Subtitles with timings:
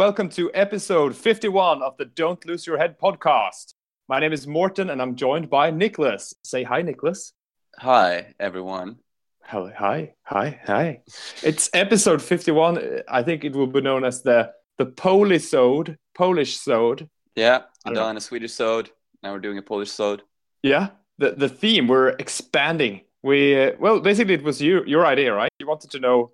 [0.00, 3.74] Welcome to episode 51 of the Don't Lose Your Head podcast.
[4.08, 6.32] My name is Morten, and I'm joined by Nicholas.
[6.42, 7.34] Say hi, Nicholas.
[7.76, 8.96] Hi, everyone.
[9.44, 11.02] Hello, hi, hi, hi.
[11.42, 13.02] It's episode 51.
[13.10, 17.06] I think it will be known as the the Polish sode, Polish sode.
[17.36, 18.88] Yeah, I I've don't done a Swedish sode.
[19.22, 20.22] Now we're doing a Polish sode.
[20.62, 23.02] Yeah, the the theme we're expanding.
[23.22, 25.50] We uh, well, basically, it was you your idea, right?
[25.58, 26.30] You wanted to know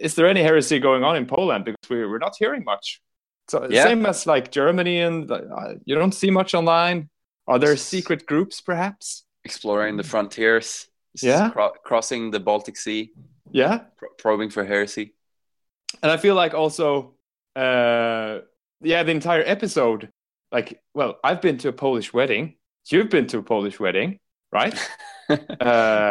[0.00, 3.00] is there any heresy going on in Poland because we we're not hearing much.
[3.48, 3.84] So Yeah.
[3.84, 7.08] same as like Germany, and uh, you don't see much online.
[7.46, 9.24] Are there secret groups, perhaps?
[9.44, 10.88] Exploring the frontiers.
[11.22, 11.50] Yeah.
[11.50, 13.12] cro- crossing the Baltic Sea,
[13.52, 15.14] Yeah, pro- probing for heresy.
[16.02, 17.14] and I feel like also,
[17.54, 18.40] uh,
[18.80, 20.08] yeah, the entire episode.
[20.50, 22.56] Like, well, I've been to a Polish wedding.
[22.90, 24.18] You've been to a Polish wedding,
[24.52, 24.74] right?
[25.28, 25.36] Uh,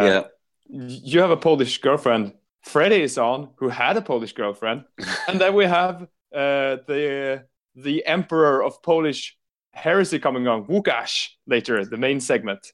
[0.09, 0.23] yeah.
[0.67, 2.33] you have a Polish girlfriend.
[2.63, 4.85] Freddie is on, who had a Polish girlfriend,
[5.27, 9.37] and then we have uh, the the emperor of Polish
[9.73, 12.71] heresy coming on, Łukasz, later, the main segment.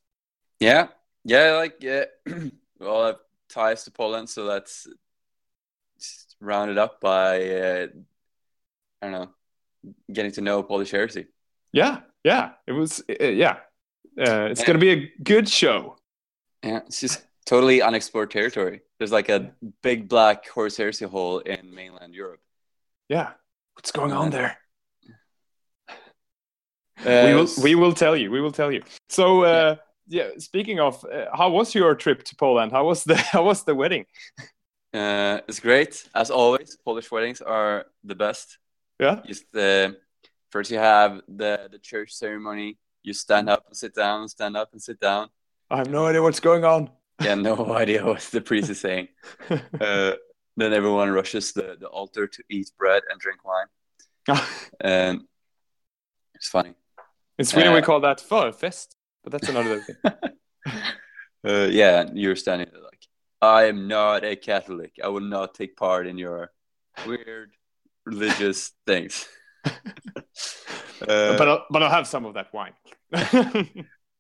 [0.60, 0.88] Yeah.
[1.24, 2.06] Yeah, like, yeah.
[2.26, 2.52] we
[2.86, 4.88] all have ties to Poland, so that's
[6.40, 7.88] rounded up by, uh,
[9.02, 9.30] I don't know,
[10.12, 11.28] getting to know Polish heresy.
[11.72, 13.58] Yeah, yeah, it was, uh, yeah.
[14.20, 15.98] Uh, it's gonna be a good show.
[16.64, 18.82] Yeah, it's just totally unexplored territory.
[19.00, 22.42] There's like a big black Horus Heresy hole in mainland Europe.
[23.10, 23.32] Yeah,
[23.74, 24.58] what's going on there?
[25.90, 28.30] Uh, we will, we will tell you.
[28.30, 28.84] We will tell you.
[29.08, 29.78] So, uh,
[30.08, 30.30] yeah.
[30.38, 32.72] Speaking of, uh, how was your trip to Poland?
[32.72, 34.06] How was the how was the wedding?
[34.94, 36.78] Uh, it's great as always.
[36.86, 38.60] Polish weddings are the best.
[39.00, 39.92] Yeah, Just uh,
[40.52, 42.78] first you have the the church ceremony.
[43.02, 45.30] You stand up and sit down, stand up and sit down.
[45.72, 46.90] I have no idea what's going on.
[47.22, 49.08] Yeah, no idea what the priest is saying.
[49.82, 50.14] Uh,
[50.58, 53.68] then everyone rushes the, the altar to eat bread and drink wine.
[54.82, 55.22] And
[56.36, 56.74] it's funny.
[57.38, 59.96] In Sweden, we Uh, call that förfest, but that's another thing.
[61.48, 63.08] Uh, yeah, you're standing there like,
[63.42, 64.92] I am not a Catholic.
[65.02, 66.52] I will not take part in your
[67.08, 67.52] weird
[68.06, 69.28] religious things.
[69.66, 72.74] Uh, but I'll, but I'll have some of that wine.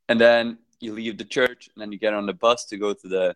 [0.07, 2.93] and then you leave the church, and then you get on the bus to go
[2.93, 3.35] to the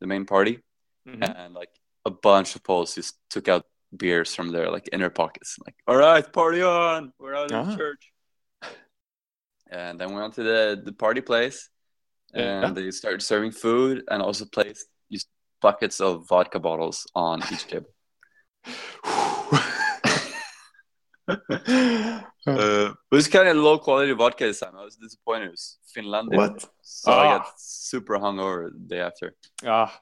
[0.00, 0.60] the main party,
[1.06, 1.22] Mhm.
[1.36, 1.70] and like
[2.04, 3.64] a bunch of Poles just took out
[3.96, 7.64] beers from their like inner pockets, like, all right, party on, we're out of Ah.
[7.70, 8.12] the church.
[9.70, 11.70] And then we went to the the party place,
[12.34, 12.70] and Yeah.
[12.74, 15.28] they started serving food, and also placed just
[15.60, 17.90] buckets of vodka bottles on each table.
[22.46, 24.76] Uh, it was kind of low quality vodka this time.
[24.76, 25.46] I was disappointed.
[25.46, 26.36] It was Finlandia.
[26.36, 26.64] what?
[26.82, 27.38] So I Ah.
[27.38, 29.34] got super hungover the day after.
[29.64, 30.00] Ah,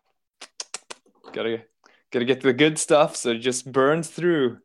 [1.33, 1.63] gotta
[2.11, 4.59] gotta get the good stuff, so it just burns through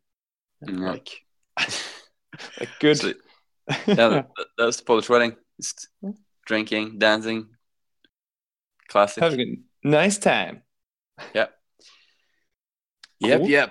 [0.66, 0.91] Yeah.
[0.91, 1.09] like
[2.59, 2.97] like good.
[2.97, 3.08] So,
[3.68, 4.28] yeah, that,
[4.58, 5.35] that was the Polish wedding.
[5.59, 5.88] Just
[6.46, 7.47] drinking, dancing,
[8.88, 9.24] classic.
[9.24, 10.62] Having a nice time.
[11.34, 11.52] Yep,
[13.40, 13.50] Cool.
[13.50, 13.69] yep.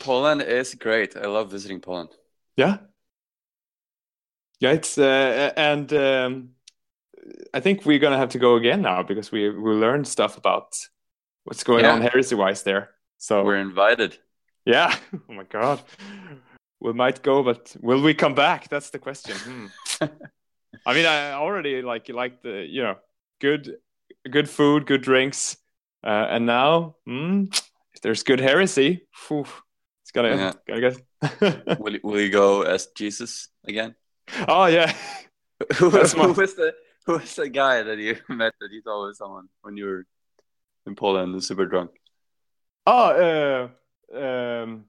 [0.00, 1.16] Poland is great.
[1.16, 2.10] I love visiting Poland.
[2.56, 2.78] Yeah.
[4.60, 6.50] Yeah, it's uh, and um,
[7.54, 10.76] I think we're gonna have to go again now because we we learned stuff about
[11.44, 11.92] what's going Yeah.
[11.94, 12.90] on heresy wise there.
[13.18, 14.18] So We're invited.
[14.66, 14.94] yeah,
[15.28, 15.82] oh my god,
[16.80, 18.68] we might go, but will we come back?
[18.68, 19.38] That's the question.
[19.38, 19.66] Hmm.
[20.86, 22.96] I mean, I already like like the you know
[23.40, 23.76] good
[24.30, 25.56] good food, good drinks,
[26.04, 27.44] uh, and now hmm,
[27.94, 29.46] if there's good heresy, phew,
[30.02, 30.52] it's gonna Yeah.
[30.66, 31.78] gonna get.
[31.80, 33.94] will, will you go as Jesus again?
[34.48, 34.94] Oh yeah.
[35.76, 36.74] who, That's my- who was the
[37.06, 40.06] who was the guy that you met that you thought was someone when you were
[40.86, 41.90] in Poland and super drunk?
[42.86, 43.68] Oh,
[44.14, 44.84] uh, um,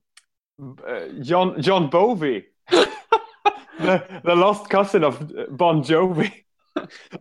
[0.87, 6.31] uh, John John Bovey, the the lost cousin of Bon Jovi.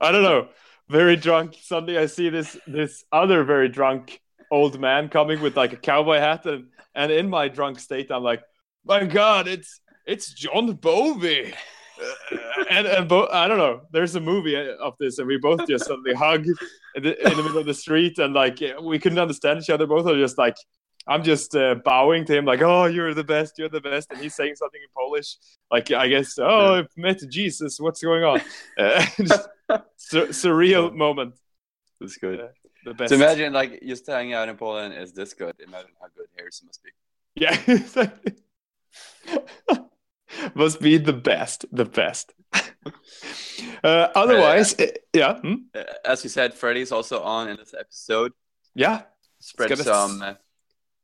[0.00, 0.48] I don't know.
[0.88, 1.56] Very drunk.
[1.60, 4.20] Suddenly, I see this this other very drunk
[4.50, 8.22] old man coming with like a cowboy hat, and and in my drunk state, I'm
[8.22, 8.42] like,
[8.84, 11.54] my God, it's it's John Bovey.
[12.00, 12.36] Uh,
[12.70, 13.82] and and bo- I don't know.
[13.92, 16.46] There's a movie of this, and we both just suddenly hug
[16.94, 19.86] in the, in the middle of the street, and like we couldn't understand each other.
[19.86, 20.56] Both are just like,
[21.06, 24.20] I'm just uh, bowing to him, like, "Oh, you're the best, you're the best," and
[24.20, 25.36] he's saying something in Polish,
[25.70, 27.80] like, I guess, "Oh, I've met Jesus.
[27.80, 28.40] What's going on?"
[28.78, 29.04] Uh,
[29.96, 31.34] sur- surreal moment.
[32.00, 32.38] That's good.
[32.38, 32.46] Yeah.
[32.84, 33.10] The best.
[33.10, 35.54] So imagine like just hanging out in Poland is this good.
[35.60, 36.90] Imagine how good Harrison must be.
[37.34, 37.56] Yeah.
[40.54, 42.34] Must be the best, the best.
[43.84, 45.54] uh, otherwise, uh, yeah, hmm?
[45.74, 48.32] Uh, As you said, Freddie's also on in this episode.
[48.74, 49.02] yeah,
[49.40, 50.34] Spread some uh,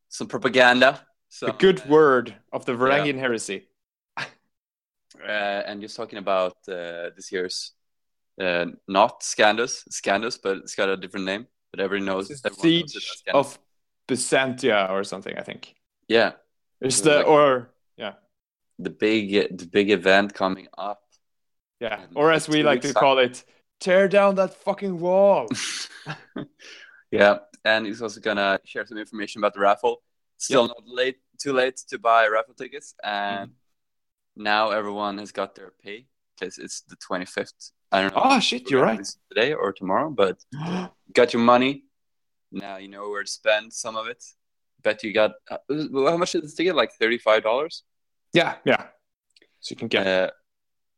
[0.09, 3.69] some propaganda, So, the good word of the Varangian heresy.
[4.19, 4.23] uh,
[5.29, 7.73] and just talking about uh, this year's
[8.41, 11.47] uh, not Scandus, Scandus, but it's got a different name.
[11.73, 13.59] But everyone knows, It's the everyone knows it siege as of
[14.09, 15.75] Byzantia or something, I think.
[16.09, 16.33] yeah,
[16.81, 18.15] It's the like- or yeah,
[18.79, 21.03] the big the big event coming up.
[21.81, 23.45] yeah, or as we like to call it,
[23.81, 25.49] tear down that fucking wall.
[27.11, 30.03] yeah, and he's also gonna share some information about the raffle.
[30.39, 34.43] Still not late, too late to buy raffle tickets, and Mm-hmm.
[34.43, 36.07] now everyone has got their pay
[36.39, 37.73] because it's the twenty fifth.
[37.93, 38.23] I don't know.
[38.25, 39.07] Oh shit, you're right.
[39.31, 40.45] today or tomorrow, but
[41.15, 41.85] got your money.
[42.53, 44.23] Now you know where to spend some of it.
[44.83, 46.77] Bet you got uh, how much is this ticket?
[46.77, 47.83] Like thirty five dollars.
[48.37, 48.83] Yeah, yeah.
[49.61, 50.31] So you can get Uh,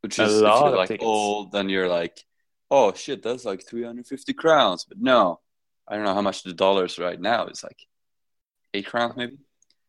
[0.03, 1.07] which A is if lot you're of like tickets.
[1.07, 2.17] old, then you're like,
[2.71, 4.85] oh shit, that's like 350 crowns.
[4.89, 5.41] But no,
[5.89, 7.41] I don't know how much the dollars right now.
[7.51, 7.81] It's like
[8.75, 9.37] eight crowns, maybe.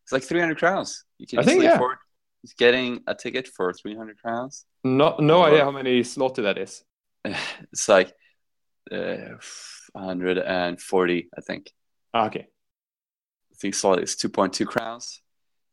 [0.04, 1.06] It's like 300 crowns.
[1.20, 1.76] You can I think, easily yeah.
[1.76, 1.98] afford
[2.58, 4.66] getting a ticket for 300 crowns.
[4.84, 6.84] no no Or- idea how many zloty that is.
[7.74, 8.10] It's like
[8.92, 9.38] uh,
[9.94, 11.72] 140, I think.
[12.14, 12.48] Ah, okay.
[13.52, 15.22] I think zloty is 2.2 crowns.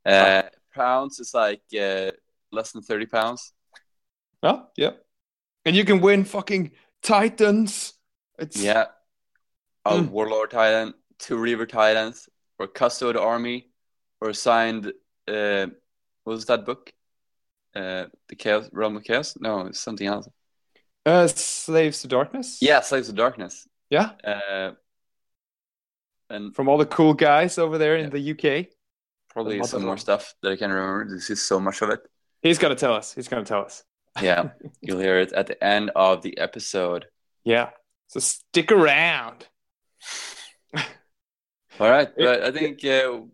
[0.05, 0.43] Uh,
[0.77, 2.11] pounds is like uh,
[2.53, 3.53] less than 30 pounds.
[4.43, 4.91] Oh, yeah.
[5.65, 6.71] And you can win fucking
[7.03, 7.95] Titans.
[8.39, 8.87] It's Yeah.
[9.85, 10.11] A Mm.
[10.11, 12.29] Warlord Titan, two Reaver Titans,
[12.59, 13.71] or Custode Army,
[14.21, 14.87] or signed,
[15.29, 15.67] uh,
[16.25, 16.93] what was that book?
[17.75, 19.37] Uh, the Chaos, Realm of Chaos?
[19.41, 20.29] No, it's something else.
[21.07, 22.59] uh, Slaves to Darkness.
[22.61, 23.69] Yeah, Slaves to Darkness.
[23.91, 24.11] Yeah.
[24.25, 24.73] Uh,
[26.29, 28.11] and From all the cool guys over there in Yeah.
[28.17, 28.69] the UK.
[29.37, 31.15] Probably some more stuff that I can remember.
[31.15, 32.01] This is so much of it.
[32.43, 33.13] He's gonna tell us.
[33.13, 33.85] He's gonna tell us.
[34.23, 34.51] Yeah,
[34.81, 37.05] you'll hear it at the end of the episode.
[37.45, 37.71] Yeah.
[38.09, 39.47] So stick around.
[41.79, 43.29] All right, but I think, uh, do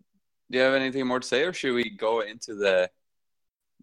[0.49, 2.89] you have anything more to say, or should we go into the,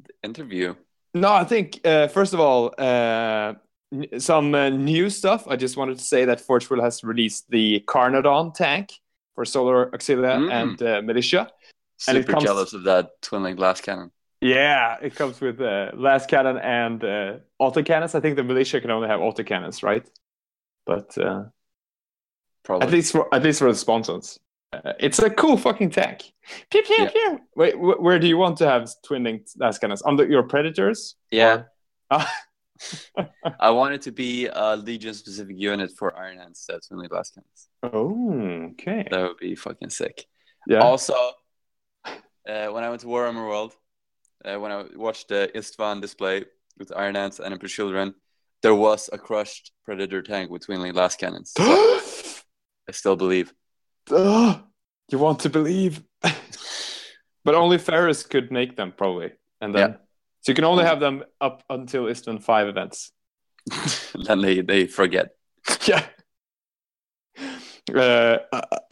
[0.02, 0.74] the interview?
[1.14, 3.54] No, I think uh, first of all, uh,
[3.92, 5.48] n- some uh, new stuff.
[5.48, 8.92] I just wanted to say that Forge World has released the Carnodon tank
[9.34, 10.52] for Solar Auxilia Mm.
[10.52, 11.50] and uh, Militia.
[12.00, 14.10] Super comes- jealous of that twin link glass cannon.
[14.40, 18.14] Yeah, it comes with uh, lascannon and uh, autocannons.
[18.14, 20.08] I think the militia can only have autocannons, right?
[20.86, 21.44] But uh,
[22.64, 22.86] Probably.
[22.86, 24.38] at least for at least for the sponsors,
[24.72, 26.32] uh, it's a cool fucking tank.
[26.70, 27.08] Pew pew Yeah.
[27.10, 27.38] pew.
[27.54, 30.00] Wait, wh- where do you want to have twin linked lascannons?
[30.06, 31.16] On the, your predators?
[31.30, 31.64] yeah.
[32.10, 32.30] Ah.
[33.60, 37.12] I want it to be a Legion specific unit for Iron Hands that's twin link
[37.12, 37.66] lascannons.
[37.82, 39.06] Oh, okay.
[39.10, 40.24] That would be fucking sick.
[40.66, 40.78] Yeah.
[40.78, 41.14] Also,
[42.50, 43.76] uh, when I went to Warhammer World,
[44.44, 46.44] uh, when I watched the Isstvan display
[46.78, 48.14] with Iron Hands and Emperor Children,
[48.62, 51.52] there was a crushed Predator tank with twin link lascannons.
[52.90, 53.52] So I still believe.
[55.12, 56.02] You want to believe,
[57.44, 59.96] but only Ferrus could make them probably, and then Yeah.
[60.40, 63.10] so you can only have them up until Isstvan five events.
[64.26, 65.30] then they, they forget.
[65.84, 66.06] yeah.
[67.92, 68.38] Uh,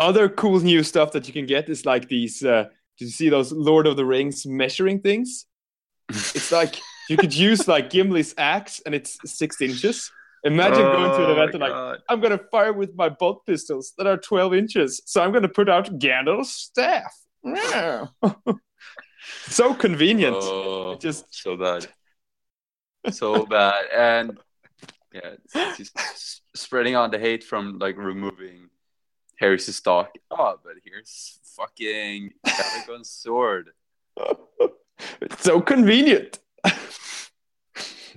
[0.00, 2.44] other cool new stuff that you can get is like these.
[2.44, 2.64] Uh,
[2.98, 5.46] did you see those Lord of the Rings measuring things?
[6.08, 10.10] It's like you could use like Gimli's axe, and it's six inches.
[10.44, 13.92] Imagine going to an Oh event and like, I'm gonna fire with my bolt pistols
[13.98, 17.14] that are 12 inches, so I'm gonna put out Gandalf's staff.
[19.46, 20.36] So convenient.
[20.40, 21.86] Oh, just so bad.
[23.10, 23.84] So bad.
[23.94, 24.38] And
[25.12, 28.68] yeah, it's just spreading on the hate from like removing
[29.38, 30.10] Harry's stock.
[30.30, 33.70] Oh, but here's fucking Caligon sword.
[35.20, 36.38] it's so convenient.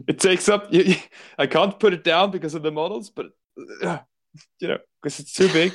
[0.08, 0.74] it takes up.
[0.74, 0.96] You,
[1.38, 3.28] I can't put it down because of the models, but
[3.84, 4.00] uh,
[4.60, 5.74] you know, because it's too big.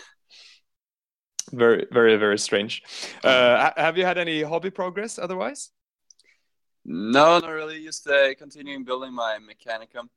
[1.53, 2.83] Very, very, very strange.
[3.23, 5.71] Uh, ha- have you had any hobby progress otherwise?
[6.85, 7.85] No, not really.
[7.85, 10.09] Just uh, continuing building my Mechanicum.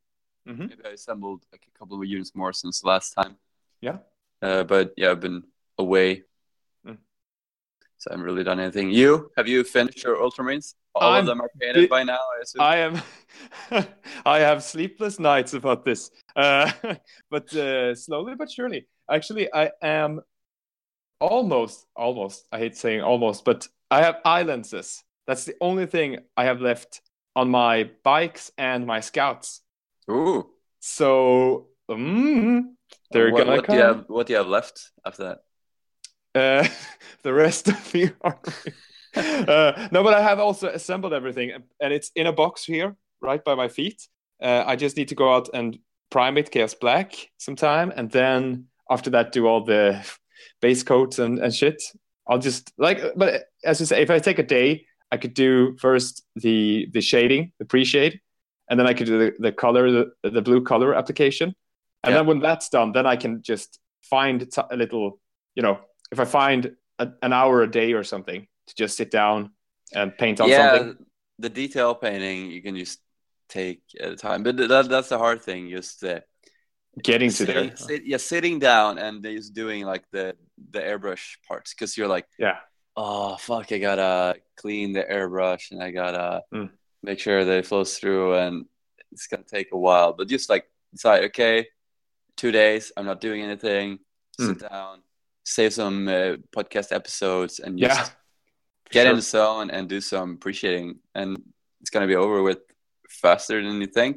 [0.48, 0.70] Mhm.
[0.70, 3.38] Maybe I assembled like a couple of units more since last time.
[3.80, 3.98] Yeah.
[4.42, 5.44] Uh, but yeah, I've been
[5.78, 6.24] away.
[6.86, 6.98] Mm.
[7.98, 8.90] So I haven't really done anything.
[8.90, 9.32] You?
[9.38, 10.76] Have you finished your Ultramarines?
[10.96, 12.62] All I'm of them are painted by now, I assume.
[12.62, 13.02] I am.
[14.26, 16.72] I have sleepless nights about this, uh,
[17.30, 18.88] but uh, slowly but surely.
[19.10, 20.22] Actually, I am
[21.20, 22.48] almost, almost.
[22.52, 25.04] I hate saying almost, but I have eye lenses.
[25.28, 27.02] That's the only thing I have left
[27.36, 29.62] on my bikes and my scouts.
[30.10, 30.50] Ooh.
[30.80, 32.64] So mm,
[33.12, 33.76] they're what, gonna what come.
[33.76, 34.06] do you have?
[34.08, 35.40] What do you have left after that?
[36.36, 36.68] Uh,
[37.24, 38.74] the rest of the armory.
[39.16, 43.44] uh, no, but I have also assembled everything, and it's in a box here, right
[43.44, 44.08] by my feet.
[44.42, 45.78] Uh, I just need to go out and
[46.10, 50.06] prime it Chaos Black sometime, and then after that, do all the
[50.62, 51.82] base coats and, and shit.
[52.28, 55.76] I'll just like, but as you say, if I take a day, I could do
[55.78, 58.22] first the the shading, the pre-shade,
[58.70, 61.56] and then I could do the, the color, the, the blue color application,
[62.04, 62.18] and Yeah.
[62.20, 65.20] then when that's done, then I can just find t- a little,
[65.56, 65.80] you know,
[66.12, 69.52] if I find a, an hour a day or something to just sit down
[69.94, 70.96] and paint on yeah, something.
[71.40, 73.00] the detail painting you can just
[73.50, 75.70] take at a time, but that that's the hard thing.
[75.70, 76.20] Just uh,
[77.02, 80.36] Getting to sitting, there, sit, yeah, sitting down and just doing like the
[80.72, 82.58] the airbrush parts because you're like, yeah,
[82.98, 86.70] oh fuck, I gotta clean the airbrush and I gotta Mm.
[87.04, 88.66] make sure that it flows through, and
[89.12, 90.14] it's gonna take a while.
[90.14, 91.68] But just like decide, okay,
[92.40, 94.00] two days, I'm not doing anything.
[94.40, 94.70] Sit Mm.
[94.70, 94.96] down,
[95.44, 98.08] save some uh, podcast episodes, and just yeah,
[98.96, 99.12] get Sure.
[99.12, 100.88] in the zone and do some appreciating,
[101.20, 101.30] and
[101.82, 102.62] it's gonna be over with
[103.24, 104.16] faster than you think.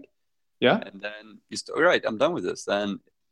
[0.69, 2.65] yeah, And then you just all right, I'm done with this.
[2.65, 2.89] Then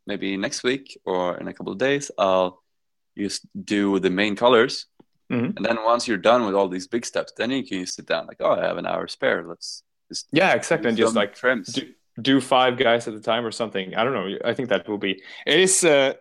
[0.09, 2.51] maybe next week or in a couple of days, I'll
[3.17, 3.41] just
[3.73, 4.75] do the main colors.
[5.31, 5.55] Mhm.
[5.55, 8.05] And then once you're done with all these big steps, then you can just sit
[8.11, 9.39] down like, oh, I have an hour spare.
[9.51, 11.67] Let's just yeah, exactly, and just like trims.
[11.77, 11.83] do,
[12.19, 13.95] do five guys at a time or something.
[13.95, 14.37] I don't know.
[14.43, 15.21] I think that will be.
[15.45, 16.13] It is uh,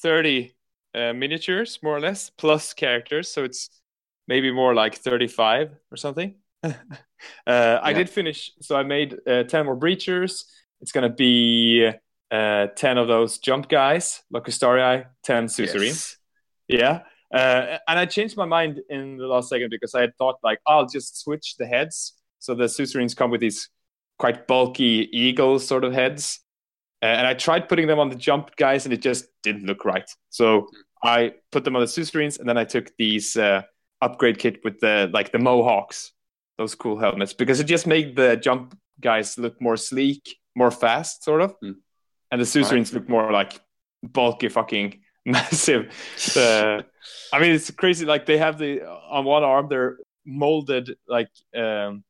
[0.00, 0.56] thirty
[0.94, 3.68] uh, miniatures more or less plus characters, so it's
[4.28, 6.34] maybe more like thirty-five or something.
[6.64, 6.72] uh,
[7.46, 10.44] I did finish, so I made uh, ten more breachers.
[10.80, 11.90] It's gonna be
[12.30, 16.16] uh, ten of those jump guys, Locustarii, ten suzerains.
[16.68, 16.80] Yes.
[16.80, 17.00] Yeah.
[17.32, 20.60] Uh, and I changed my mind in the last second because I had thought like,
[20.66, 22.14] I'll just switch the heads.
[22.38, 23.68] So the suzerains come with these
[24.18, 26.40] quite bulky eagle sort of heads.
[27.02, 29.84] Uh, and I tried putting them on the jump guys and it just didn't look
[29.84, 30.08] right.
[30.30, 30.68] So
[31.02, 33.62] I put them on the suzerains and then I took these uh,
[34.00, 36.12] upgrade kit with the like the mohawks,
[36.58, 41.22] those cool helmets, because it just made the jump guys look more sleek, more fast,
[41.22, 41.54] sort of.
[41.60, 41.72] Hmm.
[42.32, 43.60] And the suzerains look more like
[44.02, 45.92] bulky fucking massive
[46.36, 46.82] uh,
[47.32, 48.06] I mean, it's crazy.
[48.06, 52.04] Like they have the on one arm, they're molded like um,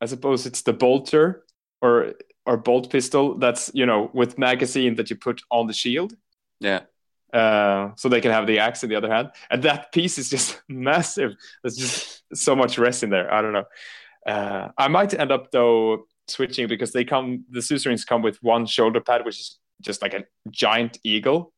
[0.00, 1.44] I suppose it's the bolter
[1.82, 2.14] or
[2.46, 6.14] or bolt pistol that's you know with magazine that you put on the shield,
[6.60, 6.80] Yeah.
[7.32, 9.28] uh, so they can have the axe in the other hand.
[9.50, 11.32] And that piece is just massive.
[11.62, 13.32] There's just so much rest in there.
[13.32, 13.64] I don't know.
[14.26, 18.66] Uh, I might end up though switching because they come the suzerains come with one
[18.66, 21.52] shoulder pad, which is just like a giant eagle.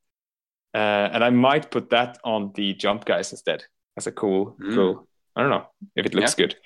[0.75, 3.65] Uh, and I might put that on the jump guys instead
[3.97, 4.75] as a cool, Mm.
[4.75, 5.09] cool.
[5.37, 6.57] I don't know if it looks good.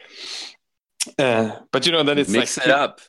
[1.18, 3.00] Uh, but you know, then it's Mix like it up.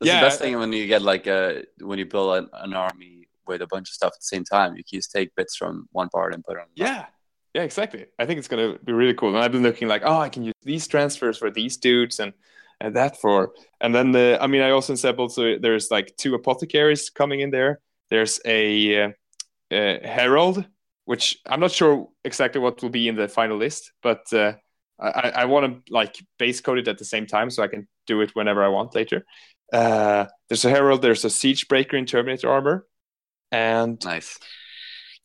[0.00, 0.20] That's Yeah.
[0.20, 3.62] the best thing when you get like a when you build an, an army with
[3.62, 4.76] a bunch of stuff at the same time.
[4.76, 6.66] You can just take bits from one part and put it on.
[6.76, 6.92] another.
[6.92, 7.06] Yeah,
[7.54, 8.06] yeah, exactly.
[8.18, 9.28] I think it's gonna be really cool.
[9.34, 12.32] And I've been looking like, oh, I can use these transfers for these dudes and
[12.80, 13.52] and that for.
[13.80, 17.50] And then the, I mean, I also said also there's like two apothecaries coming in
[17.50, 17.80] there.
[18.10, 19.08] There's a, uh,
[19.70, 20.66] uh, herald,
[21.04, 24.54] which I'm not sure exactly what will be in the final list, but uh,
[24.98, 27.88] I, I want to like base code it at the same time so I can
[28.06, 29.24] do it whenever I want later.
[29.72, 31.02] Uh, there's a herald.
[31.02, 32.86] There's a siege breaker in Terminator armor,
[33.50, 34.38] and Nice.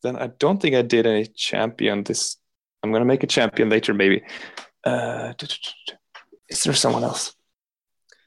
[0.02, 2.04] then I don't think I did any champion.
[2.04, 2.36] This
[2.82, 4.22] I'm gonna make a champion later, maybe.
[4.84, 5.34] Uh,
[6.48, 7.34] is there someone else?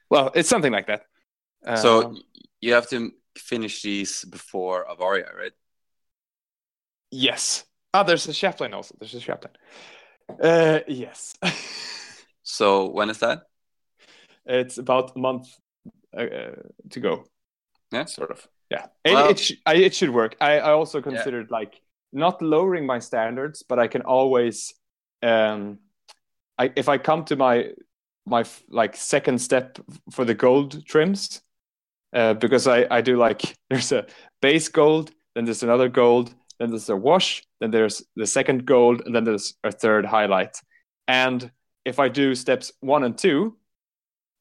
[0.10, 1.04] Well, it's something like that.
[1.76, 2.22] so Um,
[2.62, 5.52] you have to finish these before Avaria, right?
[7.12, 7.64] yes.
[7.94, 8.96] Ah, there's a chaplain also.
[9.00, 9.54] There's a chaplain.
[10.42, 11.36] Uh, yes.
[12.44, 13.44] So when is that?
[14.46, 15.48] it's about a month
[16.18, 16.27] uh,
[16.89, 17.24] to go.
[17.92, 18.06] Yeah.
[18.06, 18.48] sort of.
[18.70, 20.36] Yeah, it, Well- it, sh- I, it should work.
[20.42, 21.80] I, I also considered like
[22.12, 24.74] not lowering my standards, but I can always,
[25.22, 25.80] um,
[26.58, 27.72] I if I come to my
[28.25, 29.80] my f- like second step
[30.12, 31.42] for the gold trims,
[32.13, 34.06] uh, because I I do like there's a
[34.42, 39.03] base gold, then there's another gold, then there's a wash, then there's the second gold,
[39.05, 40.58] and then there's a third highlight.
[41.08, 41.51] And
[41.86, 43.58] if I do steps one and two,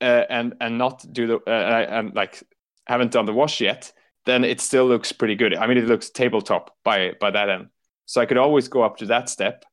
[0.01, 2.43] uh, and and not do the uh, and, I, and like
[2.87, 3.93] haven't done the wash yet,
[4.27, 5.55] then it still looks pretty good.
[5.55, 7.69] I mean, it looks tabletop by by that end.
[8.07, 9.65] So I could always go up to that step.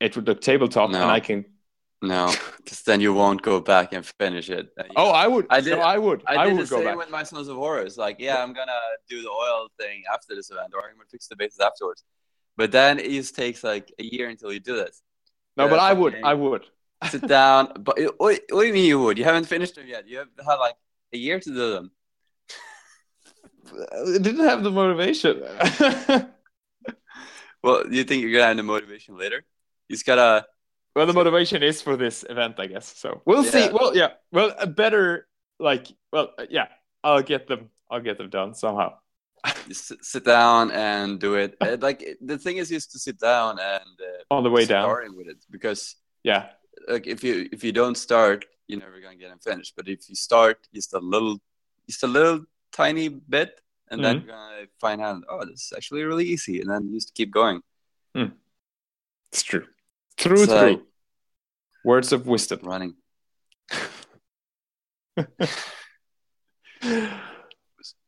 [0.00, 1.02] It would look tabletop, No.
[1.02, 1.44] and I can.
[2.02, 4.70] No, because then you won't go back and finish it.
[4.76, 5.46] You- Oh, I would.
[5.50, 5.76] I I did- did.
[5.78, 6.22] No, I would.
[6.26, 6.96] I I, did would the go same back.
[6.96, 7.96] with my Sons of Horus.
[7.96, 8.72] Like, yeah, I'm gonna
[9.08, 12.02] do the oil thing after this event, or I'm gonna fix the bases afterwards.
[12.56, 15.00] But then it just takes like a year until you do this.
[15.56, 16.14] No, Yeah, but I would.
[16.24, 16.64] I would.
[17.08, 17.72] Sit down.
[17.80, 19.16] But what, what do you mean you would?
[19.18, 20.06] You haven't finished them yet.
[20.08, 20.74] You have had like
[21.12, 21.90] a year to do them.
[23.72, 25.42] I didn't have the motivation.
[27.62, 29.44] Well, you think you're gonna have the motivation later?
[29.88, 30.46] You just gotta.
[30.94, 32.86] Well, the motivation is for this event, I guess.
[32.96, 33.68] So we'll see.
[33.70, 34.10] Well, yeah.
[34.30, 35.26] Well, a better
[35.58, 35.86] like.
[36.12, 36.68] Well, uh, yeah.
[37.04, 37.70] I'll get them.
[37.90, 38.94] I'll get them done somehow.
[39.66, 41.56] Just sit- sit down and do it.
[41.60, 44.84] Uh, like the thing is, just to sit down and uh, on the way down.
[44.84, 46.50] starting with it because Yeah,
[46.88, 49.74] like if you if you don't start, you're never gonna get them finished.
[49.76, 51.40] But if you start just a little,
[51.88, 54.26] just a little tiny bit, and then Mhm.
[54.26, 57.32] you're gonna find out, oh, this is actually really easy, and then you just keep
[57.32, 57.60] going.
[58.14, 59.66] it's true.
[60.26, 60.46] It's true.
[60.46, 60.80] like-
[61.84, 62.60] Words of wisdom.
[62.62, 62.94] Running.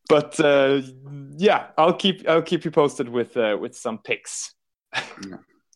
[0.08, 0.80] but uh,
[1.36, 4.54] yeah, I'll keep I'll keep you posted with uh, with some picks.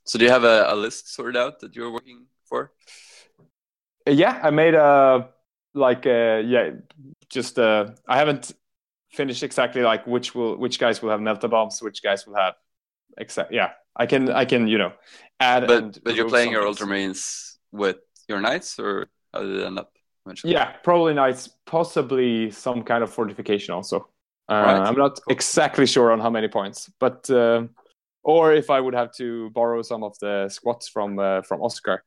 [0.05, 2.73] So do you have a, a list sorted out that you're working for?
[4.09, 5.29] Yeah, I made a
[5.75, 6.71] like uh, yeah,
[7.29, 8.53] just uh, I haven't
[9.11, 12.55] finished exactly like which will which guys will have melta bombs, which guys will have
[13.17, 13.53] exact.
[13.53, 14.93] Yeah, I can I can you know
[15.41, 15.67] add.
[15.67, 16.63] But but you're playing your.
[16.65, 17.99] Ultramarines with
[18.29, 19.93] your knights, or how did it end up?
[20.27, 20.53] eventually?
[20.53, 24.09] Yeah, probably knights, possibly some kind of fortification also.
[24.49, 24.89] Uh, Right.
[24.89, 25.33] I'm not Cool.
[25.33, 27.71] exactly sure on how many points, but um
[28.23, 32.05] or if I would have to borrow some of the squats from uh, from Oscar.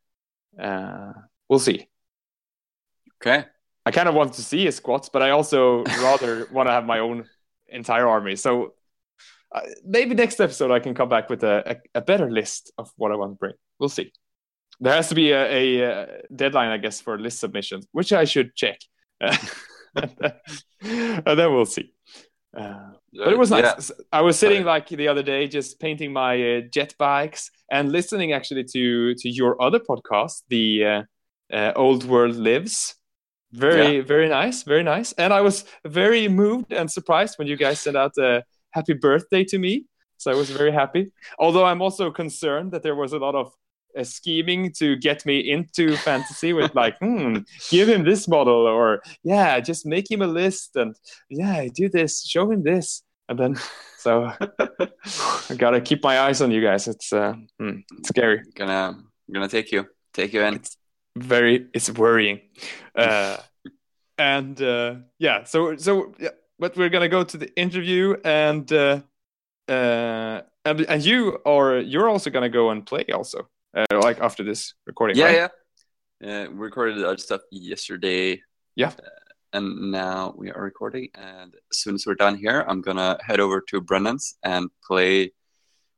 [0.59, 1.13] Uh,
[1.49, 1.87] we'll see.
[3.21, 3.45] Okay.
[3.85, 6.85] I kind of want to see his squats, but I also rather want to have
[6.85, 7.25] my own
[7.67, 8.35] entire army.
[8.35, 8.73] So
[9.53, 12.89] uh, maybe next episode I can come back with a, a, a better list of
[12.95, 13.53] what I want to bring.
[13.79, 14.11] We'll see.
[14.79, 16.05] There has to be a, a, uh
[16.35, 18.79] deadline, I guess, for list submissions, which I should check.
[19.19, 19.39] and
[20.81, 21.93] then we'll see.
[22.57, 23.89] Uh, but it was nice.
[23.89, 24.05] Yeah.
[24.11, 28.33] I was sitting like the other day, just painting my uh, jet bikes and listening
[28.33, 31.03] actually to to your other podcast, the uh,
[31.53, 32.95] uh, Old World Lives.
[33.51, 35.11] Very very nice, very nice.
[35.13, 39.43] And I was very moved and surprised when you guys sent out a happy birthday
[39.45, 39.85] to me.
[40.17, 41.11] So I was very happy.
[41.39, 43.51] Although I'm also concerned that there was a lot of
[43.97, 47.37] uh, scheming to get me into fantasy with like, hmm,
[47.69, 50.95] give him this model or yeah, just make him a list and
[51.29, 53.55] yeah, do this, show him this, and then
[53.97, 56.87] so I gotta keep my eyes on you guys.
[56.87, 58.97] It's uh, hmm, it's scary, gonna
[59.31, 60.55] gonna take you take you in.
[60.55, 60.77] It's
[61.17, 62.41] very, it's worrying,
[62.95, 63.37] uh,
[64.17, 65.43] and uh, yeah.
[65.43, 66.29] So so yeah,
[66.61, 69.01] but we're gonna go to the interview and uh,
[69.67, 74.43] uh, and and you are you're also gonna go and play also, uh, like after
[74.43, 75.17] this recording.
[75.17, 75.51] Yeah, right?
[76.21, 76.43] yeah.
[76.43, 78.39] Uh, we recorded our stuff yesterday.
[78.75, 78.89] Yeah.
[78.89, 79.09] Uh,
[79.53, 81.09] and now we are recording.
[81.15, 85.33] And as soon as we're done here, I'm gonna head over to Brennan's and play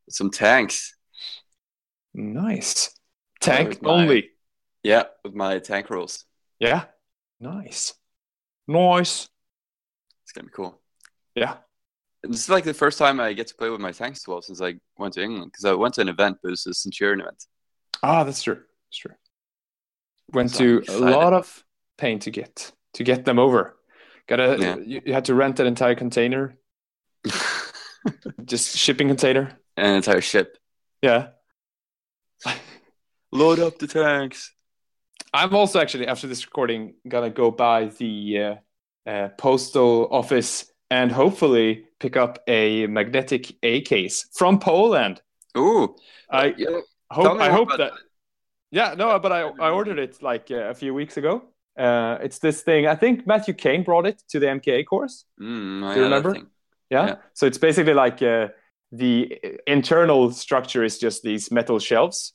[0.10, 0.96] some tanks.
[2.14, 2.98] Nice.
[3.42, 4.30] Tank my- only.
[4.82, 6.26] Yeah, with my tank rolls.
[6.60, 6.86] Yeah.
[7.40, 7.94] Nice.
[8.68, 9.30] Nice.
[10.34, 10.82] It's gonna be cool.
[11.36, 11.58] Yeah.
[12.24, 14.42] This is like the first time I get to play with my tanks as well
[14.42, 16.74] since I went to England because I went to an event, but it was a
[16.74, 17.46] Centurion event.
[18.02, 18.56] Ah, that's true.
[18.56, 19.14] That's true.
[20.32, 21.64] Went So to a lot of
[21.98, 23.78] pain to get to get them over.
[24.28, 24.78] Gotta Yeah.
[24.78, 26.58] you, you had to rent an entire container,
[28.46, 29.60] just shipping container.
[29.78, 30.58] An entire ship.
[31.02, 31.28] Yeah.
[33.32, 34.52] Load up the tanks.
[35.34, 38.56] I'm also actually after this recording gonna go buy the uh,
[39.06, 45.22] uh, postal office and hopefully pick up a magnetic A case from Poland.
[45.58, 45.96] Ooh.
[46.30, 46.80] I yeah.
[47.10, 47.94] hope I hope that
[48.72, 51.44] Yeah, no, but I, I ordered it like uh, a few weeks ago.
[51.78, 52.88] Uh, it's this thing.
[52.88, 55.26] I think Matthew Kane brought it to the MKA course.
[55.42, 56.36] Mm, Do you remember?
[56.90, 57.06] Yeah.
[57.08, 57.16] Yeah.
[57.34, 58.48] So it's basically like uh,
[58.92, 62.34] the internal structure is just these metal shelves,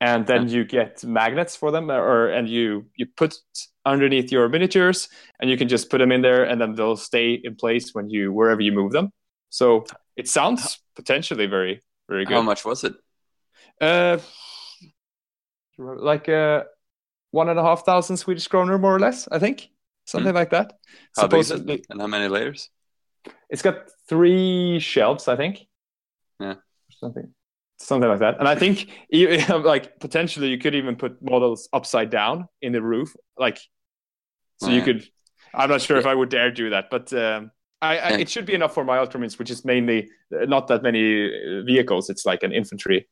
[0.00, 3.36] and then you get magnets for them, or and you you put
[3.84, 5.08] underneath your miniatures,
[5.40, 8.10] and you can just put them in there, and then they'll stay in place when
[8.10, 9.12] you wherever you move them.
[9.50, 9.84] So
[10.16, 12.34] it sounds potentially very very good.
[12.34, 12.94] How much was it?
[13.80, 14.18] Uh,
[15.78, 16.64] like uh,
[17.30, 19.70] one and a half thousand Swedish kroner, more or less, I think,
[20.04, 20.74] something like that.
[21.16, 21.86] How big Supposedly, it?
[21.90, 22.70] And how many layers?
[23.48, 25.66] it's got three shelves, I think.
[26.40, 26.54] Yeah.
[26.90, 27.32] something,
[27.84, 28.38] something like that.
[28.38, 28.88] And I think,
[29.48, 33.58] like potentially, you could even put models upside down in the roof, like,
[34.58, 35.06] so Oh, you could.
[35.54, 37.12] I'm not sure if I would dare do that, but.
[37.12, 37.50] Um,
[37.82, 40.84] I, I, it should be enough for my Ultramarines, which is mainly uh, not that
[40.84, 42.10] many uh, vehicles.
[42.10, 43.08] It's like an infantry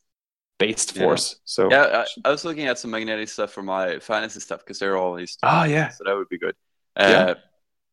[0.61, 1.02] based Yeah.
[1.02, 1.40] force.
[1.44, 4.78] So Yeah, I, I was looking at some magnetic stuff for my fantasy stuff because
[4.78, 5.37] they're all these.
[5.42, 5.88] Ah, yeah.
[5.88, 6.54] So that would be good.
[6.96, 7.04] Yeah.
[7.04, 7.35] Uh,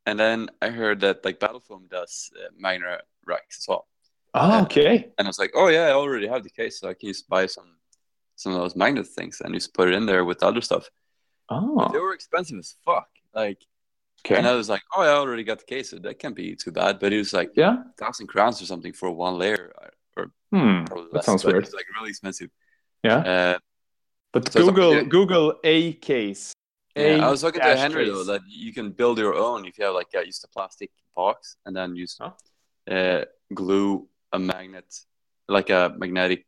[0.06, 3.88] and then I heard that like Battlefoam does uh, Magna Rack as well.
[4.34, 5.10] Oh, okay.
[5.18, 7.28] And I was like, oh yeah, I already have the case, so I can just
[7.30, 7.76] buy some
[8.36, 10.90] some of those magnet things and just put it in there with other stuff.
[11.50, 13.08] Oh, They were expensive as fuck.
[13.34, 13.58] Like,
[14.26, 14.36] okay.
[14.36, 16.72] and I was like, oh, I already got the case, so that can't be too
[16.72, 17.00] bad.
[17.00, 17.78] But it was like Yeah.
[17.98, 19.72] thousand crowns or something for one layer,
[20.16, 20.86] or Hmm.
[20.86, 21.63] probably That sounds weird.
[21.63, 22.50] It's like really expensive.
[23.04, 23.18] Yeah.
[23.34, 23.60] Uh,
[24.34, 26.54] But So Google like- Google a case.
[26.96, 28.13] Yeah, A I was talking to Henry case.
[28.13, 30.92] though that you can build your own if you have like uh, just a plastic
[31.16, 32.34] box and then use Oh.
[32.96, 34.86] uh, glue a magnet,
[35.48, 36.46] like a magnetic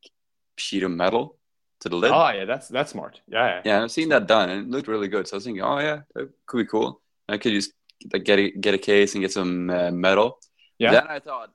[0.58, 1.38] sheet of metal,
[1.82, 2.12] to the lid.
[2.12, 3.22] Oh yeah, that's that's smart.
[3.28, 3.62] Yeah, yeah.
[3.66, 5.28] Yeah, I've seen that done, and it looked really good.
[5.28, 7.02] So I was thinking, oh yeah, that could be cool.
[7.28, 7.72] I could just
[8.14, 10.40] like get a, get a case and get some uh, metal.
[10.78, 10.92] Yeah.
[10.92, 11.52] Then I thought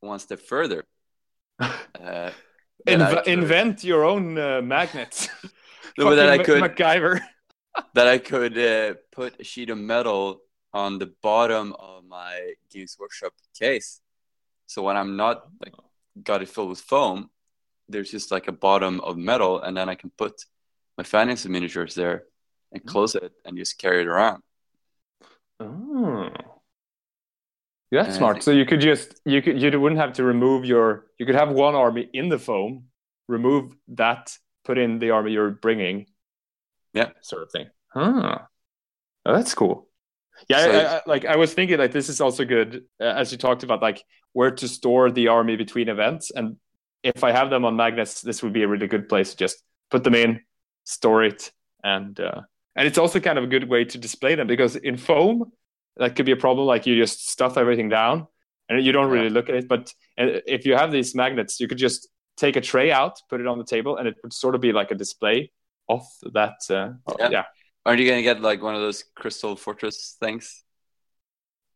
[0.00, 0.84] one step further.
[2.02, 2.30] Uh,
[2.84, 5.28] then I Inv- could- invent your own uh, magnets.
[5.96, 7.20] But then I could Mac- MacGyver.
[7.94, 10.40] that I could uh, put a sheet of metal
[10.74, 14.00] on the bottom of my Games Workshop case.
[14.72, 15.50] So when I'm not oh.
[15.62, 15.74] like
[16.22, 17.28] got it filled with foam,
[17.90, 20.46] there's just like a bottom of metal, and then I can put
[20.96, 22.24] my fantasy miniatures there
[22.72, 22.88] and hmm.
[22.88, 24.42] close it and just carry it around.
[25.60, 26.30] Oh.
[27.90, 28.36] Yeah, that's And smart.
[28.36, 31.34] think- So you could just you could you wouldn't have to remove your you could
[31.34, 32.84] have one army in the foam,
[33.28, 36.06] remove that, put in the army you're bringing.
[36.94, 37.10] Yeah.
[37.20, 37.66] sort of thing.
[37.88, 38.38] Huh.
[39.26, 39.88] Oh, that's cool.
[40.48, 43.32] Yeah, So- I, I, like I was thinking, like this is also good uh, as
[43.32, 46.56] you talked about, like where to store the army between events, and
[47.02, 49.62] if I have them on magnets, this would be a really good place to just
[49.90, 50.40] put them in,
[50.84, 51.52] store it,
[51.84, 52.40] and uh,
[52.76, 55.52] and it's also kind of a good way to display them because in foam,
[55.96, 56.66] that could be a problem.
[56.66, 58.26] Like you just stuff everything down,
[58.68, 59.68] and you don't really look at it.
[59.68, 63.40] But uh, if you have these magnets, you could just take a tray out, put
[63.40, 65.50] it on the table, and it would sort of be like a display
[65.88, 66.54] of that.
[66.70, 67.28] Uh, Yeah.
[67.30, 67.44] yeah.
[67.84, 70.64] Aren't you gonna get like one of those crystal fortress things?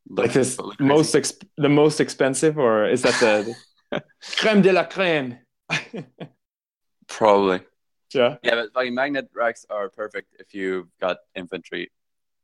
[0.09, 3.55] like this look most the most expensive or is that the,
[3.91, 4.03] the
[4.39, 5.37] creme de la creme
[7.09, 7.61] probably.
[8.15, 11.91] yeah Yeah, but like magnet racks are perfect if you've got infantry,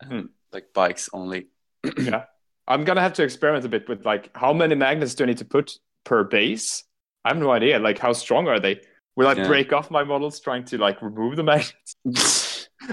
[0.02, 0.26] Hmm.
[0.52, 1.46] like bikes only.
[1.98, 2.24] yeah
[2.68, 5.38] i'm gonna have to experiment a bit with like how many magnets do i need
[5.38, 6.84] to put per base
[7.24, 8.80] i have no idea like how strong are they
[9.16, 9.46] will i Yeah.
[9.48, 11.96] break off my models trying to like remove the magnets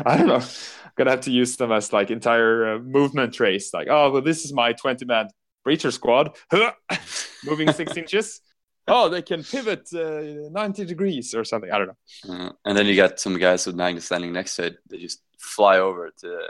[0.06, 3.74] i don't know i'm gonna have to use them as like entire uh, movement trace
[3.74, 5.28] like oh well this is my 20 man
[5.66, 6.36] breacher squad
[7.46, 8.42] moving six inches
[8.88, 11.98] oh they can pivot uh, 90 degrees or something i don't know
[12.30, 14.78] Uh, and then you got some guys with magnets standing next to it.
[14.90, 16.50] They just fly over to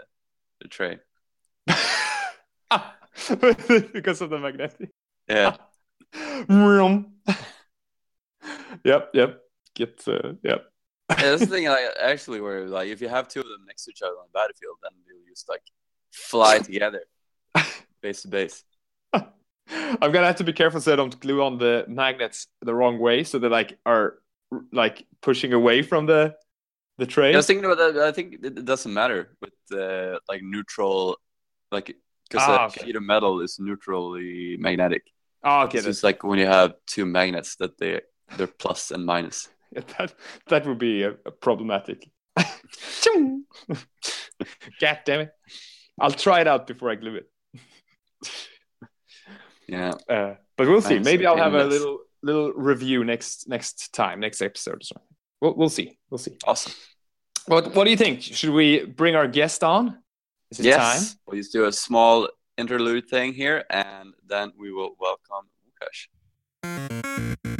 [0.62, 0.98] the tray.
[3.94, 4.90] because of the magnetic.
[5.28, 5.58] Yeah,
[8.84, 9.42] yep, yep.
[9.76, 10.69] Get uh, yep.
[11.10, 11.66] Yeah that's the thing.
[11.68, 14.26] Like, actually, where like if you have two of them next to each other on
[14.32, 15.64] the battlefield, then they'll just like
[16.12, 17.04] fly together,
[18.02, 18.64] base to base.
[19.14, 23.00] I'm gonna have to be careful so I don't glue on the magnets the wrong
[23.00, 24.20] way, so they like are
[24.72, 26.36] like pushing away from the
[26.98, 27.34] the tray.
[27.34, 27.98] I was thinking about that.
[27.98, 31.18] I think it, doesn't matter with uh, like neutral,
[31.72, 31.96] like
[32.30, 32.86] because Ah, okay.
[32.86, 35.04] sheet of metal is neutrally magnetic.
[35.44, 38.02] oh, okay, it's like when you have two magnets that they
[38.38, 39.50] they're plus and minus.
[39.98, 40.14] that
[40.48, 42.10] that would be uh, problematic.
[44.80, 45.32] God damn it!
[46.00, 47.30] I'll try it out before I glue it.
[49.68, 50.96] Yeah, Uh, but we'll see.
[50.96, 51.06] Nice.
[51.06, 54.84] Maybe I'll have a little little review next next time, next episode.
[54.84, 55.08] something.
[55.42, 55.98] We'll we'll see.
[56.10, 56.38] We'll see.
[56.46, 56.74] awesome.
[57.46, 58.22] What what do you think?
[58.22, 60.00] Should we bring our guest on?
[60.52, 62.28] Is it Yes, we'll just do a small
[62.58, 65.50] interlude thing here, and then we will welcome
[66.64, 67.59] Łukasz.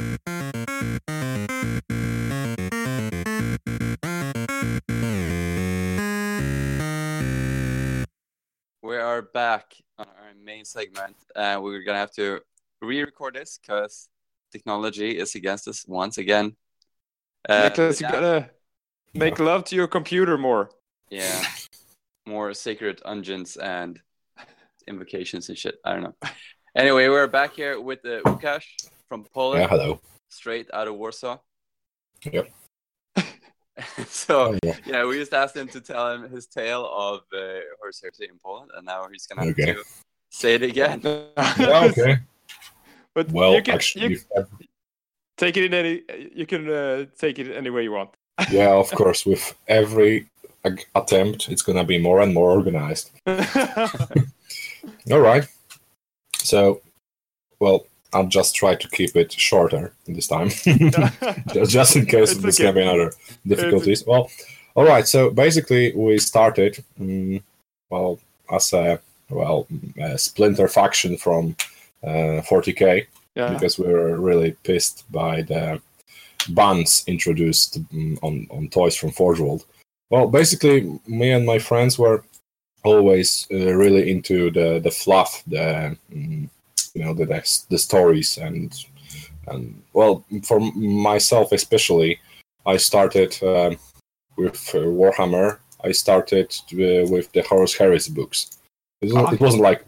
[9.10, 11.16] Are back on our main segment.
[11.34, 12.42] Uh, we're gonna have to
[12.80, 14.08] re-record this because
[14.52, 16.54] technology is against us once again.
[17.48, 17.62] time?
[17.64, 18.12] Uh, Nicholas, you yeah.
[18.12, 18.50] gotta
[19.12, 20.70] make love to your computer more.
[21.10, 21.42] Yeah.
[22.24, 23.98] More sacred unguents and
[24.86, 25.78] invocations and shit.
[25.84, 26.14] I don't know.
[26.76, 28.62] Anyway, we're back here with the Łukasz
[29.08, 30.00] from Poland, Yeah, hello.
[30.28, 31.38] straight out of Warsaw.
[32.30, 32.48] Yep.
[34.08, 34.76] so, Oh, yeah.
[34.86, 38.38] yeah, we just asked him to tell him his tale of uh, Horus Heresy in
[38.42, 39.74] Poland, and now he's gonna have Okay.
[39.74, 39.84] to
[40.30, 41.00] say it again.
[41.04, 42.18] Yeah, okay.
[43.14, 44.20] but Well, you can, actually, you
[45.36, 46.02] take it in any.
[46.34, 48.10] You can uh, take it any way you want.
[48.50, 49.26] yeah, of course.
[49.26, 50.26] With every
[50.94, 53.10] attempt, it's gonna be more and more organized.
[55.10, 55.46] All right.
[56.38, 56.80] So,
[57.60, 60.48] well, I'll just try to keep it shorter this time,
[61.68, 62.64] just, in case It's there's okay.
[62.64, 63.12] gonna be another
[63.46, 64.04] difficulties.
[64.06, 64.30] Well,
[64.74, 65.06] all right.
[65.06, 67.42] So basically, we started, mm,
[67.88, 68.18] well,
[68.50, 69.66] as a well
[69.98, 71.56] a splinter faction from
[72.02, 73.52] uh, 40k yeah.
[73.52, 75.80] because we were really pissed by the
[76.50, 79.64] bans introduced mm, on, on toys from Forge World.
[80.10, 82.24] Well, basically, me and my friends were
[82.82, 85.96] always uh, really into the, the fluff, the
[86.94, 87.26] you know the
[87.70, 88.74] the, stories and
[89.48, 92.18] and well for myself especially,
[92.66, 93.76] I started um
[94.36, 95.58] with uh, Warhammer.
[95.82, 98.58] I started uh, with the Horus Heresy books.
[99.00, 99.82] It, was, it wasn't like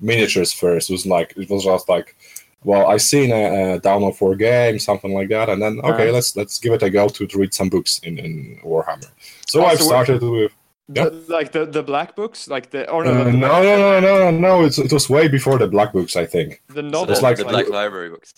[0.00, 0.88] miniatures first.
[0.88, 2.16] It was like it was just like
[2.64, 6.06] well, I seen a, a download for a game, something like that, and then okay,
[6.06, 6.12] Right.
[6.12, 9.10] let's let's give it a go to, to read some books in, in Warhammer.
[9.46, 10.52] So Oh, I've so started with
[10.88, 11.04] Yeah.
[11.08, 14.00] The- like the the black books, like the or uh, no, no, the, no, no,
[14.00, 14.64] no, no.
[14.64, 16.62] It's, it was way before the Black Books, I think.
[16.68, 18.34] the So novels, like- the Black Library books.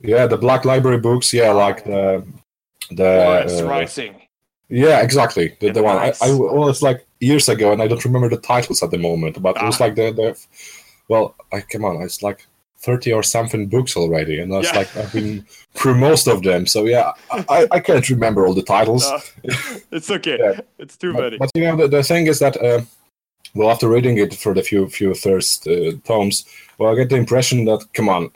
[0.00, 1.32] Yeah, the Black Library books.
[1.32, 2.24] Yeah, like the
[2.90, 4.14] the Lawrence uh, Rising.
[4.68, 5.56] Yeah, exactly.
[5.60, 6.22] The, the one I, Nice.
[6.22, 9.40] I well, it's like years ago, and I don't remember the titles at the moment.
[9.40, 9.84] But it was Ah.
[9.84, 10.36] like the, the
[11.08, 12.46] well, I come on, it's like
[12.78, 14.78] thirty or something books already, and that's Yeah.
[14.78, 16.66] like I've been through most of them.
[16.66, 19.04] So yeah, I, I- can't remember all the titles.
[19.04, 19.20] Uh,
[19.92, 20.38] it's okay.
[20.38, 20.60] Yeah.
[20.78, 21.38] It's too but, many.
[21.38, 22.82] but you know, the, the thing is that uh,
[23.54, 26.44] well, after reading it for the few few first uh, tomes,
[26.78, 28.30] well, I get the impression that come on,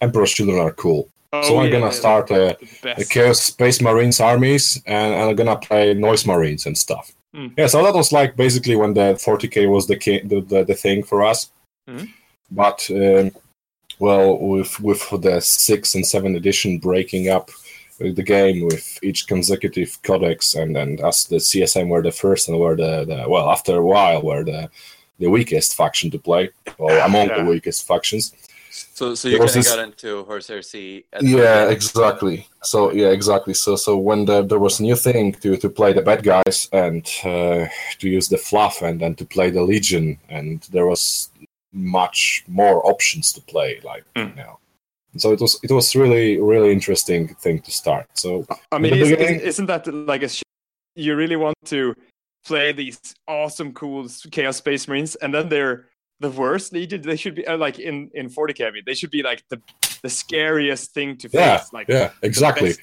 [0.00, 1.08] Emperor's Children are cool.
[1.32, 3.04] so Oh, I'm yeah, gonna start uh, the the.
[3.04, 7.12] Chaos Space Marines armies, and, and I'm gonna play Noise Marines and stuff.
[7.34, 7.52] Mm.
[7.56, 10.74] Yeah, so that was like basically when the 40k was the ki- the, the, the
[10.74, 11.50] thing for us.
[11.88, 12.08] Mhm.
[12.50, 13.30] But um,
[14.02, 17.50] well, with with the sixth and seventh edition breaking up
[17.98, 22.58] the game with each consecutive codex, and and as the CSM were the first and
[22.58, 24.68] were the, the well after a while were the
[25.20, 27.38] the weakest faction to play, or among Yeah.
[27.38, 28.32] the weakest factions.
[28.98, 31.04] So so you kind of this- got into Horus Heresy.
[31.20, 32.36] Yeah, exactly.
[32.62, 33.54] So yeah, exactly.
[33.54, 36.68] So so when the, there was a new thing to to play the bad guys
[36.72, 37.68] and uh,
[38.00, 41.30] to use the fluff and then to play the legion, and there was
[41.72, 43.80] much more options to play.
[43.82, 44.30] Like Mm.
[44.36, 44.58] you know,
[45.16, 48.06] so it was it was really really interesting thing to start.
[48.14, 50.42] So I mean, In the is, beginning- is, isn't that like a sh-
[50.96, 51.94] you really want to
[52.46, 55.86] play these awesome, cool Chaos Space Marines, and then they're
[56.20, 57.02] the worst Legion?
[57.02, 58.66] They should be uh, like in in 40k.
[58.66, 59.60] I mean, they should be like the
[60.02, 61.40] the scariest thing to face.
[61.40, 62.74] yeah, like yeah, exactly.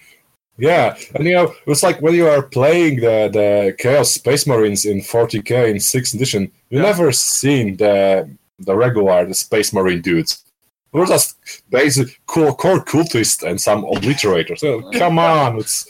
[0.58, 4.84] Yeah, and you know, it's like when you are playing the, the Chaos Space Marines
[4.86, 6.84] in 40k in sixth edition, you Yeah.
[6.92, 10.44] never seen the the regular the Space Marine dudes.
[10.92, 11.38] We're just
[11.70, 14.60] basic cool core cultists and some obliterators.
[14.60, 15.88] So, come on, it's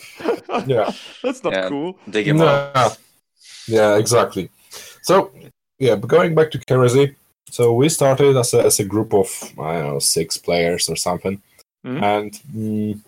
[0.68, 0.92] yeah.
[1.24, 1.70] That's not Yeah.
[1.70, 1.98] cool.
[2.10, 2.48] Dig him No.
[2.76, 2.98] up.
[3.68, 4.50] Yeah, exactly.
[5.04, 5.32] So,
[5.78, 7.16] yeah, but going back to Heresy,
[7.50, 9.28] so we started as a, as a group of
[9.58, 11.42] I don't know six players or something,
[11.86, 12.02] Mhm.
[12.04, 13.00] and mm,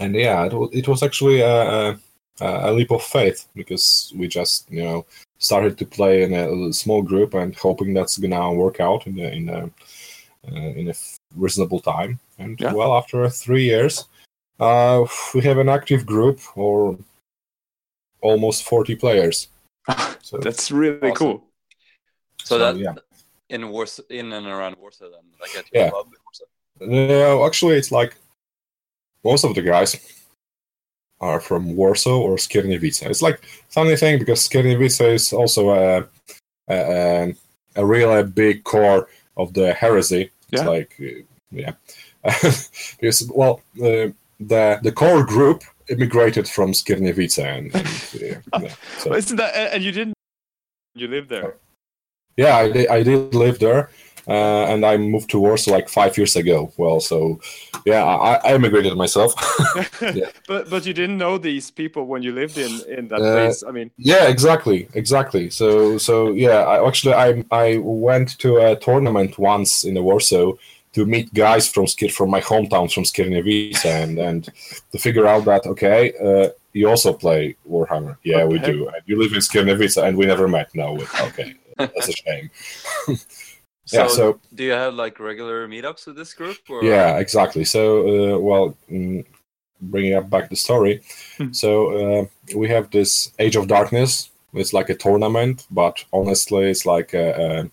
[0.00, 1.56] and yeah, it was, it was actually a,
[1.90, 1.98] a,
[2.40, 5.04] a leap of faith because we just you know
[5.38, 9.28] started to play in a, small group and hoping that's gonna work out in a,
[9.28, 9.70] in a
[10.50, 12.18] uh, in a f- reasonable time.
[12.38, 12.72] And Yeah.
[12.72, 14.04] well, after three years,
[14.58, 16.98] uh, we have an active group or
[18.20, 19.48] almost forty players.
[20.22, 21.14] So That's really Awesome.
[21.16, 21.44] cool.
[22.44, 22.94] So that yeah.
[23.50, 25.90] in Warsaw, in and around Warsaw, then like at your Yeah.
[25.90, 26.06] club.
[26.06, 26.46] in Warsaw.
[26.80, 28.16] No, actually, it's like
[29.24, 29.96] most of the guys
[31.22, 33.08] are from Warsaw or Skierniewice.
[33.08, 36.04] It's like funny thing because Skierniewice is also a
[36.68, 37.34] a,
[37.76, 40.30] a, really big core of the heresy.
[40.52, 40.68] It's Yeah.
[40.68, 41.74] like uh, yeah,
[43.00, 47.86] because well uh, the the core group immigrated from Skierniewice and, and
[48.20, 48.74] yeah, yeah.
[48.98, 49.74] So, But isn't that?
[49.74, 50.14] And you didn't.
[50.94, 51.54] You live there.
[52.36, 53.88] yeah, I did, I did live there,
[54.28, 56.72] uh, and I moved to Warsaw like five years ago.
[56.76, 57.40] Well, so
[57.84, 59.34] yeah, I, I immigrated myself.
[60.14, 60.30] Yeah.
[60.48, 63.62] But but you didn't know these people when you lived in in that Uh, place.
[63.66, 65.50] I mean, yeah, exactly, exactly.
[65.50, 70.52] So so yeah, I, actually I I went to a tournament once in Warsaw
[70.92, 74.44] to meet guys from Skir from my hometown from Skierniewice and and
[74.92, 76.12] to figure out that okay.
[76.20, 78.16] Uh, you also play Warhammer?
[78.24, 78.88] Yeah, we do.
[78.88, 80.74] And you live in Skierniewice, and we never met.
[80.74, 82.50] No, okay, that's a shame.
[83.92, 86.56] So, yeah, so do you have like regular meetups with this group?
[86.70, 86.82] Or?
[86.82, 87.64] Yeah, exactly.
[87.64, 89.22] So, uh, well, mm,
[89.82, 91.02] bringing up back the story.
[91.36, 91.52] Hmm.
[91.52, 92.26] So, uh,
[92.56, 94.30] we have this Age of Darkness.
[94.54, 97.70] It's like a tournament, but honestly, it's like a, a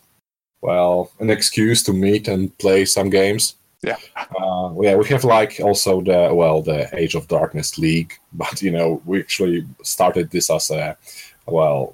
[0.61, 3.55] well, an excuse to meet and play some games.
[3.81, 3.95] Yeah.
[4.17, 8.71] Uh, yeah, we have like also the well, the Age of Darkness League, but you
[8.71, 10.97] know, we actually started this as a
[11.45, 11.93] well.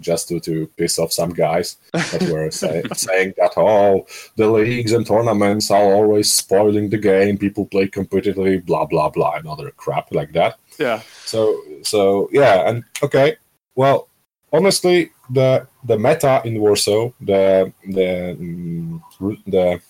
[0.00, 4.06] Just to, to piss off some guys that were say, saying that oh
[4.36, 9.34] the leagues and tournaments are always spoiling the game people play competitively blah blah blah
[9.36, 11.00] and other crap like that yeah.
[11.24, 13.36] so so yeah and okay
[13.74, 14.08] well
[14.52, 19.00] honestly the the meta in warsaw the the mm,
[19.46, 19.80] the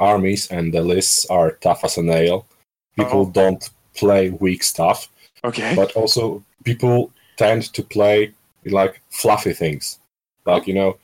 [0.00, 2.46] armies and the lists are tough as a nail
[2.96, 3.30] people Oh.
[3.30, 5.08] don't play weak stuff
[5.44, 5.74] Okay.
[5.76, 8.32] but also people tend to play
[8.70, 9.98] like fluffy things
[10.44, 10.96] like you know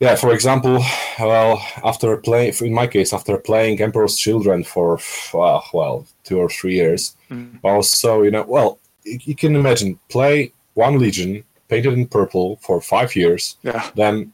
[0.00, 0.82] yeah for example
[1.20, 4.98] well after playing in my case after playing emperor's children for
[5.32, 7.58] well, well two or three years Mm.
[7.64, 12.80] also you know well you you can imagine play one legion painted in purple for
[12.80, 13.90] five years yeah.
[13.96, 14.32] then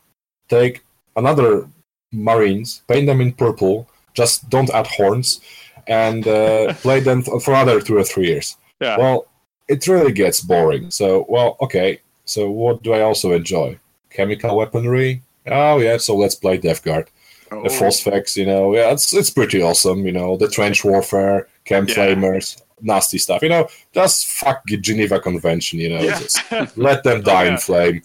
[0.48, 0.82] take
[1.14, 1.68] another
[2.12, 5.40] marines paint them in purple just don't add horns,
[5.86, 8.56] and uh, play them for another two or three years.
[8.80, 8.96] Yeah.
[8.98, 9.26] Well,
[9.68, 10.90] it really gets boring.
[10.90, 12.00] So, well, okay.
[12.30, 13.78] So, what do I also enjoy?
[14.10, 15.22] Chemical weaponry.
[15.46, 17.06] Oh yeah, so let's play Death Guard.
[17.52, 17.62] Oh.
[17.64, 20.06] The Phosphex, you know, yeah, it's it's pretty awesome.
[20.06, 21.94] You know, the trench warfare, camp Yeah.
[21.96, 23.42] flamers, nasty stuff.
[23.42, 25.80] You know, just fuck the Geneva Convention.
[25.80, 26.18] You know, Yeah.
[26.20, 27.52] just let them die Yeah.
[27.52, 28.02] in flame.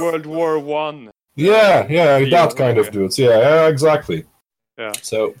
[0.00, 1.10] World War One.
[1.36, 2.82] Yeah, yeah, Yeah, that kind yeah.
[2.82, 3.16] of dudes.
[3.18, 4.24] Yeah, yeah, exactly.
[4.76, 4.92] Yeah.
[5.02, 5.34] So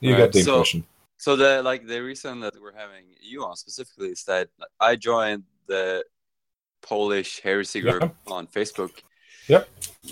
[0.00, 0.84] you Right, get the so- impression.
[1.18, 4.48] So the like the reason that we're having you on specifically is that
[4.80, 6.04] I joined the
[6.86, 8.32] Polish heresy group Yeah.
[8.34, 8.92] on Facebook.
[9.48, 9.68] Yep.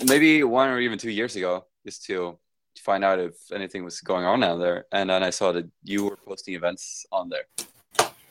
[0.07, 2.37] Maybe one or even two years ago, just to
[2.79, 4.85] find out if anything was going on down there.
[4.91, 7.45] And then I saw that you were posting events on there.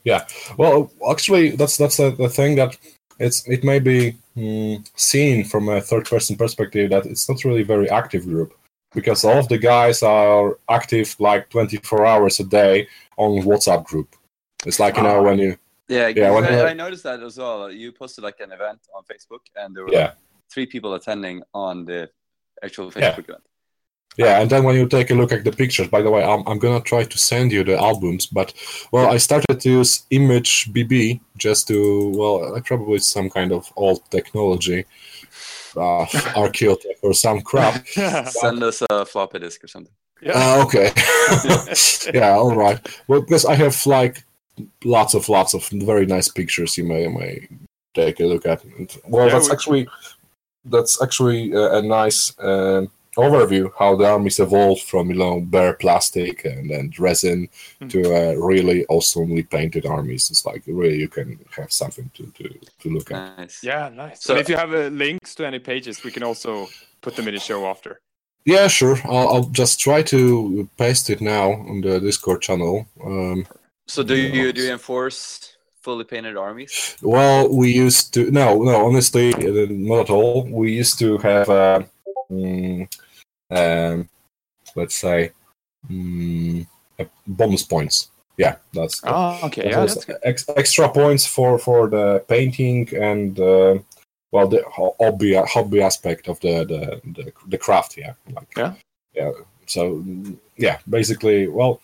[0.04, 0.26] Yeah.
[0.58, 2.76] Well, actually, that's that's the, the thing that
[3.18, 7.62] it's it may be mm, seen from a third person perspective that it's not really
[7.62, 8.52] a very active group
[8.94, 14.14] because all of the guys are active like 24 hours a day on WhatsApp group.
[14.66, 15.22] It's like you know Ah.
[15.22, 15.56] when you
[15.88, 17.70] Yeah, Yeah, when I, you- I noticed that as well.
[17.70, 19.98] You posted like an event on Facebook, and there were Yeah.
[20.00, 20.16] like,
[20.52, 22.08] three people attending on the
[22.62, 23.12] actual Yeah.
[23.12, 23.44] Facebook event.
[24.16, 25.88] yeah, and then when you take a look at the pictures.
[25.88, 28.48] By the way, I'm I'm gonna try to send you the albums, but
[28.92, 31.76] well, I started to use Image BB just to
[32.18, 34.80] well, I probably some kind of old technology,
[35.76, 36.04] uh,
[36.42, 37.74] Archeotech or some crap.
[38.42, 39.92] Send us a floppy disk or something.
[40.22, 40.32] yeah.
[40.38, 40.88] Uh, okay.
[42.18, 42.78] yeah, all right.
[43.08, 44.22] Well, because I have like
[44.84, 47.48] lots of lots of very nice pictures you may may
[47.94, 48.64] take a look at.
[48.64, 49.88] And, well, Yeah, that's we- actually
[50.64, 55.74] that's actually a, a nice um overview how the armies evolved from you know bare
[55.74, 57.48] plastic and then resin
[57.80, 57.90] Mm.
[57.90, 60.30] to uh, really awesomely painted armies.
[60.30, 62.44] It's like really you can have something to to,
[62.80, 63.38] to look at.
[63.38, 63.62] Nice.
[63.62, 64.22] yeah, nice.
[64.24, 66.68] So- and if you have uh, links to any pages, we can also
[67.02, 68.00] put them in the show after.
[68.46, 68.98] Yeah, sure.
[69.04, 72.86] I'll, I'll just try to paste it now on the Discord channel.
[73.02, 73.46] Um,
[73.86, 76.96] So do you do you enforce fully painted armies?
[77.02, 78.86] Well, we used to no, no.
[78.86, 80.44] Honestly, uh, not at all.
[80.50, 81.82] We used to have, uh,
[82.30, 82.88] mm,
[83.50, 84.08] um,
[84.74, 85.32] let's say,
[85.90, 86.66] mm,
[87.26, 88.10] bonus points.
[88.38, 89.70] Yeah, that's Oh, okay.
[89.70, 93.78] Yeah, that's ex- extra points for for the painting and uh,
[94.32, 97.98] well, the hobby hobby aspect of the the the, the craft.
[97.98, 98.72] Yeah, like, Yeah.
[99.14, 99.32] yeah.
[99.66, 101.80] So mm, yeah, basically, well.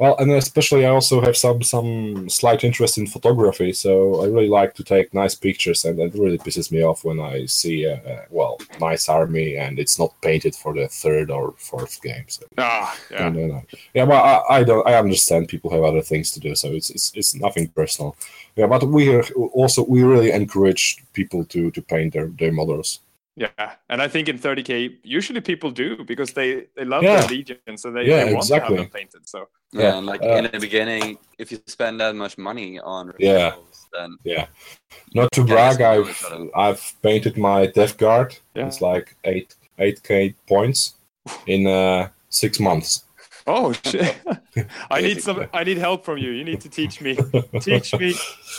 [0.00, 4.48] Well, and especially I also have some some slight interest in photography, so I really
[4.48, 7.96] like to take nice pictures, and it really pisses me off when I see a,
[7.96, 12.24] a well nice army and it's not painted for the third or fourth game.
[12.28, 13.26] So, Ah, yeah.
[13.26, 13.60] and, uh,
[13.92, 16.88] yeah, well, I, I don't I understand people have other things to do, so it's
[16.90, 18.16] it's, it's nothing personal.
[18.56, 23.00] Yeah, but we are also we really encourage people to to paint their their models.
[23.40, 27.20] Yeah, and I think in 30k, usually people do because they they love Yeah.
[27.20, 28.76] their legion, so they, Yeah, they want exactly.
[28.76, 29.22] to have them painted.
[29.34, 29.38] So
[29.72, 33.02] Yeah, Yeah, and like uh, in the beginning, if you spend that much money on
[33.18, 33.50] Yeah.
[33.50, 34.10] removals, then
[35.14, 36.12] Not to brag, I've.
[36.54, 38.30] I've painted my Death Guard.
[38.56, 38.66] Yeah.
[38.66, 40.80] It's like eight eight k points
[41.46, 43.04] in uh, six months.
[43.54, 44.16] Oh shit,
[44.96, 46.30] I need some I need help from you.
[46.38, 47.12] You need to teach me.
[47.60, 48.14] Teach me.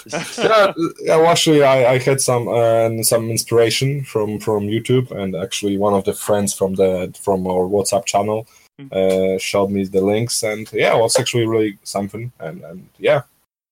[0.38, 0.74] yeah,
[1.08, 5.94] yeah, actually, I, I had some uh, some inspiration from from YouTube, and actually, one
[6.00, 6.92] of the friends from the
[7.26, 8.46] from our WhatsApp channel
[8.80, 8.90] Mm.
[8.94, 13.22] uh, showed me the links, and yeah, it was actually really something, and and yeah,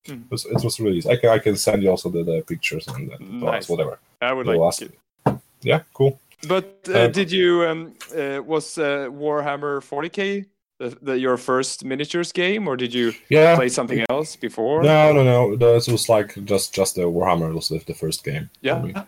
[0.08, 0.21] Mm.
[0.25, 1.01] it was, it was really.
[1.10, 3.69] I can I can send you also the, the pictures and the Nice.
[3.69, 3.97] whatever.
[4.21, 4.60] I would The like.
[4.60, 4.79] last-
[5.25, 5.39] to.
[5.62, 6.19] Yeah, cool.
[6.47, 10.45] But uh, Uh, did you um uh, was uh, Warhammer 40k
[10.79, 13.55] the, the your first miniatures game, or did you Yeah.
[13.55, 14.83] play something else before?
[14.83, 15.55] No, no, no.
[15.55, 18.49] This was like just just the Warhammer was the, the first game.
[18.61, 19.03] Yeah.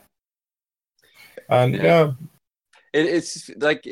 [1.49, 1.83] And Yeah.
[1.83, 2.11] yeah,
[2.93, 3.83] it, it's like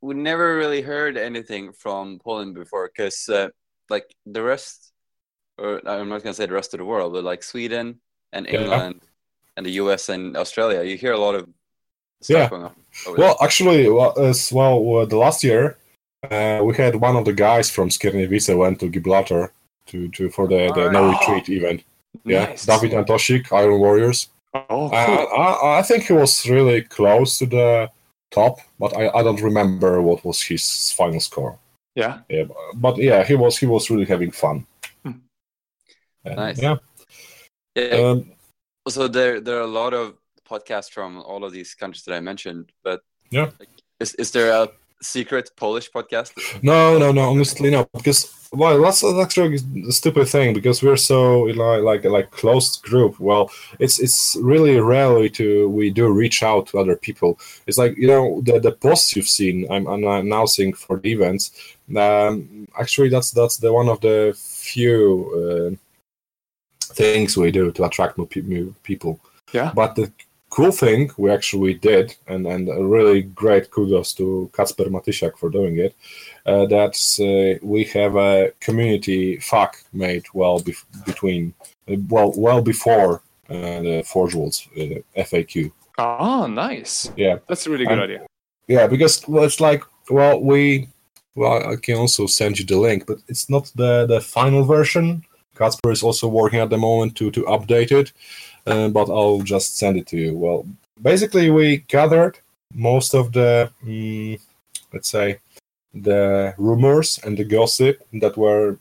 [0.00, 3.48] we never really heard anything from Poland before because uh,
[3.88, 4.92] like the rest,
[5.58, 8.00] or I'm not gonna say the rest of the world, but like Sweden
[8.32, 8.60] and Yeah.
[8.60, 9.00] England
[9.56, 11.48] and the US and Australia, you hear a lot of
[12.20, 12.48] stuff Yeah.
[12.48, 12.74] going on.
[13.06, 13.26] over there.
[13.26, 15.76] Well, actually, well, as well, uh, the last year
[16.30, 19.52] uh, we had one of the guys from Skierniewice went to Gibraltar
[19.86, 21.12] to, to for the, the no Oh.
[21.12, 21.84] retreat event.
[22.24, 22.66] Yeah, Nice.
[22.66, 24.28] David Antoshik, Iron Warriors.
[24.54, 25.28] Oh, Uh, cool.
[25.40, 27.90] I, I think he was really close to the
[28.30, 31.58] top, but I, I don't remember what was his final score.
[31.94, 32.20] yeah.
[32.28, 34.66] Yeah, but, but yeah, he was he was really having fun.
[35.04, 35.12] Hmm.
[36.24, 36.62] And, Nice.
[36.62, 36.76] Yeah.
[37.74, 38.10] yeah.
[38.10, 38.32] Um,
[38.88, 40.14] so there there are a lot of
[40.48, 43.00] podcasts from all of these countries that I mentioned, but
[43.30, 43.50] Yeah.
[43.58, 43.68] like,
[44.00, 44.68] is is there a
[45.02, 46.32] secret Polish podcast?
[46.62, 47.30] No, no, no.
[47.30, 47.88] Honestly, no.
[47.92, 52.82] Because well, that's, that's actually a stupid thing because we're so like like like closed
[52.82, 53.18] group.
[53.18, 57.38] Well, it's it's really rarely to we do reach out to other people.
[57.66, 59.66] It's like you know the the posts you've seen.
[59.70, 61.76] I'm, I'm announcing for the events.
[61.96, 68.18] Um, actually, that's that's the one of the few uh, things we do to attract
[68.18, 69.18] new, pe- new people.
[69.52, 69.72] Yeah.
[69.74, 70.12] But the
[70.56, 75.48] cool thing we actually did, and, and a really great kudos to Kacper Matysiak for
[75.58, 75.92] doing it,
[76.50, 81.54] uh, that uh, we have a community FAQ made well bef- between,
[81.90, 85.72] uh, well, well before uh, the Forge Worlds uh, FAQ.
[85.98, 87.10] Oh, nice.
[87.16, 87.38] Yeah.
[87.48, 88.26] That's a really good And- idea.
[88.68, 90.88] Yeah, because well, it's like, well, we,
[91.34, 95.24] well, I can also send you the link, but it's not the the final version.
[95.56, 98.12] Kacper is also working at the moment to to update it,
[98.66, 100.36] uh, but I'll just send it to you.
[100.36, 100.66] Well,
[101.00, 102.38] basically, we gathered
[102.74, 104.40] most of the, mm,
[104.92, 105.38] let's say,
[105.94, 108.78] the rumors and the gossip that were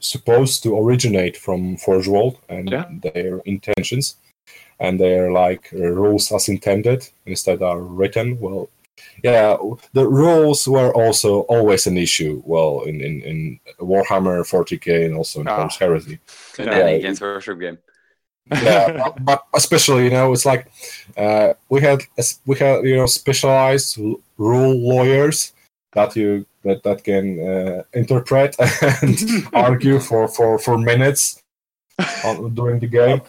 [0.00, 2.84] supposed to originate from Forge World and Yeah.
[3.02, 4.16] their intentions
[4.78, 8.68] and their like uh, rules as intended instead are written well
[9.24, 9.56] yeah
[9.94, 15.40] the rules were also always an issue well in in, in warhammer 40k and also
[15.40, 15.56] in Ah.
[15.56, 16.18] Horus heresy
[16.58, 16.78] In Yeah.
[16.78, 17.78] any Games Workshop game.
[18.50, 20.70] Yeah but- but especially you know it's like
[21.16, 22.00] uh, we had
[22.46, 23.98] we had you know specialized
[24.38, 25.52] rule lawyers
[25.92, 28.54] that you that that can uh, interpret
[29.02, 29.18] and
[29.52, 31.42] argue for for for minutes
[32.24, 33.20] on, during the game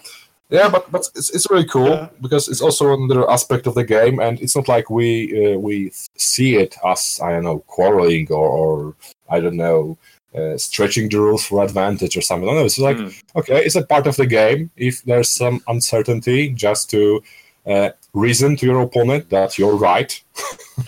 [0.49, 2.09] yeah but but it's, it's really cool Yeah.
[2.22, 5.91] because it's also another aspect of the game and it's not like we uh, we
[6.18, 8.95] see it as i don't know quarreling or, or
[9.30, 9.97] i don't know
[10.36, 12.47] uh, stretching the rules for advantage or something.
[12.53, 13.13] No, it's like Mm.
[13.36, 14.69] okay, it's a part of the game.
[14.75, 17.21] If there's some uncertainty, just to
[17.65, 20.23] uh, reason to your opponent that you're right.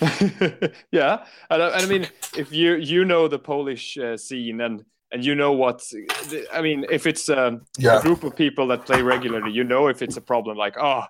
[0.92, 4.84] yeah, and, I- and I mean, if you you know the Polish uh, scene and
[5.12, 5.82] and you know what,
[6.52, 10.02] I mean, if it's um, a group of people that play regularly, you know if
[10.02, 10.56] it's a problem.
[10.56, 11.02] Like, oh,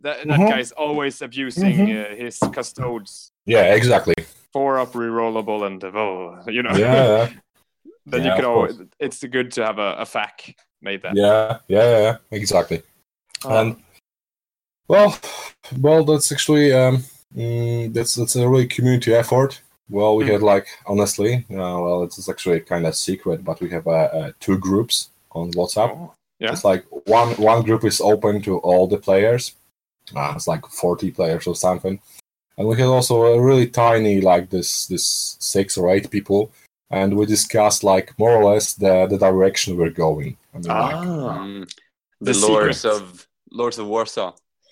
[0.00, 0.48] that, that Mhm.
[0.48, 2.12] guy's always abusing Mhm.
[2.12, 3.30] uh, his custodes.
[3.46, 4.14] Yeah, exactly.
[4.52, 6.74] Four up rerollable and oh, you know.
[6.76, 7.30] Yeah,
[8.06, 8.76] then Yeah, you can of always.
[8.76, 8.88] course.
[9.00, 11.16] It's good to have a, a FAQ made that.
[11.16, 12.82] yeah, yeah, yeah, exactly.
[13.44, 13.76] Oh, And
[14.88, 15.18] well,
[15.80, 19.60] well, that's actually um, mm, that's that's a really community effort.
[19.90, 20.32] Well, we Mm.
[20.32, 24.32] had like honestly, uh, well, it's actually kind of secret, but we have uh, uh,
[24.40, 25.90] two groups on WhatsApp.
[25.90, 26.52] oh, yeah.
[26.52, 29.54] It's like one one group is open to all the players.
[30.14, 31.98] Uh, it's like forty players or something,
[32.58, 36.50] and we had also a really tiny like this this six or eight people,
[36.96, 40.36] and we discussed like more or less the the direction we're going.
[40.54, 41.64] I mean, like, Ah, Mm.
[42.20, 42.96] The, The Lords secret.
[42.96, 43.02] of
[43.60, 44.30] Lords of Warsaw.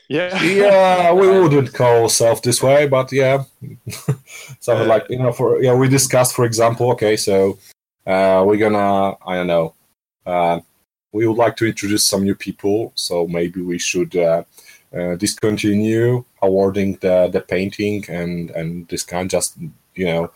[0.09, 0.43] yeah.
[0.63, 3.37] yeah, we wouldn't call ourselves this way, but yeah,
[4.67, 7.59] something Uh, like you know, for yeah, we discussed, for example, okay, so
[8.07, 9.75] uh, we're gonna, I don't know,
[10.27, 10.61] uh,
[11.13, 14.43] we would like to introduce some new people, so maybe we should uh,
[14.97, 19.57] uh, discontinue awarding the the painting and and this kind, just
[19.95, 20.31] you know,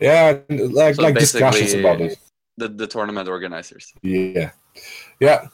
[0.00, 2.18] yeah, like So like discussions about it.
[2.56, 3.92] The the tournament organizers.
[4.02, 4.52] Yeah,
[5.20, 5.48] yeah.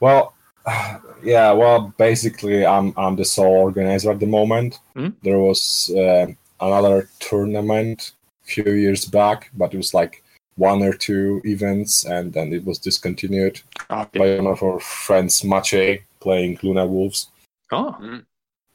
[0.00, 0.34] Well,
[1.22, 1.52] yeah.
[1.52, 4.78] Well, basically, I'm I'm the sole organizer at the moment.
[4.94, 5.10] Hmm?
[5.22, 6.26] There was uh,
[6.60, 8.12] another tournament
[8.44, 10.22] a few years back, but it was like
[10.56, 13.60] one or two events, and then it was discontinued
[13.90, 14.18] Okay.
[14.18, 17.30] by one of our friends, Maciej, playing Luna Wolves.
[17.72, 17.96] Oh,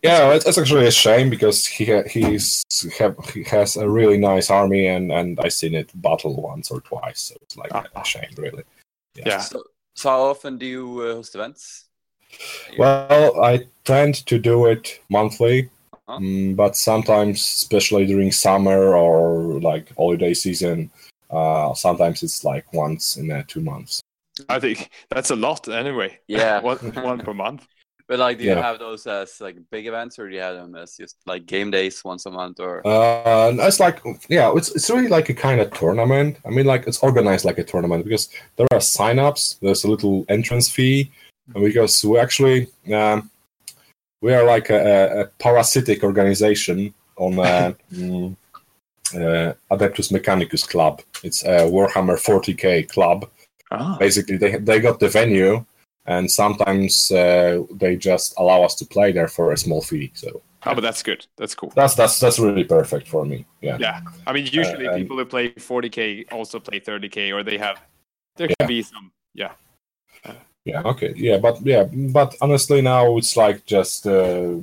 [0.01, 2.63] Yeah, it's, it's actually a shame because he ha- he's
[2.97, 6.79] have, he has a really nice army, and and I seen it battle once or
[6.81, 7.85] twice, so it's like Ah.
[7.95, 8.63] a shame, really.
[9.15, 9.39] yeah.
[9.39, 9.63] So,
[9.95, 11.85] so how often do you uh, host events?
[12.77, 15.69] Well, I tend to do it monthly,
[16.07, 16.19] Uh-huh.
[16.19, 20.91] mm, but sometimes, especially during summer or like holiday season,
[21.29, 24.01] uh, sometimes it's like once in uh, two months.
[24.47, 26.19] I think that's a lot anyway.
[26.27, 26.61] Yeah.
[26.61, 27.67] one, one per month.
[28.09, 28.61] But like, do you Yeah.
[28.63, 31.69] have those as like big events, or do you have them as just like game
[31.69, 32.81] days once a month, or?
[32.85, 36.37] Uh, it's like, yeah, it's, it's really like a kind of tournament.
[36.43, 39.59] I mean, like it's organized like a tournament because there are sign-ups.
[39.61, 41.11] There's a little entrance fee,
[41.53, 43.29] and because we actually um,
[44.21, 48.35] we are like a, a- a parasitic organization on uh, mm,
[49.13, 51.01] uh, Adeptus Mechanicus Club.
[51.23, 53.29] It's a Warhammer 40k club.
[53.71, 55.63] Ah, Basically, they they got the venue,
[56.09, 60.11] and sometimes uh, they just allow us to play there for a small fee.
[60.15, 61.27] So oh, but that's good.
[61.37, 61.71] That's cool.
[61.75, 63.45] that's that's that's really perfect for me.
[63.61, 63.77] Yeah.
[63.79, 67.77] Yeah, I mean, usually Uh, people who play 40k also play 30k, or they have.
[68.37, 68.67] There can Yeah.
[68.67, 69.11] be some.
[69.35, 69.51] Yeah.
[70.65, 71.13] Yeah, okay.
[71.15, 71.83] Yeah, but yeah,
[72.19, 74.55] but honestly now it's like just uh,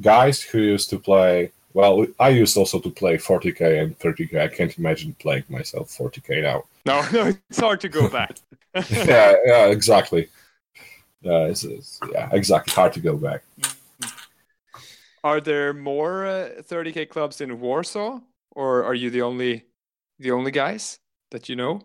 [0.00, 4.40] guys who used to play well, I used also to play 40k and 30k.
[4.40, 6.62] I can't imagine playing myself 40k now.
[6.86, 8.38] No, no, it's hard to go back.
[8.90, 10.28] yeah, yeah, exactly.
[11.22, 12.72] Yeah, it's, it's, yeah, exactly.
[12.72, 13.42] Hard to go back.
[15.24, 18.20] Are there more uh, 30k clubs in Warsaw,
[18.54, 19.64] or are you the only
[20.20, 20.98] the only guys
[21.30, 21.80] that you know?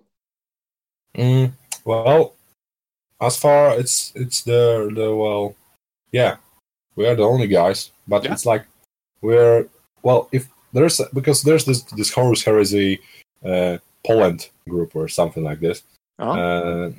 [1.18, 1.52] Mm,
[1.84, 2.36] well,
[3.20, 5.56] as far it's it's the the well,
[6.12, 6.38] yeah,
[6.96, 8.34] we are the only guys, but Yeah.
[8.34, 8.66] it's like
[9.22, 9.68] we're
[10.04, 13.00] well if there's because there's this this Horus Heresy
[13.44, 15.84] uh, Poland group or something like this.
[16.20, 16.92] Uh-huh.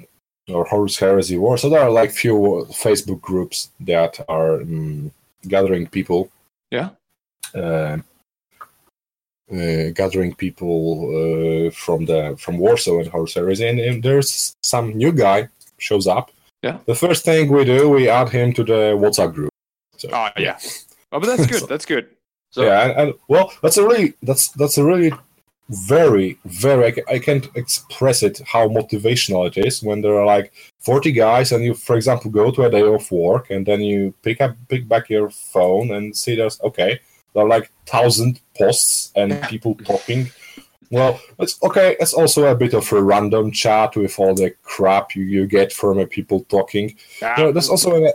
[0.48, 1.56] Or Horus Heresy War.
[1.58, 5.10] So there are like few Facebook groups that are um,
[5.46, 6.30] gathering people.
[6.70, 6.90] Yeah.
[7.54, 7.98] Uh,
[9.52, 14.94] uh, gathering people uh, from the from Warsaw and Horus Heresy, and, and there's some
[14.94, 16.30] new guy shows up.
[16.62, 16.78] Yeah.
[16.86, 19.50] The first thing we do, we add him to the WhatsApp group.
[19.98, 20.58] So, Oh yeah.
[21.10, 21.60] Oh, but that's good.
[21.60, 22.06] So- That's good.
[22.50, 25.10] So yeah, and, and well, that's a really that's that's a really
[25.72, 31.12] very very I, can't express it how motivational it is when there are like 40
[31.12, 34.40] guys and you for example go to a day of work and then you pick
[34.40, 37.00] up pick back your phone and see there's okay
[37.32, 40.30] there are like thousand posts and people talking
[40.92, 45.16] well it's okay it's also a bit of a random chat with all the crap
[45.16, 46.86] you, you get from uh, people talking
[47.22, 48.12] Ah, you know, there's also a,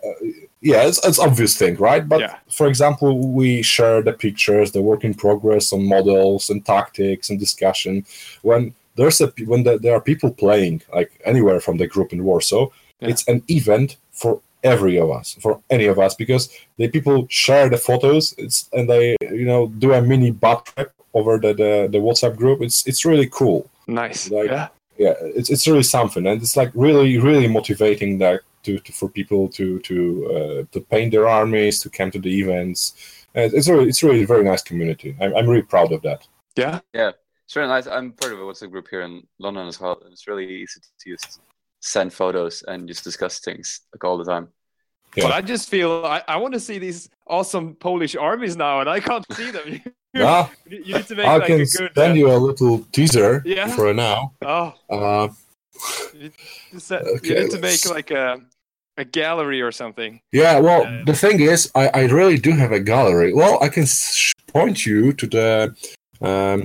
[0.61, 2.03] yeah, it's it's obvious thing, right?
[2.11, 2.35] But Yeah.
[2.59, 7.39] for example, we share the pictures, the work in progress on models and tactics and
[7.39, 7.93] discussion.
[8.41, 12.23] When there's a when the, there are people playing like anywhere from the group in
[12.23, 12.63] Warsaw,
[12.99, 13.09] Yeah.
[13.11, 17.69] it's an event for every of us, for any of us, because the people share
[17.69, 18.33] the photos.
[18.37, 22.35] It's and they you know do a mini butt trip over the, the the WhatsApp
[22.37, 22.61] group.
[22.61, 24.29] It's it's really cool nice.
[24.29, 24.67] like- yeah.
[24.97, 29.07] yeah it's, it's really something and it's like really really motivating that to, to for
[29.09, 29.95] people to to
[30.35, 32.93] uh, to paint their armies to come to the events
[33.35, 36.27] and it's really it's really a very nice community i'm, I'm really proud of that
[36.57, 36.79] Yeah.
[37.45, 37.87] it's really nice.
[37.87, 39.95] I'm part of a WhatsApp group here in London as well.
[40.03, 41.39] and It's really easy to just
[41.79, 44.47] send photos and just discuss things like all the time.
[45.15, 45.23] Yeah.
[45.25, 48.89] But I just feel I, I want to see these awesome Polish armies now, and
[48.89, 49.67] I can't see them.
[50.13, 51.91] you, Ah, you need to make i like can a good.
[51.95, 53.67] send uh, you a little teaser Yeah.
[53.67, 55.27] for now oh, uh,
[56.13, 56.33] you need
[56.71, 58.41] to, set, you Okay, need to make like a
[58.97, 60.19] a gallery or something.
[60.31, 63.69] yeah well Uh, the thing is I, I really do have a gallery well i
[63.69, 65.75] can sh- point you to the
[66.21, 66.63] um,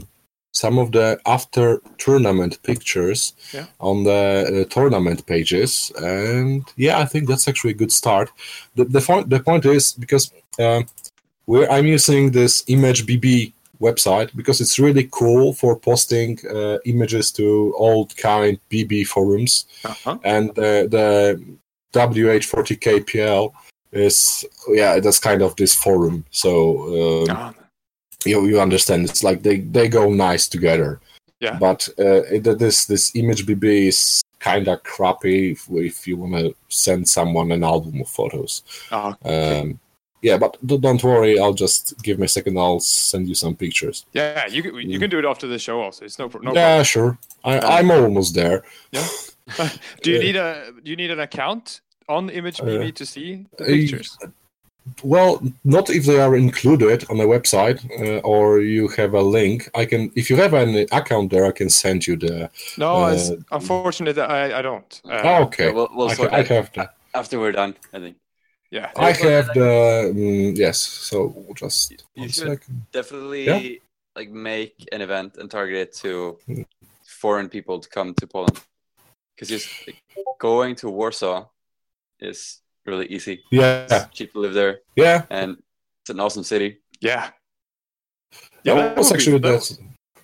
[0.53, 3.67] some of the after tournament pictures Yeah.
[3.81, 8.29] on the uh, tournament pages and yeah i think that's actually a good start
[8.77, 10.87] the, the, point, the point is because um,
[11.47, 17.33] we're, i'm using this image bb website because it's really cool for posting uh, images
[17.33, 20.19] to old kind bb forums Uh-huh.
[20.25, 21.41] and uh, the
[21.95, 23.53] WH40KPL
[23.93, 27.53] is yeah that's kind of this forum so um, Oh,
[28.27, 31.01] you you understand it's like they they go nice together
[31.41, 31.59] Yeah.
[31.59, 36.35] but uh, it, this this image BB is kind of crappy if, if you want
[36.35, 39.79] to send someone an album of photos oh, um,
[40.23, 44.07] yeah but don't worry I'll just give me a second I'll send you some pictures
[44.13, 46.05] yeah, you can, you can do it after the show also.
[46.05, 48.63] It's no pro- no yeah sure I, Uh, I'm almost there
[48.93, 49.79] problem.
[50.03, 53.47] do you uh, need a do you need an account on ImageBB Uh, to see
[53.59, 54.19] the uh, pictures?
[55.05, 59.69] Well, not if they are included on the website uh, or you have a link.
[59.75, 62.51] I can, if you have an account there, I can send you the.
[62.79, 65.01] No, it's uh, unfortunate that I, I don't.
[65.05, 66.91] Uh, Oh, okay, Yeah, we'll we'll I, I have the.
[67.15, 67.75] after we're done.
[67.93, 68.17] I think
[68.71, 68.91] Yeah.
[68.97, 70.13] I have the.
[70.15, 71.17] mm, yes, so
[71.55, 72.87] just You one should- second.
[72.93, 73.79] definitely Yeah.
[74.17, 76.65] like make an event and target it to Mm.
[77.07, 78.59] foreign people to come to Poland
[79.35, 80.03] because just like,
[80.39, 81.47] going to Warsaw
[82.21, 83.43] is really easy.
[83.51, 85.25] Yeah, It's cheap to live there, yeah.
[85.31, 85.57] and
[86.03, 86.79] it's an awesome city.
[87.01, 87.31] Yeah.
[88.65, 89.79] Yeah, that was would be- that-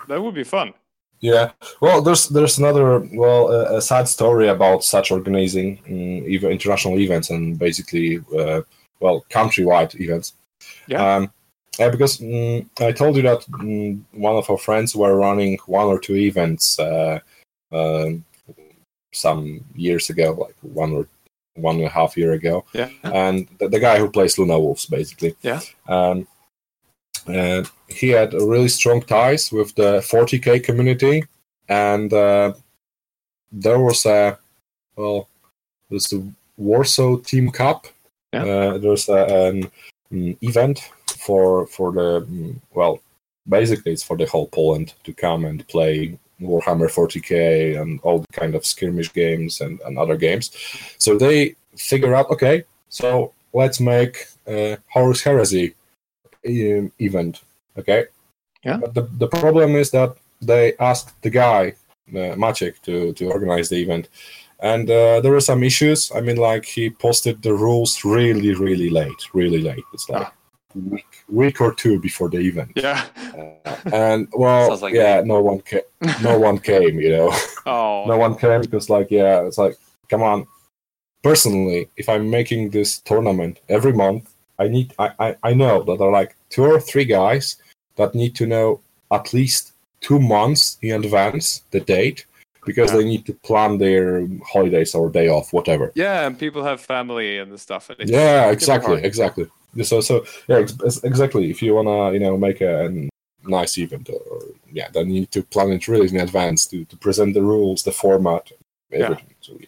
[0.08, 0.72] That would be fun.
[1.20, 1.50] Yeah,
[1.80, 6.96] well, there's there's another well a, a sad story about such organizing um, even international
[6.98, 8.62] events and basically uh,
[9.00, 10.34] well countrywide events.
[10.86, 11.16] Yeah.
[11.16, 11.32] Um,
[11.78, 15.86] yeah, because mm I told you that mm one of our friends were running one
[15.86, 17.18] or two events uh,
[17.72, 18.24] um,
[19.12, 21.08] some years ago, like one or
[21.60, 22.90] one and a half year ago, Yeah.
[23.02, 25.34] and the, the guy who plays Luna Wolves, basically.
[25.42, 25.60] Yeah.
[25.88, 26.26] Um,
[27.26, 31.24] uh, he had really strong ties with the 40k community,
[31.68, 32.52] and uh,
[33.52, 34.38] there was a
[34.96, 35.28] well,
[35.90, 36.22] there's the
[36.56, 37.86] Warsaw Team Cup.
[38.32, 38.44] Yeah.
[38.44, 39.70] Uh, there's a, an
[40.12, 43.00] mm, event for for the mm, well,
[43.48, 48.32] basically it's for the whole Poland to come and play Warhammer 40k and all the
[48.32, 50.50] kind of skirmish games and, and other games.
[50.98, 55.74] So they figure out, okay, so let's make a Horus Heresy
[56.46, 57.42] um, event.
[57.76, 58.06] Okay.
[58.64, 58.78] Yeah.
[58.78, 61.74] But the, the problem is that they asked the guy,
[62.10, 64.08] uh, Maciek, to, to organize the event.
[64.60, 66.10] And uh, there were some issues.
[66.12, 69.84] I mean, like he posted the rules really, really late, really late.
[69.94, 70.32] It's like
[70.74, 72.72] week, week or two before the event.
[72.76, 73.04] Yeah.
[73.36, 75.80] Uh, and well, like yeah, no one came.
[76.22, 77.00] No one came.
[77.00, 77.32] You know,
[77.66, 78.04] Oh.
[78.06, 79.76] no one came because, like, yeah, it's like,
[80.08, 80.46] come on.
[81.22, 84.94] Personally, if I'm making this tournament every month, I need.
[84.98, 87.56] I, I I know that there are like two or three guys
[87.96, 92.24] that need to know at least two months in advance the date
[92.64, 92.98] because Yeah.
[92.98, 95.90] they need to plan their holidays or day off, whatever.
[95.96, 97.90] Yeah, and people have family and stuff.
[97.90, 99.46] And it's yeah, super exactly, exactly.
[99.84, 101.50] So, so yeah, ex- ex- exactly.
[101.50, 103.08] If you wanna, you know, make a, a
[103.48, 106.84] nice event, or, or yeah, then you need to plan it really in advance to,
[106.84, 108.50] to present the rules, the format,
[108.92, 109.34] everything.
[109.40, 109.58] So,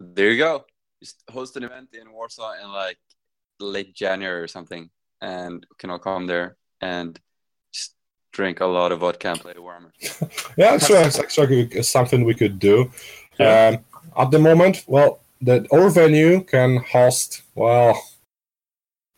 [0.00, 0.64] There you go.
[1.00, 2.98] Just host an event in Warsaw in like
[3.60, 4.90] late January or something,
[5.20, 7.18] and we can all come there and
[7.72, 7.94] just
[8.32, 9.92] drink a lot of vodka and play the warmer.
[10.56, 12.90] yeah, it's, uh, it's actually something we could do.
[13.38, 13.68] Yeah.
[13.68, 13.84] Um,
[14.16, 18.00] at the moment, well, that our venue can host well.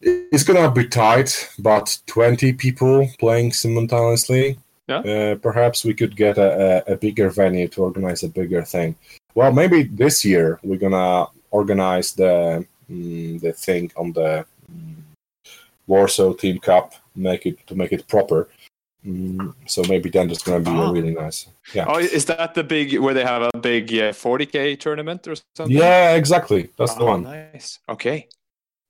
[0.02, 4.58] It's gonna be tight, but twenty people playing simultaneously.
[4.88, 4.98] Yeah.
[4.98, 8.96] Uh, perhaps we could get a, a, a bigger venue to organize a bigger thing.
[9.34, 14.94] Well, maybe this year we're gonna organize the mm, the thing on the mm,
[15.86, 18.48] Warsaw Team Cup, make it to make it proper.
[19.06, 20.90] Mm, so maybe then it's gonna be Oh.
[20.90, 21.46] a really nice.
[21.74, 21.84] Yeah.
[21.88, 25.76] Oh, is that the big where they have a big uh, 40k tournament or something?
[25.76, 26.70] Yeah, exactly.
[26.76, 27.22] That's the one.
[27.24, 27.78] Nice.
[27.88, 28.28] Okay.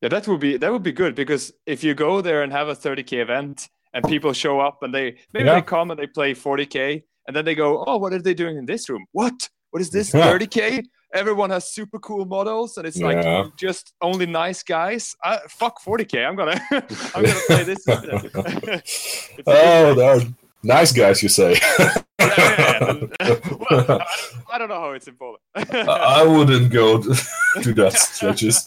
[0.03, 2.69] Yeah, that would be that would be good because if you go there and have
[2.69, 5.57] a 30k event and people show up and they maybe Yeah.
[5.57, 8.57] they come and they play 40k and then they go, oh, what are they doing
[8.57, 9.05] in this room?
[9.13, 9.49] What?
[9.71, 10.15] What is this?
[10.15, 10.33] Yeah.
[10.33, 10.85] 30k?
[11.13, 13.09] Everyone has super cool models and it's Yeah.
[13.09, 15.15] like just only nice guys.
[15.25, 16.25] Uh, fuck 40k.
[16.27, 16.59] I'm gonna
[17.15, 17.85] I'm gonna play this.
[19.47, 20.21] oh, big- they're
[20.63, 21.59] nice guys, you say.
[21.79, 23.37] yeah, yeah, yeah.
[23.71, 25.41] well, I, I don't know how it's in Poland.
[25.55, 27.15] I wouldn't go to,
[27.63, 28.67] to that stretches.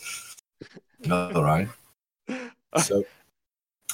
[1.12, 1.68] All right.
[2.80, 3.04] So,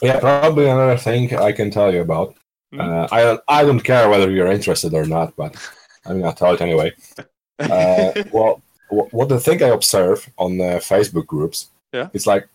[0.01, 2.35] yeah, probably another thing I can tell you about.
[2.73, 2.79] Mhm.
[2.79, 5.51] Uh, I I don't care whether you're interested or not, but
[6.05, 6.93] I'm gonna tell it anyway.
[7.59, 12.07] Uh, well, wh- what the thing I observe on uh, Facebook groups, Yeah.
[12.13, 12.47] it's like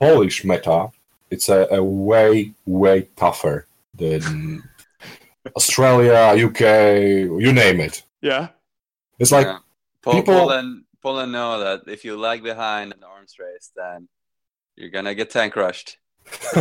[0.00, 0.88] Polish meta.
[1.30, 4.62] It's a, a way way tougher than
[5.56, 6.60] Australia, UK,
[7.44, 8.02] you name it.
[8.22, 8.48] yeah.
[9.18, 9.58] It's like Yeah.
[10.00, 14.08] Pol- people- Poland, Poland know that if you lag behind in the arms race, then
[14.76, 15.98] you're gonna get tank rushed.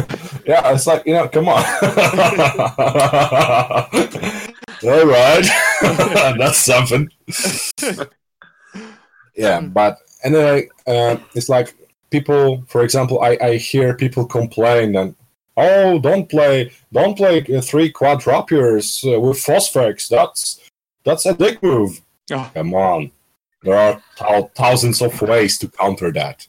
[0.46, 1.64] yeah, it's like you know, come on.
[4.84, 5.46] All right,
[6.38, 7.10] that's something.
[9.36, 11.76] yeah, but anyway, uh, it's like
[12.10, 12.64] people.
[12.68, 15.16] For example, I I hear people complain and
[15.58, 20.08] oh, don't play, don't play three quad rapiers uh, with phosphex.
[20.08, 20.70] That's
[21.04, 22.02] that's a dick move.
[22.32, 22.52] Oh.
[22.54, 23.12] Come on,
[23.64, 26.48] there are thou- thousands of ways to counter that.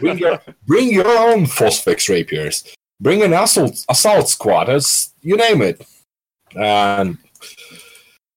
[0.00, 2.64] Bring your, bring your own phosphex rapiers.
[3.00, 5.86] Bring an assault assault squad, as you name it.
[6.54, 7.18] And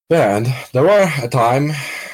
[0.10, 1.72] yeah, and there were a time,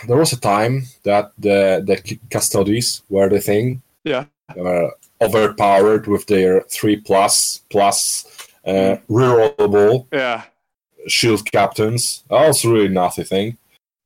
[0.07, 1.97] there was a time that the the
[2.29, 3.81] custodies were the thing.
[4.03, 4.25] Yeah.
[4.53, 4.91] They were
[5.21, 8.25] overpowered with their three plus plus
[8.65, 10.43] uh, rerollable yeah.
[11.07, 12.23] shield captains.
[12.29, 13.57] That was really nasty thing.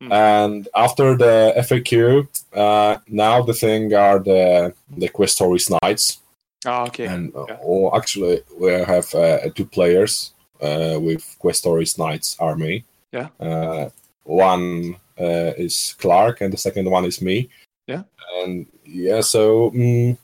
[0.01, 0.11] Hmm.
[0.11, 6.19] And after the FAQ, uh, now the thing are the the Questoris Knights,
[6.65, 7.05] Oh, okay.
[7.05, 7.57] and uh, Yeah.
[7.61, 10.31] or actually we have uh, two players
[10.61, 12.85] uh, with Questoris Knights army.
[13.11, 13.27] Yeah.
[13.39, 13.89] Uh,
[14.23, 17.49] one uh, is Clark, and the second one is me.
[17.87, 18.03] Yeah.
[18.43, 20.17] And yeah, so mm,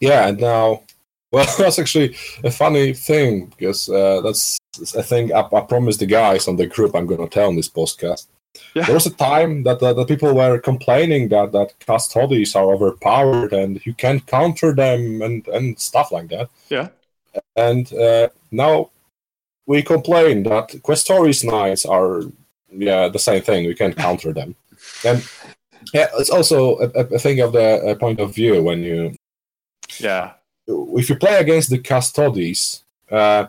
[0.00, 0.82] yeah, and now.
[1.32, 4.58] Well, that's actually a funny thing because uh, that's
[4.96, 7.54] a thing I, I promised the guys on the group I'm going to tell on
[7.54, 8.26] this podcast.
[8.74, 8.84] Yeah.
[8.84, 13.52] There was a time that, that, that people were complaining that, that custodies are overpowered
[13.52, 16.50] and you can't counter them and, and stuff like that.
[16.68, 16.88] Yeah.
[17.56, 18.90] And uh, now
[19.66, 22.22] we complain that Questoris Knights are
[22.70, 23.66] yeah the same thing.
[23.66, 24.56] We can't counter them.
[25.04, 25.22] And
[25.92, 29.14] yeah, it's also a, a- thing of the point of view when you
[29.98, 30.32] yeah.
[30.66, 33.46] if you play against the custodies, uh,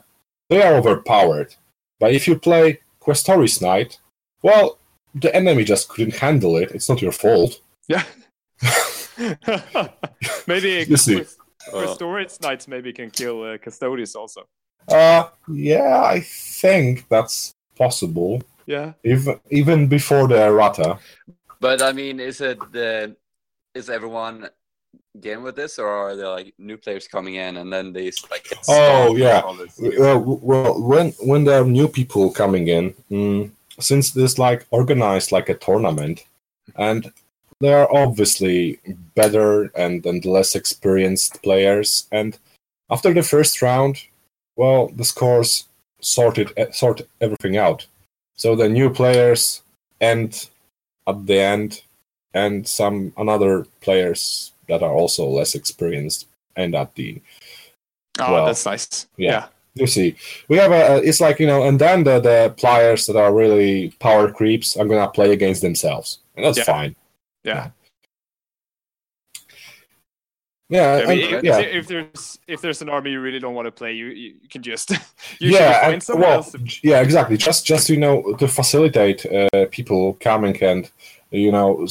[0.49, 1.55] they are overpowered.
[1.99, 3.99] But if you play Questoris Knight,
[4.43, 4.77] well,
[5.15, 6.71] the enemy just couldn't handle it.
[6.71, 7.59] It's not your fault.
[7.87, 8.03] Yeah.
[10.47, 11.15] maybe You see.
[11.15, 11.37] Quest-
[11.69, 14.47] Questoris Knights maybe can kill uh, Custodians also.
[14.87, 18.41] Uh, yeah, I think that's possible.
[18.65, 18.93] Yeah.
[19.03, 20.97] Even even before the errata.
[21.59, 23.15] But I mean, is it the
[23.75, 24.49] is everyone
[25.19, 28.29] game with this, or are there like new players coming in and then they just,
[28.31, 28.47] like?
[28.67, 29.37] Oh, yeah.
[29.37, 29.79] and all this?
[29.79, 33.51] Well, well, when when there are new people coming in, mm,
[33.81, 36.25] since this like organized like a tournament,
[36.75, 37.11] and
[37.59, 38.79] there are obviously
[39.15, 42.37] better and and less experienced players, and
[42.89, 44.03] after the first round,
[44.55, 45.65] well, the scores
[46.01, 47.85] sorted eh, sort everything out.
[48.35, 49.61] So the new players
[49.99, 50.49] end
[51.07, 51.81] at the end,
[52.33, 57.21] and some another players that are also less experienced end at the
[58.19, 59.07] Oh, Well, that's nice.
[59.17, 59.31] yeah.
[59.31, 59.47] Yeah.
[59.75, 60.15] You see.
[60.49, 63.91] We have a it's like you know and then the, the players that are really
[63.99, 66.19] power creeps are gonna play against themselves.
[66.35, 66.63] And that's Yeah.
[66.63, 66.95] fine.
[67.43, 67.69] Yeah.
[70.69, 71.59] yeah, I mean, and- if, yeah.
[71.59, 74.61] if there's if there's an army you really don't want to play, you you, can
[74.61, 74.91] just
[75.39, 76.51] yeah find and- someone well,
[76.83, 77.35] yeah exactly.
[77.37, 80.89] Just just you know to facilitate uh, people coming and
[81.31, 81.85] you know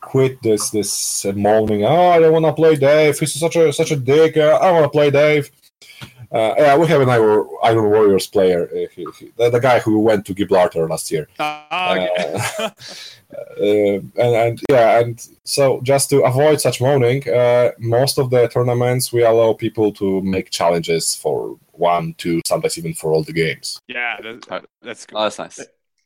[0.00, 3.18] quit this this uh, moaning oh i don't want to play dave.
[3.18, 4.36] He's such a such a dick.
[4.36, 5.50] Uh, i want to play dave
[6.32, 9.78] uh, yeah, we have an Iron, Iron Warriors player, uh, he, he- the, the guy
[9.80, 11.26] who went to Gibraltar last year.
[11.38, 12.34] Ah, okay.
[13.60, 18.48] uh, and, and yeah, and so just to avoid such moaning, uh, most of the
[18.48, 23.32] tournaments we allow people to make challenges for one, two, sometimes even for all the
[23.32, 23.80] games.
[23.88, 25.16] yeah, that, that's good.
[25.16, 25.60] Oh, that's nice.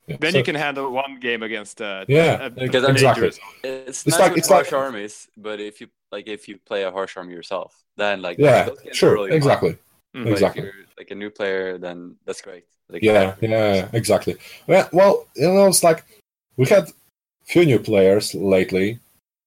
[0.07, 3.31] Yeah, then so- you can handle one game against uh, Yeah, a, a because exactly.
[3.31, 6.47] dangerous- It's, It's nice like- with it's harsh like- armies, but if you like, if
[6.49, 9.79] you play a harsh army yourself, then like Yeah, those games are sure, really fun.
[10.15, 10.21] Exactly.
[10.21, 10.33] Mm.
[10.33, 10.71] Exactly.
[10.99, 12.65] like a new player, then that's great.
[12.89, 14.37] Like, Yeah, yeah, exactly.
[14.67, 16.05] Well, well, you know, it's like
[16.57, 16.91] we had
[17.45, 18.99] few new players lately,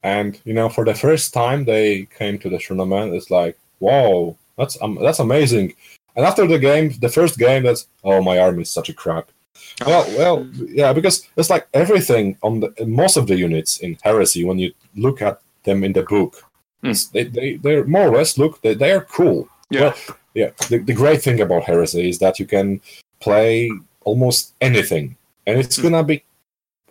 [0.04, 4.36] and you know, for the first time they came to the tournament, it's like, wow,
[4.58, 5.76] that's um, that's amazing.
[6.16, 9.30] And after the game, the first game, that's oh, my army is such a crap.
[9.86, 14.44] Well, well, yeah, because it's like everything on the most of the units in Heresy.
[14.46, 16.44] When you look at them in the book,
[16.84, 19.48] it's- they they they more or less look they, they are cool.
[19.70, 19.82] Yeah.
[19.82, 19.94] Well,
[20.36, 20.52] yeah.
[20.70, 22.80] The, the great thing about Heresy is that you can
[23.20, 23.72] play
[24.04, 25.16] almost anything,
[25.48, 25.84] and it's Hmm.
[25.84, 26.24] gonna be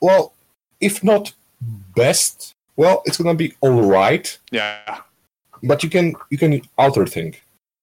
[0.00, 0.32] well,
[0.80, 1.32] if not
[1.96, 4.36] best, well, it's gonna be all right.
[4.50, 4.98] yeah.
[5.62, 7.36] But you can you can alter thing.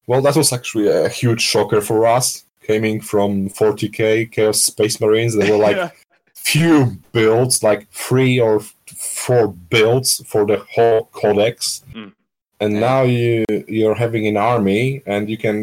[0.07, 5.35] Well, that was actually a huge shocker for us, coming from 40k Chaos Space Marines.
[5.35, 5.89] There were like yeah.
[6.35, 8.59] few builds, like three or
[8.97, 12.13] four builds for the whole codex, Mm.
[12.61, 12.79] And Yeah.
[12.89, 15.55] now you you're having an army, and you can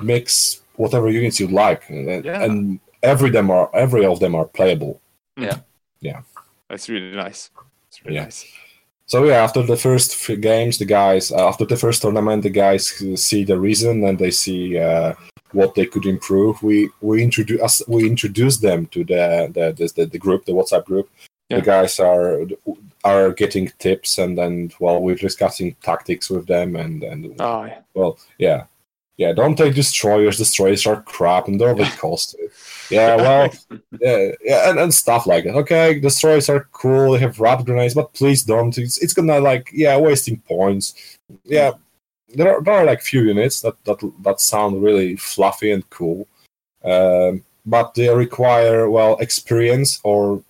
[0.00, 2.44] mix whatever units you like, and, Yeah.
[2.44, 4.94] and every them are every of them are playable.
[5.36, 5.58] Yeah.
[6.00, 6.20] Yeah.
[6.68, 7.50] That's really nice.
[7.88, 8.24] It's really Yeah.
[8.24, 8.44] nice.
[9.12, 12.50] So yeah, after the first f- games, the guys uh, after the first tournament, the
[12.64, 12.82] guys
[13.28, 15.12] see the reason and they see uh,
[15.52, 16.54] what they could improve.
[16.62, 19.22] We we introduce we introduce them to the
[19.56, 21.08] the, the the the group, the WhatsApp group.
[21.48, 21.60] Yeah.
[21.60, 22.40] The guys are
[23.04, 27.80] are getting tips and then well, we're discussing tactics with them and and Oh, yeah.
[27.94, 28.64] well, yeah,
[29.16, 29.32] yeah.
[29.32, 30.38] Don't take destroyers.
[30.38, 32.48] Destroyers are crap and they're very costly.
[32.90, 33.52] Yeah, well,
[34.00, 35.54] yeah, yeah, and, and stuff like that.
[35.54, 37.12] Okay, destroyers are cool.
[37.12, 38.76] They have rad grenades, but please don't.
[38.76, 40.94] It's, it's gonna like yeah, wasting points.
[41.44, 41.72] Yeah,
[42.34, 46.26] there are there are like few units that that that sound really fluffy and cool,
[46.84, 50.42] um, but they require well experience or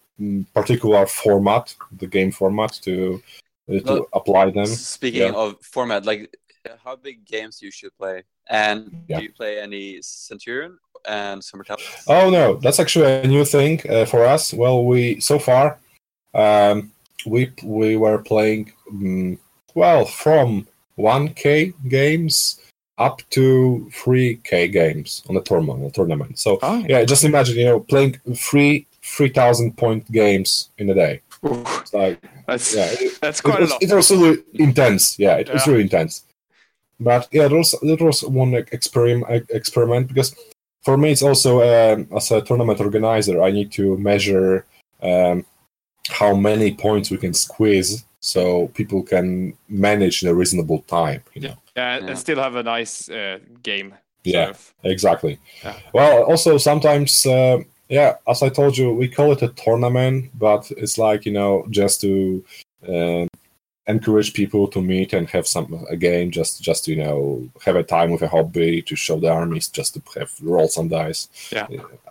[0.55, 3.23] particular format, the game format to
[3.69, 4.67] uh, to Well, apply them.
[4.67, 5.33] Speaking Yeah.
[5.33, 6.37] of format, like
[6.85, 9.19] how big games you should play, and Yeah.
[9.19, 12.05] do you play any Centurion and Summer Talents?
[12.09, 14.53] Oh no, that's actually a new thing uh, for us.
[14.53, 15.79] Well, we so far
[16.35, 16.93] um,
[17.27, 19.39] we we were playing um,
[19.75, 22.61] well from 1k games
[22.99, 25.95] up to 3k games on a tournament.
[25.95, 26.39] tournament.
[26.39, 31.21] So Oh, yeah, just imagine you know playing three 3000 point games in a day.
[31.43, 33.83] It's like That's yeah, it, that's it quite was, a lot.
[33.83, 35.19] it was really intense.
[35.19, 36.25] Yeah, it was really intense.
[36.99, 40.35] But yeah, there was there was one like, experiment experiment because
[40.83, 44.65] for me it's also um, as a tournament organizer I need to measure
[45.03, 45.45] um,
[46.09, 51.23] how many points we can squeeze so people can manage in a reasonable time.
[51.35, 51.57] You know.
[51.77, 52.07] Yeah, Yeah.
[52.07, 53.91] and still have a nice uh, game.
[53.91, 54.01] sort
[54.35, 54.49] Yeah.
[54.51, 54.75] of.
[54.83, 55.39] Exactly.
[55.63, 55.77] Yeah.
[55.93, 57.59] Well, also sometimes, uh,
[57.89, 61.67] yeah, as I told you, we call it a tournament, but it's like you know
[61.71, 62.45] just to
[62.89, 63.27] uh,
[63.87, 67.83] encourage people to meet and have some a game, just just you know have a
[67.83, 71.29] time with a hobby to show the armies, just to have roll some dice.
[71.53, 71.67] Yeah.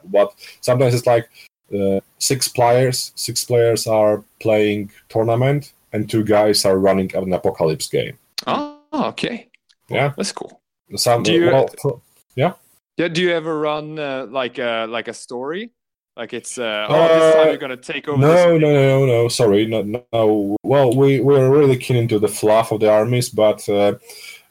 [0.05, 1.29] But sometimes it's like
[1.77, 7.87] uh, six players, six players are playing tournament, and two guys are running an apocalypse
[7.87, 8.17] game.
[8.47, 9.49] Oh, okay.
[9.89, 10.13] Yeah.
[10.15, 10.61] That's cool.
[10.95, 12.01] Some Do you- well, so-
[12.97, 13.09] Yeah.
[13.09, 15.71] Do you ever run uh, like a like a story
[16.17, 18.21] Like it's uh, oh, this time Uh, you're gonna take over.
[18.21, 19.27] No, this no, no, no.
[19.27, 20.55] Sorry, no, no.
[20.63, 23.95] Well, we we're really keen into the fluff of the armies, but uh,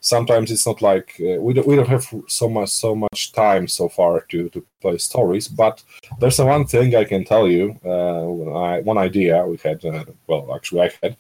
[0.01, 3.67] sometimes it's not like uh, we don't we don't have so much so much time
[3.67, 5.49] so far to to play stories.
[5.49, 5.83] But
[6.21, 7.81] there's a one thing I can tell you.
[7.83, 9.83] Uh, I, one idea we had.
[9.85, 11.17] Uh, well, actually, I had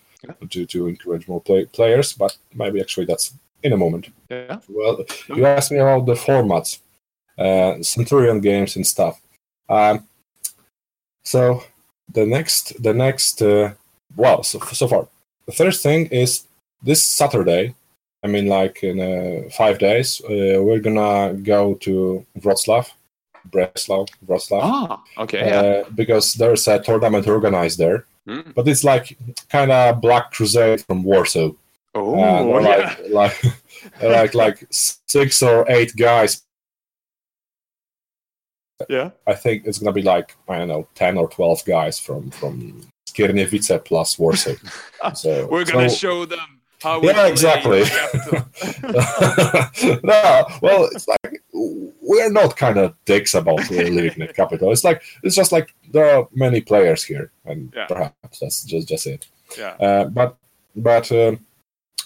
[0.50, 4.10] to to encourage more play, players, but maybe actually that's in a moment.
[4.30, 4.58] Yeah.
[4.68, 6.80] Well, you asked me about the formats,
[7.38, 9.20] uh, Centurion games and stuff.
[9.68, 10.06] Um,
[11.22, 11.62] so
[12.12, 13.72] the next, the next, uh,
[14.16, 15.08] well, so, so far,
[15.46, 16.44] the first thing is
[16.82, 17.74] this Saturday.
[18.22, 22.90] I mean, like in uh, five days, uh, we're gonna go to Wroclaw,
[23.50, 25.46] Breslau, Wroclaw, Ah, okay.
[25.46, 25.60] Yeah.
[25.60, 28.06] uh, because there's a tournament organized there.
[28.26, 28.40] Hmm.
[28.54, 29.18] But it's like
[29.50, 31.50] kind of Black Crusade from Warsaw.
[31.94, 32.70] Oh, Uh, yeah.
[32.70, 33.44] like, like,
[34.02, 36.42] like like six or eight guys.
[38.88, 39.10] Yeah.
[39.26, 42.82] I think it's gonna be like I don't know, ten or twelve guys from from
[43.08, 44.54] Skierniewice plus Warsaw.
[45.14, 47.80] So We're gonna so- show them how Yeah, exactly.
[50.02, 54.70] no, well, it's like we're not kind of dicks about living in the capital.
[54.72, 57.86] It's like it's just like there are many players here, and Yeah.
[57.86, 59.26] perhaps that's just just it.
[59.58, 59.74] yeah.
[59.80, 60.36] Uh, but
[60.76, 61.40] but um,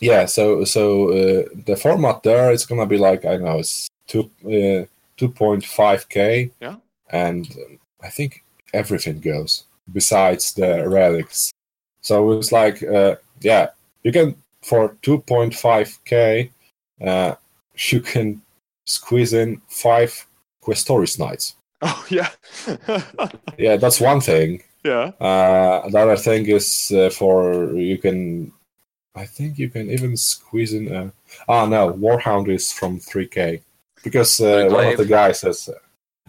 [0.01, 3.89] yeah, so so uh, the format there is gonna be like I don't know, it's
[4.07, 4.87] two uh,
[5.19, 6.51] two point five k.
[6.61, 6.77] Yeah.
[7.11, 11.51] and um, I think everything goes besides the relics.
[12.01, 13.69] So it's like uh, yeah,
[14.03, 16.51] you can for two point five k,
[17.05, 17.35] uh,
[17.91, 18.41] you can
[18.87, 20.27] squeeze in five
[20.63, 21.55] Questoris Knights.
[21.83, 22.31] Oh yeah.
[23.59, 24.63] Yeah, that's one thing.
[24.85, 25.13] yeah.
[25.21, 28.51] Uh, the other thing is uh, for you can,
[29.15, 30.89] I think you can even squeeze in.
[30.93, 31.13] A,
[31.49, 33.63] ah, no, Warhound is from 3K
[34.03, 35.79] because uh, The one of the guys says, uh,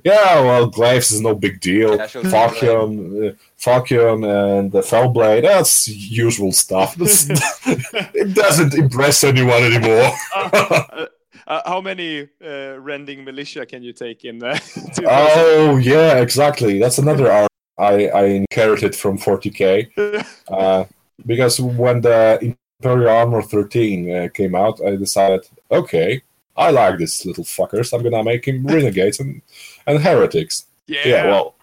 [0.03, 1.95] "Yeah, well, glaives is no big deal.
[1.97, 2.23] Yeah, sure.
[2.23, 6.95] Falchion, uh, Falchion, and the Fellblade, that's usual stuff.
[8.13, 10.11] It doesn't impress anyone anymore."
[11.49, 14.59] Uh, uh, how many uh, rending militia can you take in there?
[15.07, 16.79] oh yeah, exactly.
[16.79, 17.49] That's another art
[17.79, 20.25] I, I inherited from 40K.
[20.47, 20.85] Uh,
[21.25, 26.21] because when the Imperial Armor 13 uh, came out, I decided, okay,
[26.59, 27.93] I like these little fuckers.
[27.93, 29.41] I'm gonna make him renegades and,
[29.87, 30.65] and heretics.
[30.87, 31.07] yeah.
[31.07, 31.25] Yeah.
[31.27, 31.55] well,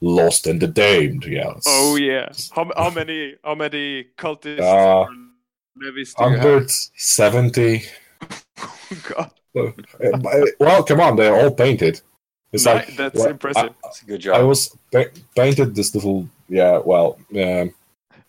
[0.00, 1.24] lost and the damned.
[1.24, 1.54] Yeah.
[1.66, 2.28] oh yeah.
[2.54, 5.08] How, how many how many cultists Uh, or
[5.76, 6.44] levies do you have?
[6.44, 7.82] 170.
[8.58, 8.76] Oh,
[9.14, 9.30] God.
[9.54, 12.00] Uh, well, come on, they're all painted.
[12.52, 13.70] It's Ni- like that's well, impressive.
[13.82, 14.36] That's a good job.
[14.36, 17.72] I was pa- painted this little, yeah, well, um,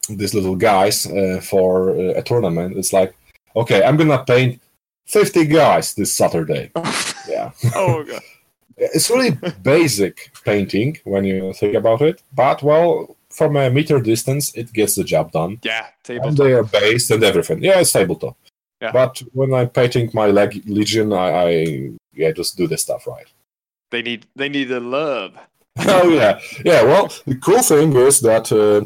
[0.10, 2.78] these little guys uh, for uh, a tournament.
[2.78, 3.16] It's like,
[3.56, 4.62] okay, I'm gonna paint
[5.06, 6.72] 50 guys this Saturday.
[7.26, 8.22] Yeah, oh god.
[8.78, 9.32] it's really
[9.62, 14.96] basic painting when you think about it, but well, from a meter distance, it gets
[14.96, 15.60] the job done.
[15.64, 17.64] Yeah, And they are based and everything.
[17.64, 18.38] Yeah, it's tabletop.
[18.82, 18.92] Yeah.
[18.92, 23.28] But when I'm painting my leg- legion, I, I yeah just do the stuff right.
[23.92, 25.34] They need they need the love.
[25.80, 26.84] oh yeah, yeah.
[26.84, 28.86] Well, the cool thing is that uh,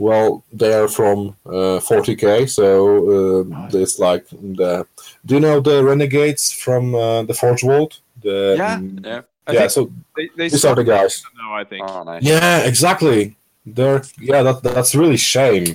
[0.00, 2.66] well they are from uh, 40k, so
[3.14, 3.74] uh, Nice.
[3.74, 4.24] it's like
[4.56, 4.86] the.
[5.26, 7.92] Do you know the renegades from uh, the Forge World?
[8.22, 9.20] The, Yeah, mm, Yeah.
[9.46, 9.68] I yeah.
[9.68, 11.22] So they, they these are the guys.
[11.36, 11.54] now.
[11.60, 11.82] I think.
[11.88, 12.22] Oh, nice.
[12.22, 13.36] Yeah, exactly.
[13.76, 14.42] They're yeah.
[14.42, 15.66] That that's really shame.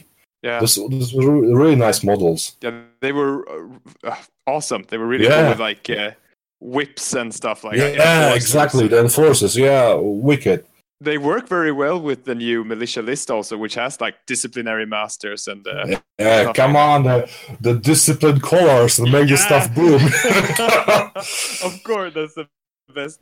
[0.41, 0.59] Yeah.
[0.61, 2.55] This this were re- really nice models.
[2.61, 4.15] Yeah, they were uh, uh,
[4.47, 4.83] awesome.
[4.89, 5.41] They were really Yeah.
[5.41, 6.11] cool with like uh,
[6.59, 7.95] whips and stuff like that.
[7.95, 8.87] yeah, exactly.
[8.87, 9.55] The enforcers.
[9.57, 10.65] Yeah, wicked.
[11.01, 15.47] They work very well with the new militia list also, which has like disciplinary masters
[15.47, 17.29] and uh, Yeah, come like on, the,
[17.59, 19.45] the disciplined collars the make the Yeah.
[19.45, 20.01] stuff boom.
[21.63, 22.47] of course that's the
[22.93, 23.19] best.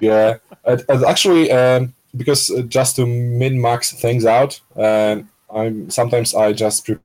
[0.00, 5.88] yeah, and, and actually, um, because uh, just to min max things out, um, I'm
[5.90, 7.02] sometimes I just prepare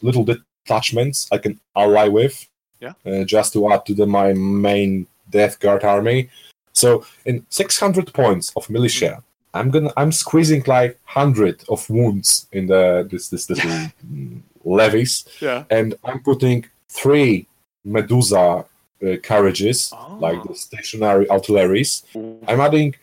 [0.00, 2.48] little detachments I can ally with,
[2.80, 2.94] Yeah.
[3.06, 6.28] uh, just to add to the, my main Death Guard army.
[6.72, 9.22] So in 600 points of militia,
[9.54, 15.24] I'm gonna I'm squeezing like hundred of wounds in the this this little mm, levies,
[15.40, 15.64] Yeah.
[15.70, 17.46] and I'm putting three
[17.84, 18.64] Medusa
[19.04, 20.16] uh, carriages, Oh.
[20.20, 22.02] like the stationary artilleries.
[22.48, 22.94] I'm adding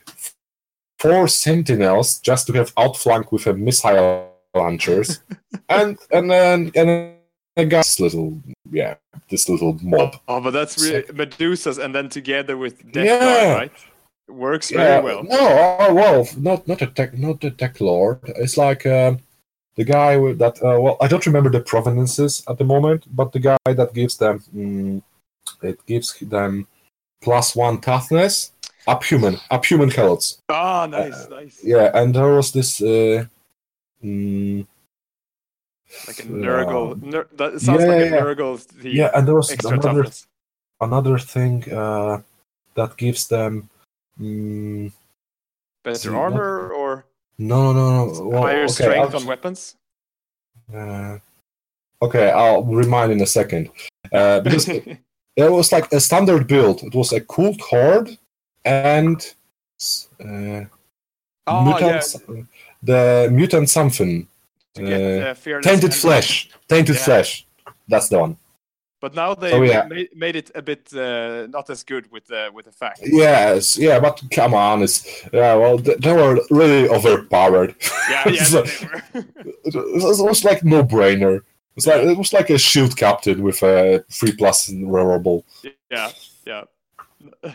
[0.97, 5.21] four sentinels just to have outflank with a missile launchers,
[5.69, 7.13] and and then and then
[7.59, 8.41] I got this little
[8.71, 8.95] yeah
[9.29, 10.15] this little mob.
[10.27, 13.53] Oh, but that's really Medusas, and then together with Death Yeah.
[13.53, 13.71] Right?
[14.27, 15.23] Works very well.
[15.23, 18.19] No, oh, well, not not a tech, not a tech lord.
[18.37, 19.19] It's like um,
[19.75, 20.61] the guy with that.
[20.61, 24.17] Uh, well, I don't remember the provenances at the moment, but the guy that gives
[24.17, 25.01] them, mm,
[25.63, 26.67] it gives them
[27.21, 28.51] plus one toughness
[28.89, 30.41] Abhuman, Abhuman health.
[30.49, 31.59] Ah, nice, nice.
[31.63, 32.81] Yeah, and there was this.
[32.81, 33.25] Uh,
[34.03, 34.65] mm,
[36.07, 37.01] Like a Nurgle.
[37.01, 38.21] Nur- that sounds yeah, like a yeah.
[38.21, 38.67] Nurgle.
[38.81, 40.27] The yeah, and there was another toughness.
[40.81, 42.21] another thing uh,
[42.75, 43.69] that gives them.
[44.19, 44.91] Mm,
[45.83, 47.05] Better armor or
[47.39, 48.29] no, no, no.
[48.29, 49.75] Well, higher okay, strength I'll- on weapons?
[50.71, 51.17] Uh,
[52.01, 53.69] okay, I'll remind in a second.
[54.11, 54.99] Uh, because it
[55.37, 56.83] was like a standard build.
[56.83, 58.17] It was a cooled horde
[58.65, 59.25] and
[60.19, 60.65] uh,
[61.47, 62.43] oh, mutant, yeah.
[62.83, 64.27] the mutant something.
[64.85, 66.49] Get, uh, uh, Tainted and- flesh.
[66.67, 67.01] Tainted Yeah.
[67.03, 67.45] flesh.
[67.87, 68.37] That's the one.
[69.01, 69.85] But now they Oh, yeah.
[69.87, 72.99] made, made it a bit uh, not as good with the with the fact.
[73.05, 75.55] Yes, yeah, but come on, it's yeah.
[75.55, 77.75] Well, th- they were really overpowered.
[78.09, 78.63] Yeah, yeah, So-
[79.13, 81.41] it was, like no brainer.
[81.77, 85.43] It's like it was like a shield captain with a three plus rollable.
[85.89, 86.11] yeah,
[86.45, 86.63] yeah.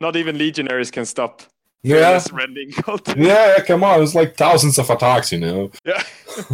[0.00, 1.42] Not even legionaries can stop.
[1.82, 3.16] Yeah, fearless rending cult.
[3.16, 3.58] yeah.
[3.66, 5.70] Come on, it's like thousands of attacks, you know.
[5.84, 6.02] Yeah.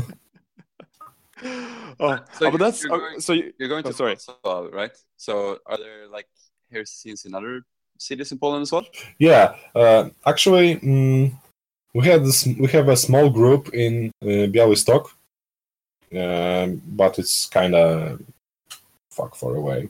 [2.01, 3.33] oh, So oh, but that's you're oh, going- so.
[3.33, 4.17] You, You're going Oh, to sorry.
[4.45, 4.93] Warsaw, right?
[5.17, 6.27] So are there like
[6.71, 7.63] Heresy scenes in other
[7.99, 8.85] cities in Poland as well?
[9.19, 11.33] Yeah, uh, actually, mm,
[11.95, 12.47] we had this.
[12.47, 15.09] We have a small group in uh, Białystok,
[16.17, 18.21] um, but it's kind of
[19.11, 19.89] fuck far away.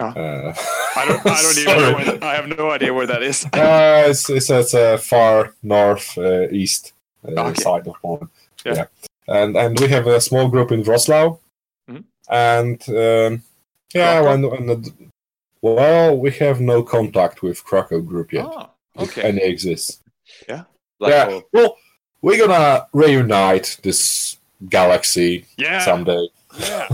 [0.00, 0.12] Ah.
[0.16, 0.54] Uh,
[0.96, 1.26] I don't.
[1.26, 1.94] I don't even know.
[1.94, 3.44] Where, I have no idea where that is.
[3.52, 6.92] Uh, it's it's at uh, far north uh, east
[7.26, 7.62] uh, Okay.
[7.62, 8.30] side of Poland.
[8.64, 8.86] Yeah.
[9.28, 11.38] and and we have a small group in Wrocław,
[11.90, 12.04] Mhm.
[12.28, 13.42] and um,
[13.94, 14.92] yeah, when, when the,
[15.62, 18.46] well, we have no contact with Krakow group yet.
[18.46, 19.22] Oh, if okay.
[19.28, 20.00] any exists.
[20.48, 20.66] Black
[21.12, 21.42] yeah, hole.
[21.52, 21.76] well,
[22.22, 24.36] we're gonna reunite this
[24.68, 25.80] galaxy Yeah.
[25.84, 26.28] someday.
[26.58, 26.88] Yeah.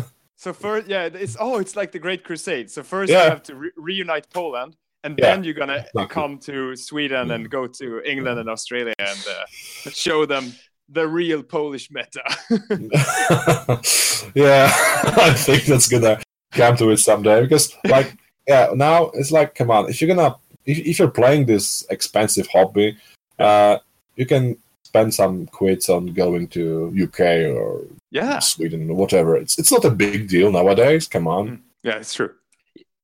[0.46, 2.70] So first, yeah, it's oh, it's like the Great Crusade.
[2.70, 3.24] So first Yeah.
[3.24, 6.06] you have to re- reunite Poland, and Yeah, then you're gonna exactly.
[6.06, 9.44] come to Sweden and go to England and Australia and uh,
[9.90, 10.52] show them
[10.88, 12.22] the real Polish meta.
[14.36, 14.70] yeah,
[15.26, 16.20] I think that's gonna
[16.52, 18.14] come to it someday because, like,
[18.46, 22.46] yeah, now it's like, come on, if you're gonna, if, if you're playing this expensive
[22.46, 22.96] hobby,
[23.40, 23.78] uh,
[24.14, 27.20] you can spend some quids on going to UK
[27.52, 27.82] or
[28.16, 29.36] yeah, Sweden or whatever.
[29.42, 31.04] It's it's not a big deal nowadays.
[31.14, 31.44] Come on.
[31.48, 31.60] Mm.
[31.88, 32.32] yeah, it's true.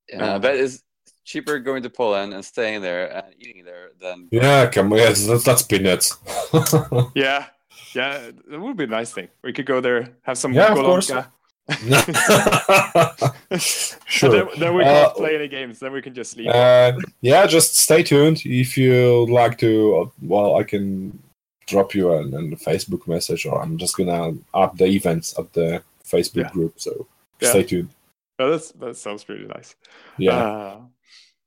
[0.08, 0.82] Yeah, I bet it's
[1.24, 4.98] cheaper going to Poland and staying there and eating there than Yeah, come on.
[4.98, 6.16] Yes, that's, that's peanuts.
[7.14, 7.46] Yeah,
[7.94, 9.28] yeah, that would be a nice thing.
[9.44, 11.10] We could go there, have some Yeah, of course.
[11.10, 11.26] Golonka,
[14.06, 14.30] sure.
[14.30, 15.78] then, then we Uh, can't play any games.
[15.78, 16.48] Then we can just leave.
[16.48, 18.42] Uh, yeah, just stay tuned.
[18.44, 21.18] If you'd like to, uh, well, I can
[21.66, 25.82] drop you an, an Facebook message, or I'm just gonna add the events at the
[26.04, 26.50] Facebook Yeah.
[26.50, 26.80] group.
[26.80, 27.06] So
[27.40, 27.50] Yeah.
[27.50, 27.90] stay tuned.
[28.38, 29.76] Oh, that's, that sounds pretty nice.
[30.18, 30.36] Yeah.
[30.36, 30.80] Uh,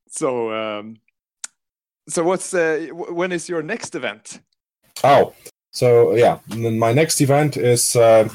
[0.07, 0.97] so, um,
[2.07, 4.39] so what's uh, when is your next event?
[5.03, 5.34] oh,
[5.72, 7.95] so yeah, my next event is.
[7.95, 8.30] Uh,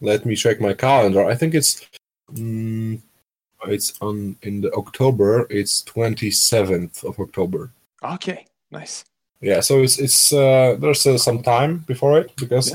[0.00, 1.24] let me check my calendar.
[1.24, 1.86] I think it's.
[2.32, 3.00] Mm,
[3.66, 5.46] it's on in the October.
[5.50, 7.72] It's 27th of October.
[8.04, 9.04] Okay, nice.
[9.40, 12.74] Yeah, so it's it's uh, there's uh, some time before it because,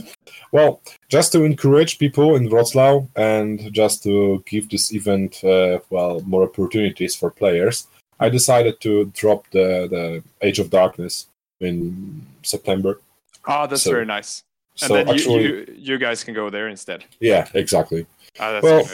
[0.52, 6.22] well, just to encourage people in Wrocław and just to give this event uh, well
[6.22, 7.88] more opportunities for players,
[8.20, 11.28] I decided to drop the the Age of Darkness
[11.60, 13.00] in September.
[13.46, 14.44] Ah, that's So- very nice.
[14.82, 17.04] And so then you, actually, you you guys can go there instead.
[17.20, 18.06] yeah, exactly.
[18.40, 18.86] Ah, that's Well,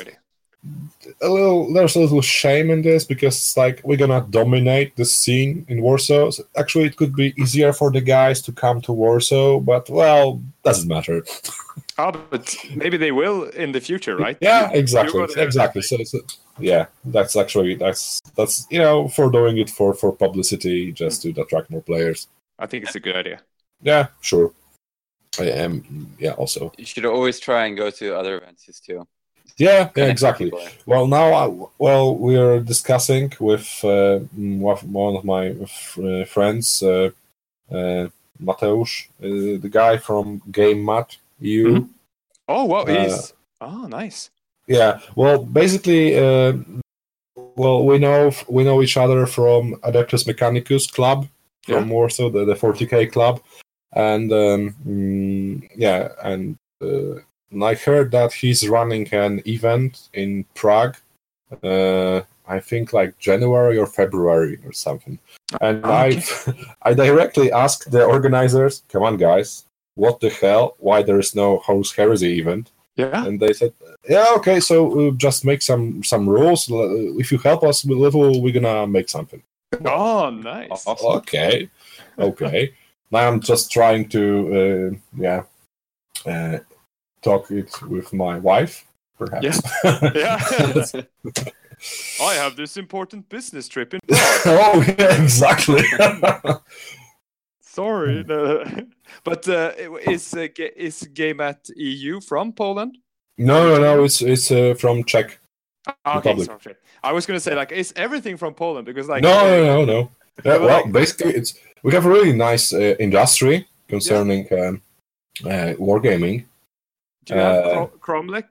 [0.67, 1.15] a good idea.
[1.21, 5.05] a little there's a little shame in this because it's like we're gonna dominate the
[5.05, 6.31] scene in Warsaw.
[6.31, 10.41] So actually, it could be easier for the guys to come to Warsaw, but well,
[10.63, 11.23] doesn't matter.
[11.97, 14.37] Ah, but maybe they will in the future, right?
[14.41, 15.81] Yeah, exactly, you go there exactly.
[15.81, 16.19] So, so
[16.59, 21.29] yeah, that's actually that's that's you know for doing it for for publicity, just to
[21.41, 22.27] attract more players.
[22.59, 23.41] I think it's a good idea.
[23.81, 24.51] Yeah, sure.
[25.39, 26.15] I am.
[26.19, 26.71] Yeah, also.
[26.77, 29.07] you should always try and go to other events just to
[29.57, 30.51] Yeah, yeah, exactly.
[30.51, 30.67] people.
[30.85, 37.09] Well, now, I, well, we are discussing with uh, one of my uh, friends, uh,
[37.71, 38.07] uh,
[38.41, 41.81] Mateusz, uh, the guy from Game Mat EU.
[41.81, 41.89] Mhm.
[42.47, 44.29] Oh, wow, Uh, he's oh nice.
[44.67, 44.99] Yeah.
[45.15, 46.53] Well, basically, uh,
[47.35, 51.27] well, we know we know each other from Adeptus Mechanicus Club
[51.65, 53.41] from Warsaw, the, the 40k club,
[53.93, 57.19] and um, mm, yeah, and uh,
[57.51, 60.95] and I heard that he's running an event in Prague.
[61.63, 65.19] Uh, I think like January or February or something.
[65.61, 66.21] And Ah, okay.
[66.83, 70.75] I I directly asked the organizers, "Come on, guys, what the hell?
[70.79, 73.25] Why there is no Horus Heresy event?" Yeah.
[73.27, 73.73] and they said,
[74.09, 76.67] "Yeah, okay, so we'll just make some some rules.
[77.21, 79.41] If you help us with little, we're gonna make something."
[79.85, 80.83] Oh, nice.
[80.87, 81.69] Oh, okay,
[82.17, 82.73] okay.
[83.11, 84.23] now I'm just trying to,
[84.59, 84.89] uh,
[85.21, 85.43] yeah,
[86.25, 86.59] uh,
[87.21, 88.85] talk it with my wife,
[89.17, 89.61] perhaps.
[90.15, 90.39] Yeah.
[92.21, 95.83] I have this important business trip in oh, yeah, exactly.
[97.61, 98.63] Sorry, no.
[99.23, 99.71] but uh,
[100.07, 102.97] is uh, is Game Mat EU from Poland?
[103.37, 104.03] no, no, no.
[104.03, 105.39] It's it's uh, from Czech.
[106.03, 106.75] Ah, Okay, sorry.
[107.03, 110.09] I was gonna say like it's everything from Poland because like no, no, no, no.
[110.43, 111.53] Yeah, well, like- basically, it's
[111.83, 114.81] we have a really nice uh, industry concerning um,
[115.45, 116.45] uh, wargaming.
[117.27, 118.45] Do you have uh, Cro- Kromlech?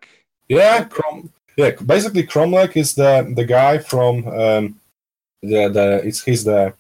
[0.49, 1.33] Yeah, Krom.
[1.57, 4.81] Yeah, basically, Kromlech is the the guy from um,
[5.43, 6.75] the the it's he's the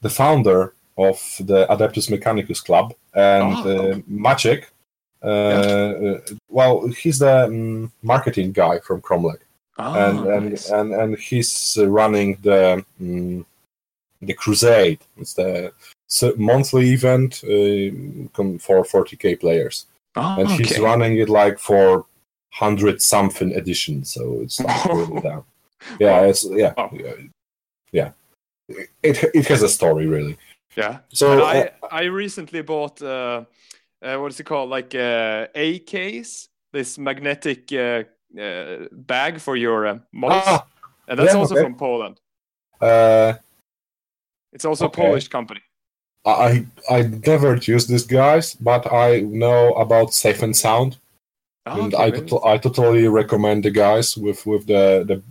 [0.00, 4.64] the founder of the Adeptus Mechanicus Club and Oh, uh, Maciek.
[5.22, 6.20] Uh, uh,
[6.50, 9.40] well, he's the um, marketing guy from Kromlech,
[9.78, 10.70] Oh, and and, nice.
[10.70, 13.46] and and he's uh, running the um,
[14.20, 14.98] the Crusade.
[15.16, 15.72] It's the
[16.36, 19.86] monthly event uh, for 40k players
[20.16, 22.06] Oh, and he's running it like for
[22.52, 25.44] hundred something edition, so it's like really down.
[26.00, 26.90] Yeah, it's yeah, Oh.
[27.92, 28.12] yeah.
[29.02, 30.36] It it has a story really.
[30.76, 30.98] Yeah.
[31.08, 33.44] So And uh, I I recently bought uh,
[34.02, 38.02] uh what is it called like uh, a case this magnetic uh,
[38.40, 40.66] uh, bag for your uh, models ah,
[41.08, 41.62] and that's yeah, also okay.
[41.64, 42.20] from Poland.
[42.80, 43.34] uh,
[44.52, 45.02] It's also Okay.
[45.02, 45.60] a Polish company.
[46.26, 50.96] I I never used these guys, but I know about Safe and Sound,
[51.68, 55.22] Oh, and okay, I very tot- I totally recommend the guys with with the the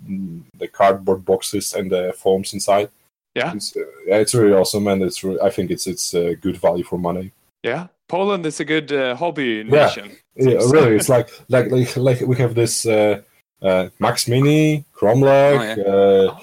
[0.57, 2.89] the cardboard boxes and the foams inside.
[3.35, 3.53] Yeah.
[3.53, 6.57] it's, uh, yeah, it's really awesome, and it's re- I think it's it's uh, good
[6.57, 7.31] value for money.
[7.63, 10.11] Yeah, Poland is a good uh, hobby nation.
[10.35, 13.21] Yeah, Seems- really, it's like like like like we have this uh,
[13.61, 16.39] uh, Max Mini, Kromlech, Oh, uh,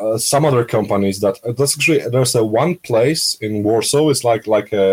[0.00, 4.08] uh, some other companies that uh, that's actually there's a one place in Warsaw.
[4.10, 4.86] It's like like a,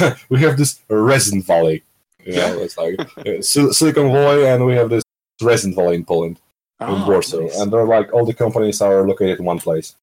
[0.00, 1.82] uh we have this Resin Valley.
[2.24, 2.52] You Yeah.
[2.54, 2.94] know, it's like
[3.26, 5.02] uh, Sil- Silicon Valley, and we have this
[5.42, 6.38] Resin Valley in Poland,
[6.80, 7.58] in Oh, Warsaw, nice.
[7.60, 9.96] and they're like all the companies are located in one place.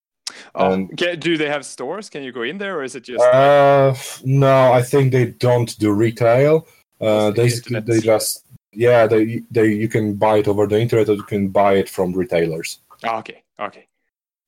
[0.56, 2.10] Oh, ca- do they have stores?
[2.10, 3.24] Can you go in there, or is it just?
[3.24, 6.68] Uh, no, I think they don't do retail.
[7.02, 11.10] Uh, the they they just yeah they they you can buy it over the internet
[11.10, 12.80] or you can buy it from retailers.
[13.04, 13.88] Ah, okay, okay.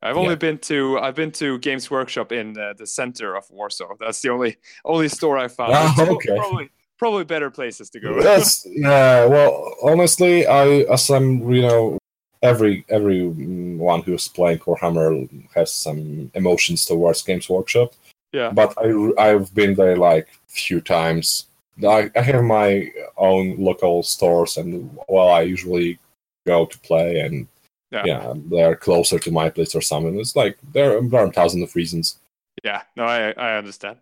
[0.03, 3.95] I've only been to I've been to Games Workshop in uh, the center of Warsaw.
[3.99, 5.73] That's the only only store I found.
[5.99, 6.35] Okay.
[6.35, 8.19] Probably probably better places to go.
[8.19, 9.25] Yes, yeah.
[9.25, 11.97] Well, honestly, I as I'm you know
[12.41, 17.93] every everyone who's playing Warhammer has some emotions towards Games Workshop.
[18.33, 18.51] Yeah.
[18.51, 21.45] But I I've been there like few times.
[21.87, 25.99] I, I have my own local stores, and well, I usually
[26.45, 27.47] go to play, and
[27.91, 28.05] Yeah.
[28.05, 30.17] yeah, they're closer to my place or something.
[30.19, 32.19] It's like there, there are thousands of reasons.
[32.63, 33.97] yeah, no, I I understand.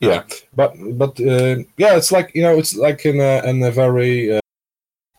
[0.00, 3.70] Yeah, but but uh, yeah, it's like you know, it's like in a in a
[3.70, 4.40] very uh,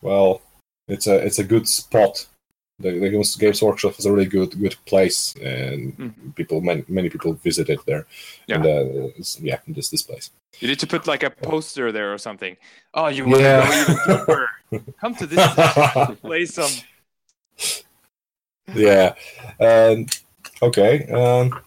[0.02, 0.40] well,
[0.86, 2.26] it's a it's a good spot.
[2.78, 6.34] The, the Games, Games Workshop is a really good good place, and Mhm.
[6.36, 8.06] people many many people visit it there.
[8.46, 8.56] Yeah.
[8.56, 10.30] and, uh, it's, yeah, this this place.
[10.60, 12.56] You need to put like a poster there or something.
[12.94, 13.62] Oh, you want Yeah.
[13.62, 14.50] to go even deeper?
[15.00, 15.54] Come to this.
[15.54, 16.72] Place, play some.
[18.74, 19.14] Yeah,
[19.60, 20.08] and
[20.62, 21.06] okay.
[21.12, 21.60] Um,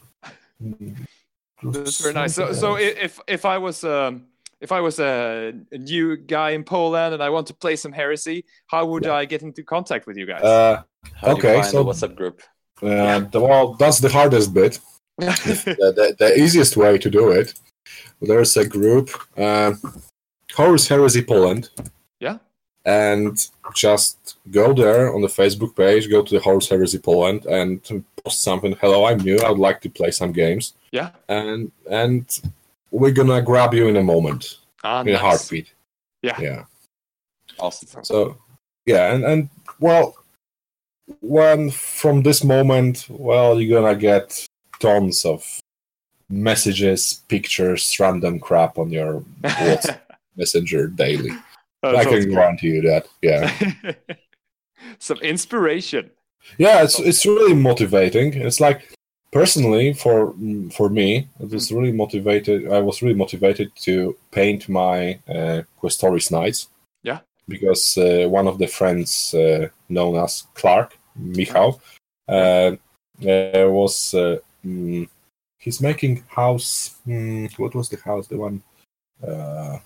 [1.63, 2.35] That's very nice.
[2.35, 4.25] So, so if if I was um
[4.61, 7.91] if I was a, a new guy in Poland and I want to play some
[7.93, 10.43] heresy, how would I get into contact with you guys?
[10.43, 10.83] uh,
[11.15, 12.41] How do Okay, you find so- the WhatsApp group?
[12.81, 14.79] uh, the- well, that's the hardest bit.
[15.17, 17.53] the, the, the easiest way to do it
[18.21, 19.73] there's a group uh,
[20.55, 21.69] horus heresy poland
[22.21, 22.37] Yeah.
[22.85, 23.37] And
[23.75, 27.83] just go there on the facebook page go to the Horus heresy poland and
[28.23, 31.11] post something hello i'm new i'd like to play some games yeah.
[31.27, 32.41] and and
[32.91, 35.71] we're gonna grab you in a moment Ah, in a heartbeat
[36.23, 36.39] Yeah.
[36.41, 36.63] yeah
[37.59, 38.03] Awesome.
[38.03, 38.37] so
[38.87, 39.49] yeah and and
[39.79, 40.15] well
[41.21, 44.47] when from this moment well you're gonna get
[44.79, 45.45] tons of
[46.29, 49.23] messages pictures random crap on your
[50.35, 51.31] messenger daily
[51.81, 53.51] That i can guarantee you that yeah.
[54.99, 56.11] Some inspiration.
[56.57, 58.33] yeah it's it's really motivating.
[58.33, 58.81] It's like
[59.31, 60.33] personally for
[60.71, 66.31] for me it was really motivated i was really motivated to paint my uh, questoris
[66.31, 66.67] knights
[67.03, 67.19] Yeah.
[67.47, 71.79] because uh, one of the friends uh, known as clark michał
[72.27, 72.71] uh,
[73.21, 75.07] uh, was uh, mm,
[75.59, 78.61] he's making house mm, what was the house the one
[79.27, 79.77] uh,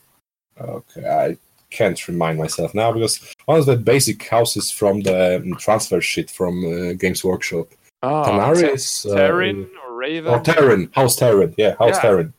[0.61, 1.37] okay i
[1.77, 6.29] can't remind myself now because one of the basic houses from the um, transfer sheet
[6.29, 7.67] from uh, Games Workshop
[8.05, 9.05] Oh, Taranis.
[9.05, 10.31] uh, or Raven.
[10.33, 10.93] or Terryn.
[10.93, 11.53] House Terryn.
[11.57, 12.01] Yeah, House Yeah.
[12.03, 12.33] Terryn.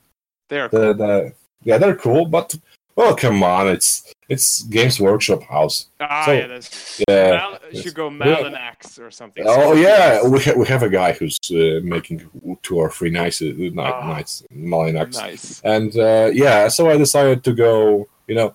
[0.51, 1.32] They're The, the,
[1.62, 2.55] yeah, they're cool, but
[2.97, 5.77] oh come on, it's it's Games Workshop House.
[6.01, 7.31] ah, so- yeah, that's, Yeah.
[7.31, 7.82] Mal- yes.
[7.82, 8.73] should go Yeah.
[9.06, 9.44] Or something.
[9.47, 12.19] Oh yeah, we ha- we have a guy who's uh, making
[12.62, 13.47] two or three knights uh,
[13.81, 14.06] knight, Ah.
[14.12, 15.11] knights Malinax.
[15.28, 15.61] nice.
[15.65, 18.06] And uh, yeah, so I decided to go.
[18.28, 18.48] You know,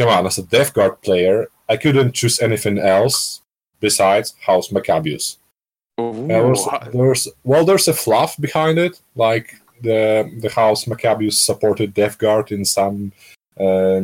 [0.00, 3.42] come on, as a Death Guard player, I couldn't choose anything else
[3.80, 5.36] besides House Makabius.
[6.00, 11.34] Ooh, There was, there's well, there's a fluff behind it, like the the House Makabius
[11.34, 13.12] supported Death Guard in some
[13.58, 14.02] uh,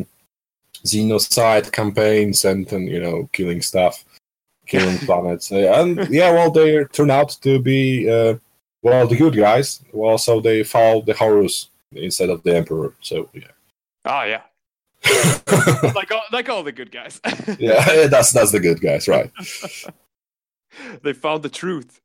[0.84, 4.04] genocide campaigns and, and you know killing stuff,
[4.66, 8.34] killing planets, Uh, and yeah, well, they turn out to be uh,
[8.82, 9.82] well the good guys.
[9.92, 12.92] Well, so they followed the Horus instead of the Emperor.
[13.00, 13.54] So yeah.
[14.04, 14.42] Ah, yeah.
[15.94, 17.20] Like all, like all the good guys.
[17.58, 19.30] yeah, that's that's the good guys, right?
[21.02, 22.00] they found the truth.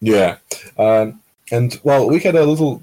[0.00, 0.38] Yeah,
[0.78, 1.20] um,
[1.50, 2.82] and well, we had a little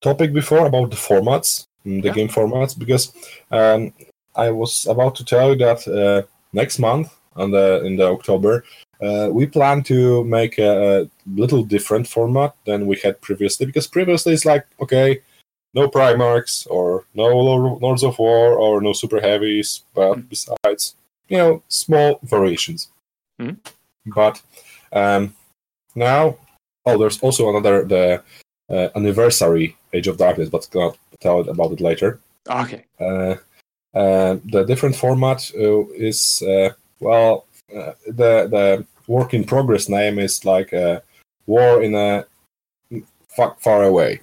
[0.00, 2.14] topic before about the formats, mm, the Yeah.
[2.14, 3.12] game formats, because
[3.50, 3.92] um,
[4.34, 8.64] I was about to tell you that uh, next month, on the in the October,
[9.00, 13.66] uh, we plan to make a, a little different format than we had previously.
[13.66, 15.20] Because previously it's like okay,
[15.74, 17.26] no Primarchs or no
[17.80, 20.28] Lords of War or no super heavies, but Mm.
[20.28, 20.94] besides,
[21.28, 22.88] you know, small variations.
[23.40, 23.56] Mm.
[24.06, 24.42] But
[24.92, 25.34] um,
[25.94, 26.36] now
[26.84, 28.22] Oh, there's also another the
[28.68, 32.18] uh, anniversary Age of Darkness, but I'll tell it about it later.
[32.48, 32.84] Okay.
[32.98, 33.36] Uh,
[33.94, 36.70] uh, the different format uh, is uh,
[37.00, 40.72] well, uh, the the work in progress name is like
[41.46, 42.24] War in a
[43.28, 44.20] far, far away.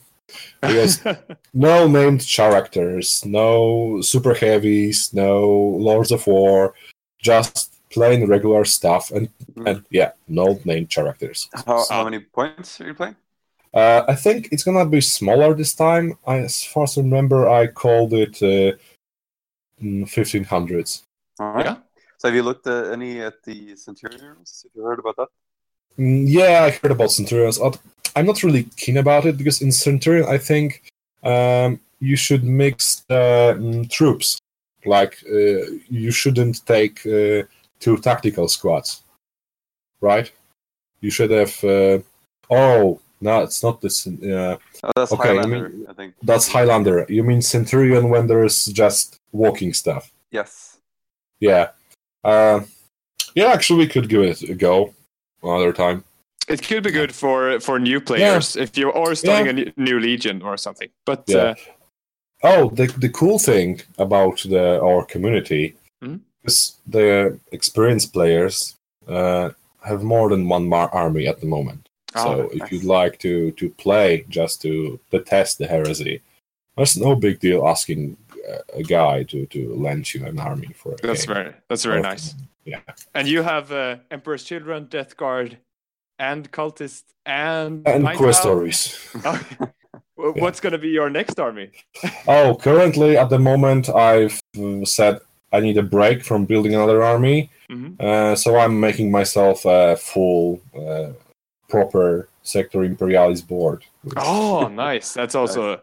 [0.61, 1.01] Because
[1.53, 6.73] no named characters, no super heavies, no Lords of War,
[7.21, 9.29] just plain regular stuff, and
[9.65, 11.49] and yeah, no named characters.
[11.65, 13.15] How, So- how many points are you playing?
[13.71, 16.17] Uh, I think it's gonna be smaller this time.
[16.25, 18.77] I, as far as I remember, I called it uh,
[20.07, 21.03] fifteen hundreds.
[21.39, 21.65] All right.
[21.65, 21.75] Yeah.
[22.17, 24.65] So have you looked at any at the Centurions?
[24.65, 25.27] Have you heard about that?
[25.97, 27.59] Mm, yeah, I heard about Centurions.
[28.15, 30.83] I'm not really keen about it because in Centurion, I think
[31.23, 34.39] um, you should mix the mm, troops.
[34.85, 37.43] Like uh, you shouldn't take uh,
[37.79, 39.03] two tactical squads,
[40.01, 40.31] right?
[41.01, 41.63] You should have.
[41.63, 41.99] Uh,
[42.49, 44.07] oh, no, it's not this.
[44.07, 46.13] Uh, Oh, that's Okay, Highlander, mean- I think.
[46.23, 47.05] that's Highlander.
[47.09, 50.09] You mean Centurion when there's just walking stuff?
[50.31, 50.77] Yes.
[51.41, 51.71] Yeah.
[52.23, 52.61] Uh,
[53.35, 54.93] yeah, actually, we could give it a go
[55.43, 56.03] another time.
[56.49, 60.41] It could be good for for new players if you are starting a new- legion
[60.41, 60.89] or something.
[61.05, 61.37] But Yeah.
[61.37, 61.55] uh,
[62.41, 65.73] Oh, the the cool thing about the our community
[66.03, 66.19] Mhm.
[66.43, 68.75] is the experienced players
[69.07, 69.49] uh,
[69.89, 71.89] have more than one mar- army at the moment.
[72.15, 76.21] so oh, if you'd like to to play just to, to test the heresy,
[76.75, 78.17] there's no big deal asking
[78.81, 81.35] a guy to to lend you an army for a that's game.
[81.35, 82.35] very that's very Or- nice.
[82.65, 82.81] Yeah.
[83.13, 85.57] And you have uh, Emperor's Children, Death Guard,
[86.19, 88.43] and Cultist, and And Night quest Owl.
[88.43, 88.97] stories.
[90.15, 91.71] What's going to be your next army?
[92.27, 95.19] Oh, currently at the moment, I've uh, said
[95.51, 97.99] I need a break from building another army, Mhm.
[98.01, 101.09] uh, so I'm making myself a full, uh,
[101.69, 103.85] proper Sector Imperialis board.
[104.17, 105.13] Oh, nice.
[105.13, 105.81] That's also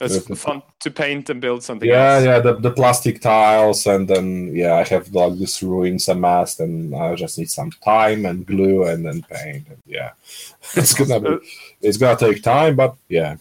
[0.00, 0.34] that's Yeah.
[0.34, 2.24] fun to paint and build something Yeah, else.
[2.24, 6.94] yeah, the, the plastic tiles, and then yeah, I have like this ruins amassed, and
[6.96, 9.68] I just need some time and glue and then paint.
[9.68, 10.12] And, yeah,
[10.74, 11.46] it's gonna be,
[11.82, 13.36] it's gonna take time, but yeah,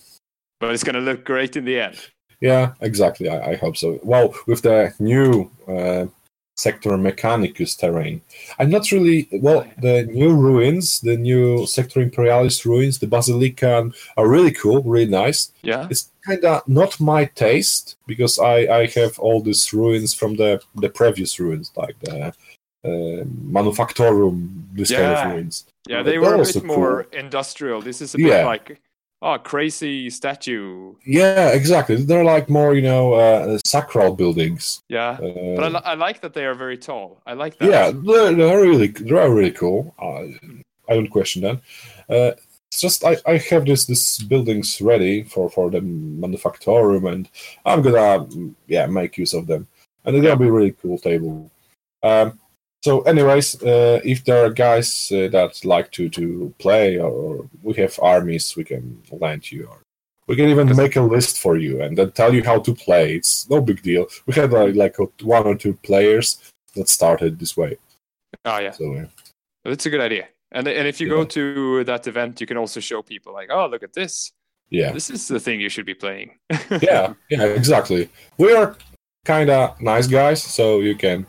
[0.59, 1.97] But it's to look great in the end.
[2.41, 3.29] Yeah, exactly.
[3.29, 3.99] I, I hope so.
[4.03, 6.07] Well, with the new uh,
[6.65, 8.21] Sector Mechanicus terrain,
[8.59, 9.63] I'm not really well.
[9.81, 15.51] The new ruins, the new Sector Imperialis ruins, the Basilica are really cool, really nice.
[15.61, 15.87] Yeah.
[15.91, 20.51] It's kind of not my taste because I I have all these ruins from the
[20.83, 22.17] the previous ruins, like the
[22.89, 23.23] uh,
[23.57, 24.37] Manufactorum,
[24.73, 25.65] this kind of ruins.
[25.87, 27.81] Yeah, they they're were a bit more industrial.
[27.81, 28.45] This is a bit Yeah.
[28.53, 28.67] like
[29.21, 30.95] oh, crazy statue.
[31.05, 31.95] Yeah, exactly.
[31.95, 34.81] They're like more, you know, uh, sacral buildings.
[34.89, 35.11] Yeah.
[35.11, 37.21] Uh, But I, li- I like that they are very tall.
[37.25, 37.69] I like that.
[37.69, 39.93] Yeah, they're, they're really they're really cool.
[39.99, 40.23] Uh,
[40.89, 41.57] I don't question that.
[42.09, 42.35] Uh,
[42.71, 47.27] it's just I, I have this this buildings ready for for the manufactorum, and
[47.65, 49.67] I'm gonna mm, yeah make use of them,
[50.05, 51.49] and they're gonna be really cool table.
[52.03, 52.39] Um,
[52.89, 57.75] so, anyways, uh, if there are guys uh, that like to to play, or we
[57.75, 59.77] have armies, we can lend you, or
[60.27, 63.15] we can even make a list for you and then tell you how to play.
[63.15, 64.07] It's no big deal.
[64.25, 66.39] We had like, like one or two players
[66.75, 67.77] that started this way.
[68.45, 68.71] Oh, yeah.
[68.71, 69.05] So yeah.
[69.65, 70.25] That's a good idea.
[70.51, 71.17] And and if you Yeah.
[71.17, 74.31] go to that event, you can also show people like, oh, look at this.
[74.71, 76.39] Yeah, This is the thing you should be playing.
[76.81, 78.09] yeah, yeah, exactly.
[78.37, 78.75] We are
[79.25, 81.25] kind of nice guys, so you can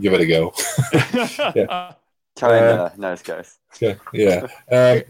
[0.00, 0.52] give it a go.
[1.54, 1.92] yeah.
[2.38, 3.58] Kind of nice guys.
[3.80, 4.46] yeah, yeah.
[4.70, 5.00] Uh,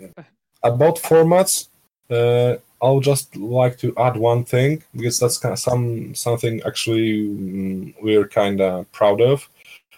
[0.62, 1.68] about formats,
[2.10, 7.28] uh, I'll just like to add one thing because that's kind of some something actually
[7.28, 9.48] mm, we're kind of proud of.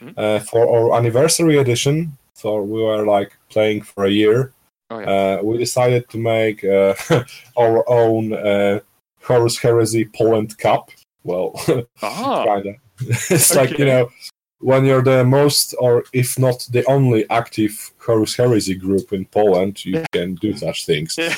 [0.01, 0.13] Mhm.
[0.17, 4.53] Uh, for our anniversary edition, so we were like playing for a year.
[4.91, 5.11] Oh yeah.
[5.39, 6.95] Uh, we decided to make uh,
[7.57, 8.81] our own uh,
[9.23, 10.91] Horus Heresy Poland Cup.
[11.23, 11.53] Well,
[12.03, 12.45] Ah.
[12.45, 12.75] kind of.
[13.31, 14.11] it's like you know
[14.61, 19.85] when you're the most or if not the only active Horus Heresy group in Poland,
[19.85, 21.17] you can do such things.
[21.19, 21.35] Yeah.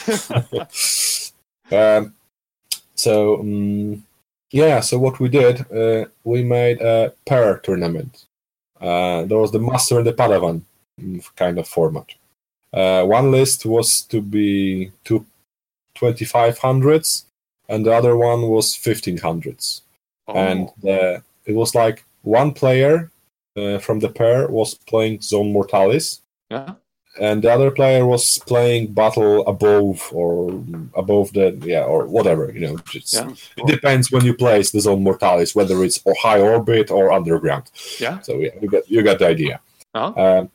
[1.97, 2.14] um,
[2.94, 4.05] so um,
[4.51, 8.26] yeah, so what we did, uh, we made a pair tournament.
[8.80, 10.62] Uh, there was the Master and the Padawan
[11.01, 12.14] mm, kind of format.
[12.72, 15.24] Uh, one list was to be two
[15.97, 17.24] 2500s,
[17.68, 19.80] and the other one was 1500s
[20.28, 20.74] and Oh.
[20.82, 23.11] the, it was like one player
[23.57, 26.20] uh, from the pair was playing Zone Mortalis,
[26.51, 26.74] yeah.
[27.20, 30.62] and the other player was playing Battle above or
[30.94, 32.77] above the yeah or whatever you know.
[32.93, 33.32] Yeah.
[33.57, 37.70] It depends when you place the Zone Mortalis, whether it's or high orbit or underground.
[38.01, 38.20] Yeah.
[38.20, 39.61] So yeah, you got you got the idea.
[39.94, 40.40] Uh-huh.
[40.40, 40.51] Um,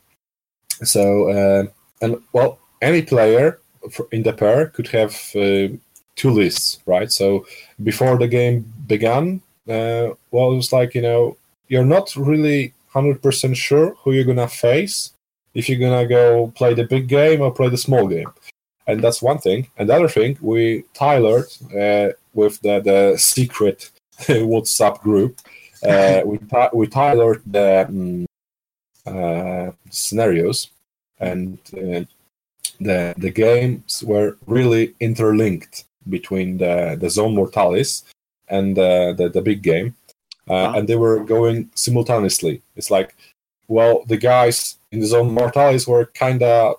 [0.84, 1.64] so uh,
[2.02, 3.58] and well, any player
[4.12, 5.68] in the pair could have uh,
[6.16, 7.10] two lists, right?
[7.10, 7.46] So
[7.82, 11.36] before the game began, uh, well, it was like you know
[11.68, 15.12] you're not really hundred percent sure who you're gonna face
[15.54, 18.32] if you're gonna go play the big game or play the small game,
[18.86, 19.68] and that's one thing.
[19.76, 23.90] And the other thing, we tailored uh, with the the secret
[24.20, 25.40] WhatsApp group.
[25.82, 26.38] Uh, we
[26.72, 28.24] we tailored the mm,
[29.06, 30.68] uh, scenarios,
[31.18, 32.04] and uh,
[32.80, 38.04] the the games were really interlinked between the the Zone Mortalis
[38.48, 39.94] and uh, the the big game,
[40.50, 40.74] uh, Ah.
[40.76, 42.62] and they were going simultaneously.
[42.76, 43.14] It's like,
[43.68, 46.76] well, the guys in the Zone Mortalis were kind of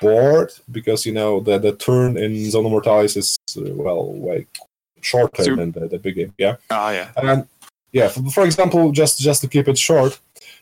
[0.00, 4.46] bored because you know the the turn in Zone Mortalis is uh, well way
[5.00, 6.34] shorter Sup- than the, the big game.
[6.38, 6.56] Yeah.
[6.70, 7.08] Ah, yeah.
[7.16, 7.46] And
[7.92, 10.18] yeah, for, for example, just just to keep it short,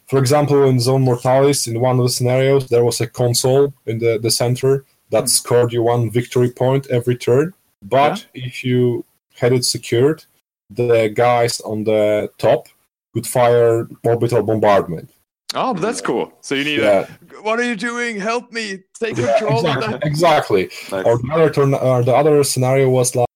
[0.06, 3.98] for example, in Zone Mortalis, in one of the scenarios, there was a console in
[3.98, 7.54] the, the center that scored you one victory point every turn.
[7.82, 9.04] But if you
[9.36, 10.24] had it secured,
[10.70, 12.68] the guys on the top
[13.12, 15.10] could fire orbital bombardment.
[15.54, 16.32] Oh, that's cool.
[16.40, 18.18] So you need Yeah, a, what are you doing?
[18.18, 18.82] Help me.
[18.98, 19.92] Take control of exactly.
[19.92, 20.06] that.
[20.06, 20.70] exactly.
[20.90, 21.06] Nice.
[21.06, 23.28] Or the other turn, or the other scenario was like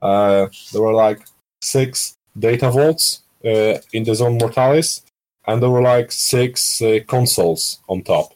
[0.00, 1.26] uh, there were like
[1.60, 5.02] six data vaults uh, in the zone mortalis,
[5.46, 8.32] and there were like six uh, consoles on top.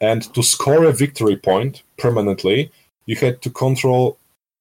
[0.00, 2.72] And to score a victory point permanently,
[3.06, 4.18] you had to control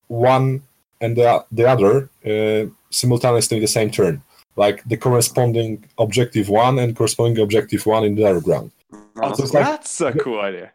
[0.07, 0.61] one
[1.01, 4.21] and the, the other uh, simultaneously in the same turn,
[4.55, 8.71] like the corresponding objective one and corresponding objective one in the other ground.
[9.21, 10.71] Oh, so it's like- That's a cool idea.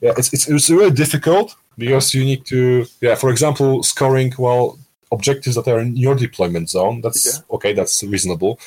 [0.00, 4.78] Yeah, it's, it's it's really difficult because you need to yeah, for example, scoring well
[5.10, 7.00] objectives that are in your deployment zone.
[7.00, 7.54] That's Yeah.
[7.56, 8.60] okay, that's reasonable.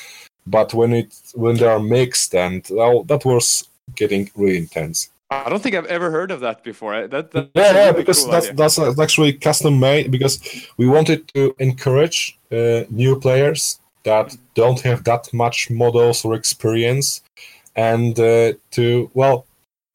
[0.46, 5.08] But when it when they are mixed and well, that was getting really intense.
[5.32, 7.06] I don't think I've ever heard of that before.
[7.08, 8.56] That, Yeah, yeah, because cool that's idea.
[8.56, 10.38] that's uh, actually custom made because
[10.76, 17.22] we wanted to encourage uh, new players that don't have that much models or experience,
[17.76, 19.46] and uh, to well,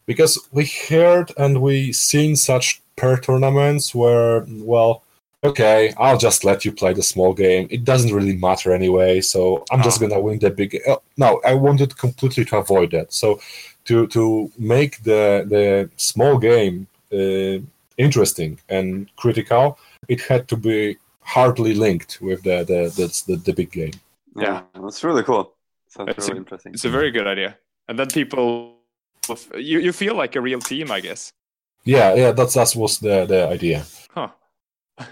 [0.05, 5.03] because we heard and we seen such per tournaments where well,
[5.43, 7.67] okay, I'll just let you play the small game.
[7.69, 10.07] It doesn't really matter anyway, so I'm just Ah.
[10.07, 10.79] gonna win the big.
[10.87, 13.13] Uh, no, I wanted completely to avoid that.
[13.13, 13.39] So
[13.87, 17.59] to to make the the small game uh,
[17.97, 19.77] interesting and critical,
[20.07, 23.93] it had to be hardly linked with the the the, the, the big game.
[24.35, 24.61] Yeah.
[24.73, 25.53] that's really cool.
[25.89, 26.73] Sounds It's really a- interesting.
[26.73, 27.57] It's a very good idea.
[27.89, 28.75] And then people,
[29.55, 31.31] you, you feel like a real team, I guess.
[31.85, 33.85] Yeah, yeah, that's that was the the idea.
[34.13, 34.29] Huh.
[34.99, 35.05] oh,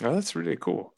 [0.00, 0.94] that's really cool.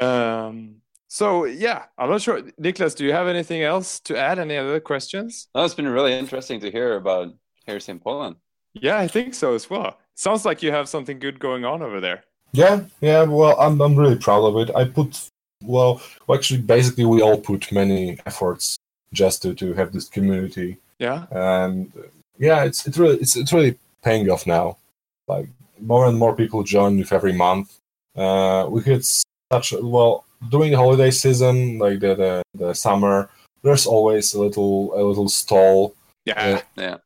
[0.00, 0.81] Um,
[1.12, 2.40] so yeah, I'm not sure.
[2.58, 4.38] Niklas, do you have anything else to add?
[4.38, 5.48] Any other questions?
[5.54, 7.34] No, it's been really interesting to hear about
[7.66, 8.36] Heresy in Poland.
[8.72, 9.98] Yeah, I think so as well.
[10.14, 12.24] Sounds like you have something good going on over there.
[12.52, 13.24] Yeah, yeah.
[13.24, 14.74] Well, I'm I'm really proud of it.
[14.74, 15.28] I put
[15.62, 18.78] well, well, actually, basically, we all put many efforts
[19.12, 21.26] just to to have this community, Yeah.
[21.30, 22.08] and uh,
[22.38, 24.78] yeah, it's it's really it's it's really paying off now.
[25.28, 25.48] Like
[25.78, 27.78] more and more people join with every month.
[28.16, 29.04] Uh, we had
[29.52, 33.28] such well during the holiday season, like the the, the summer.
[33.62, 36.62] There's always a little a little stall Yeah.
[36.76, 36.96] Yeah.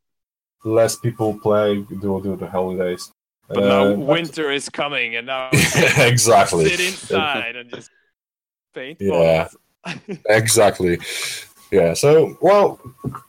[0.64, 3.12] less people play due to the holidays.
[3.48, 5.51] But now Uh, winter is coming, and now
[6.12, 6.68] exactly.
[6.68, 7.90] sit inside and just
[8.74, 9.48] paint Yeah.
[10.43, 10.98] Exactly.
[11.70, 11.94] Yeah.
[11.94, 12.81] So, well,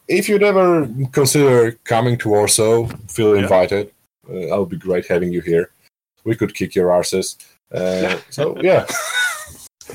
[0.07, 3.43] if you'd ever consider coming to Warsaw, feel Yeah.
[3.43, 3.85] invited.
[4.29, 5.65] Uh, that would be great having you here.
[6.23, 7.37] We could kick your asses.
[7.73, 8.19] Uh, Yeah.
[8.29, 8.85] So, yeah.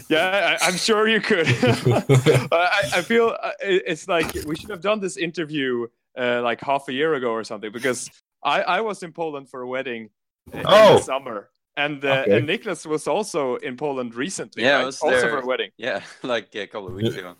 [0.09, 1.47] yeah, I, I'm sure you could.
[2.53, 5.86] I, I feel uh, it's like we should have done this interview
[6.19, 8.11] uh, like half a year ago or something because
[8.43, 10.11] I, I was in Poland for a wedding
[10.53, 10.97] in Oh.
[10.97, 11.51] the summer.
[11.77, 12.36] And, uh, Okay.
[12.39, 14.86] and Nicholas was also in Poland recently, Yeah, right?
[14.86, 15.31] was also there.
[15.31, 15.70] for a wedding.
[15.78, 17.35] Yeah, like a couple of weeks ago.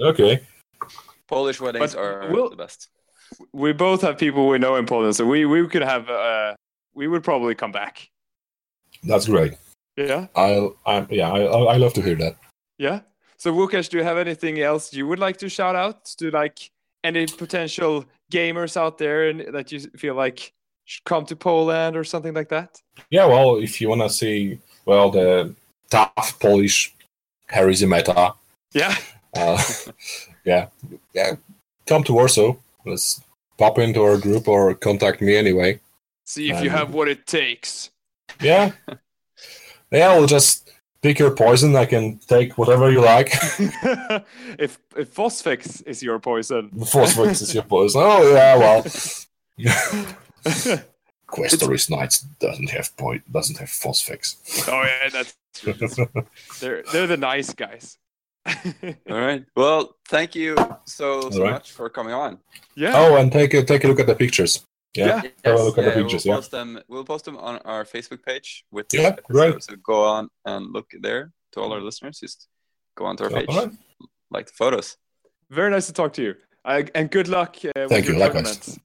[0.00, 0.40] okay.
[1.26, 2.88] Polish weddings But are we'll- the best.
[3.52, 6.54] We both have people we know in Poland, so we, we could have uh,
[6.94, 8.08] we would probably come back.
[9.02, 9.54] That's great.
[9.96, 12.36] Yeah, I'll, I'm, yeah, I, I I love to hear that.
[12.78, 13.00] yeah.
[13.36, 16.70] So Łukasz, do you have anything else you would like to shout out to like
[17.04, 20.52] any potential gamers out there and that you feel like
[20.84, 22.80] should come to Poland or something like that?
[23.10, 25.54] Yeah, well, if you want to see, well, the
[25.90, 26.92] tough Polish
[27.46, 28.34] Heresy meta,
[28.74, 28.94] Yeah,
[29.36, 29.62] uh,
[30.44, 30.66] yeah,
[31.14, 31.36] yeah,
[31.86, 32.54] come to Warsaw.
[32.84, 33.20] Let's
[33.56, 35.78] pop into our group or contact me anyway.
[36.24, 37.90] see if you Um, have what it takes.
[38.40, 38.72] Yeah,
[39.90, 40.70] yeah, we'll just
[41.02, 41.74] pick your poison.
[41.76, 43.28] I can take whatever you like.
[44.58, 46.70] if if Phosphex is your poison.
[46.86, 48.02] Phosphorus is your poison.
[48.04, 48.82] Oh yeah, well,
[51.28, 54.36] Questoris Knights doesn't have point, doesn't have Phosphex.
[54.68, 55.74] oh yeah, that's true.
[56.60, 57.98] they're they're the nice guys.
[58.46, 59.44] All right.
[59.54, 60.56] Well, thank you
[60.86, 61.52] so so All right.
[61.52, 62.38] much for coming on.
[62.74, 62.92] yeah.
[62.94, 64.64] Oh, and take a take a look at the pictures.
[64.94, 65.30] Yeah, Yeah.
[65.44, 66.24] have look at the yeah, pictures.
[66.24, 66.80] We'll Yeah, post them.
[66.88, 69.50] We'll post them on our Facebook page with Yeah, this great.
[69.54, 69.62] episode.
[69.72, 72.18] So go on and look there to all our listeners.
[72.20, 72.48] Just
[72.96, 73.70] go onto our page, right.
[74.30, 74.96] like the photos.
[75.50, 76.34] Very nice to talk to you.
[76.64, 78.58] Uh, and good luck uh, with Thank your you, likewise.
[78.58, 78.78] tournaments.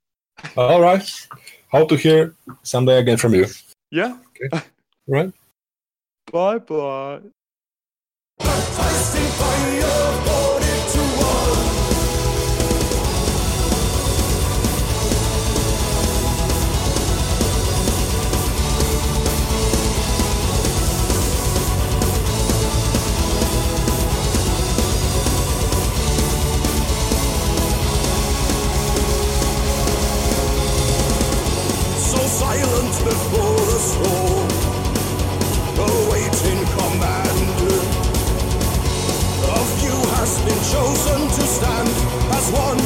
[0.58, 1.28] All right.
[1.72, 3.46] Hope to hear someday again from you.
[3.92, 4.18] Yeah.
[5.06, 5.34] Right.
[6.32, 7.20] Bye bye.
[33.04, 34.50] Before the storm,
[35.78, 37.24] awaiting command.
[40.24, 41.90] Has been chosen to stand
[42.32, 42.83] as one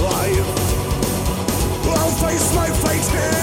[0.00, 0.60] life.
[1.98, 3.39] I'll face my fate here.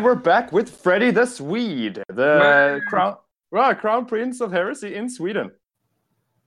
[0.00, 3.16] And we're back with Freddie the Swede, the crown,
[3.50, 5.50] well, crown prince of heresy in Sweden,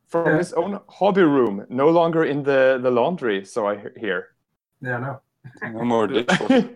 [0.07, 0.37] from Yeah.
[0.39, 3.45] his own hobby room, no longer in the, the laundry.
[3.45, 4.29] So I hear.
[4.81, 5.21] Yeah, no.
[5.71, 6.67] No more dishwasher.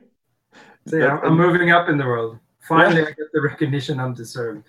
[0.86, 2.38] So yeah, I'm moving up in the world.
[2.70, 4.68] Finally, I get the recognition I'm deserved,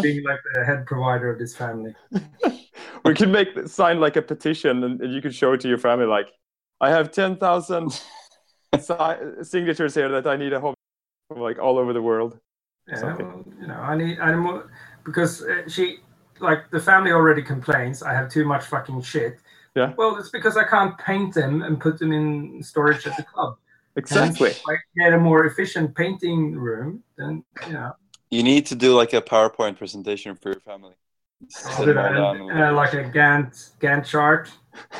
[0.00, 1.94] being like the head provider of this family.
[3.04, 5.76] we could make sign like a petition, and, and you could show it to your
[5.76, 6.06] family.
[6.06, 6.28] Like,
[6.80, 7.90] I have ten thousand
[8.80, 10.76] si- signatures here that I need a hobby,
[11.32, 12.38] from, like all over the world.
[12.88, 14.70] Yeah, well, you know, I need, I need more
[15.04, 15.98] because uh, she,
[16.40, 19.38] like, the family already complains I have too much fucking shit.
[19.76, 19.94] Yeah.
[19.96, 23.56] Well, it's because I can't paint them and put them in storage at the club.
[23.96, 24.50] Exactly.
[24.50, 27.92] If I get a more efficient painting room, then you know,
[28.30, 30.94] You need to do like a PowerPoint presentation for your family.
[31.66, 34.50] I'll Sit do them all that, and, uh, like a Gantt Gantt chart,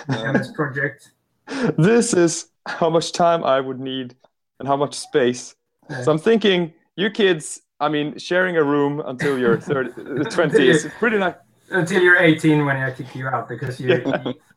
[0.08, 0.32] Yeah.
[0.32, 1.12] MS project.
[1.78, 4.14] this is how much time I would need
[4.58, 5.54] and how much space.
[5.92, 6.02] Yeah.
[6.02, 10.68] So I'm thinking, you kids, I mean, sharing a room until you're 30, uh, 20
[10.68, 11.34] is pretty nice.
[11.70, 14.02] Until you're 18 when I kick you out because you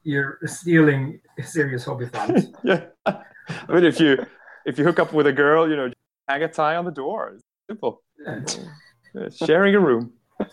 [0.04, 2.48] you're stealing serious hobby funds.
[2.64, 2.86] Yeah.
[3.06, 4.18] I mean, if you
[4.66, 5.92] if you hook up with a girl, you know,
[6.28, 7.34] hang a tie on the door.
[7.36, 8.02] It's simple.
[8.26, 9.30] Yeah.
[9.30, 10.12] Sharing a room.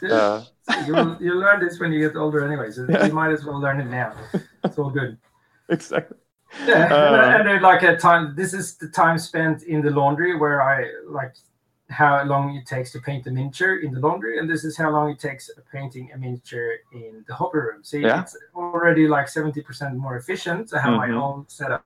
[0.08, 0.44] Uh,
[0.86, 3.06] you'll, you'll learn this when you get older anyway, so Yeah.
[3.06, 4.12] you might as well learn it now.
[4.64, 5.18] It's all good.
[5.68, 6.16] exactly.
[6.66, 8.34] Yeah, and, Uh, and then like a time.
[8.36, 11.34] This is the time spent in the laundry where I like
[11.90, 14.90] how long it takes to paint a miniature in the laundry, and this is how
[14.90, 17.82] long it takes painting a miniature in the hobby room.
[17.82, 18.22] See, Yeah.
[18.22, 20.96] it's already like seventy percent more efficient to have Mhm.
[21.04, 21.84] my own setup.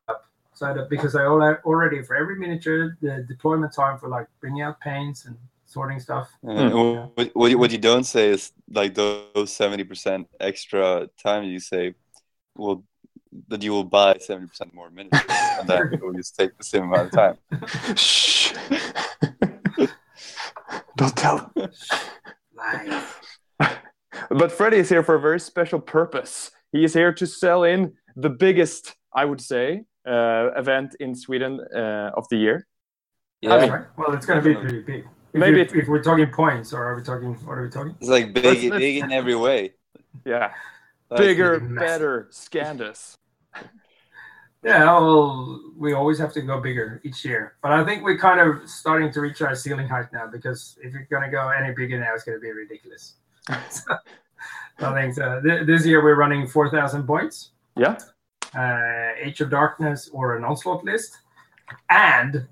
[0.55, 4.81] So that because I already for every miniature the deployment time for like bringing out
[4.81, 5.37] paints and
[5.67, 6.31] sorting stuff.
[6.43, 6.79] And Hmm.
[7.17, 11.61] what, what, you- what you don't say is like those seventy percent extra time you
[11.61, 11.95] save
[12.57, 12.85] will
[13.49, 15.19] that you will buy seventy percent more minutes
[15.59, 17.37] and then it will just take the same amount of time.
[17.97, 18.53] Shh.
[20.97, 21.53] Don't tell.
[22.55, 23.21] Life.
[24.31, 26.51] But Freddie is here for a very special purpose.
[26.73, 31.61] He is here to sell in the biggest, I would say, uh, event in Sweden
[31.75, 32.67] uh, of the year.
[33.43, 33.85] That's right.
[33.99, 35.05] Well, it's going to be pretty big.
[35.35, 37.35] If Maybe you- it- if we're talking points, or are we talking?
[37.47, 37.95] What are we talking?
[38.01, 39.75] It's like big, Let's- let's- big in every way.
[40.25, 40.53] Yeah,
[41.11, 43.15] Like, bigger, better, Scandus.
[44.67, 47.55] Yeah, well, we always have to go bigger each year.
[47.63, 50.93] But I think we're kind of starting to reach our ceiling height now because if
[50.93, 53.15] you're going to go any bigger now, it's going to be ridiculous.
[53.71, 53.95] So,
[54.81, 55.41] I think so.
[55.41, 57.97] Th- this year we're running 4,000 points, Yeah,
[58.57, 61.19] uh, Age of Darkness or an Onslaught list,
[61.89, 62.49] and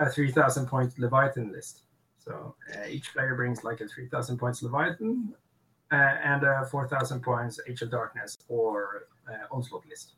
[0.00, 1.82] a 3,000 point Leviathan list.
[2.18, 5.34] So uh, each player brings like a 3,000 points Leviathan
[5.92, 10.14] uh, and a 4,000 points Age of Darkness or uh, Onslaught list.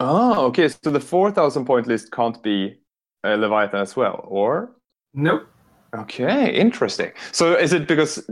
[0.00, 0.68] Oh, okay.
[0.68, 2.78] So the 4,000 point list can't be
[3.24, 4.72] uh, Leviathan as well, or?
[5.14, 5.48] Nope.
[5.94, 7.12] Okay, interesting.
[7.32, 8.28] So is it because,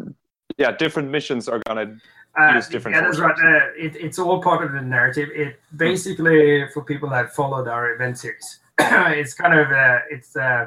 [0.58, 1.96] yeah, different missions are gonna.
[2.38, 3.36] Uh, use different yeah, that's right.
[3.38, 5.28] Uh, it, it's all part of the narrative.
[5.32, 10.66] It basically for people that followed our event series, it's kind of uh, it's uh,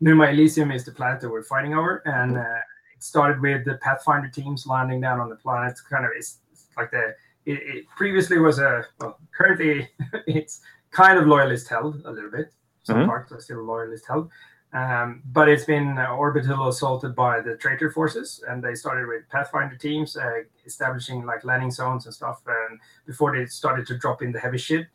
[0.00, 2.60] Numa Elysium is the planet that we're fighting over, and uh,
[2.94, 5.78] it started with the Pathfinder teams landing down on the planet.
[5.88, 7.14] Kind of it's, it's like the
[7.46, 9.88] it, it previously was a well currently
[10.26, 10.60] it's
[10.90, 12.52] kind of loyalist held a little bit.
[12.82, 13.06] Some Mhm.
[13.06, 14.30] parts are still loyalist held.
[14.72, 19.22] Um, but it's been uh, orbital assaulted by the traitor forces, and they started with
[19.30, 22.42] Pathfinder teams, uh, establishing like landing zones and stuff.
[22.46, 24.86] And before they started to drop in the heavy shit,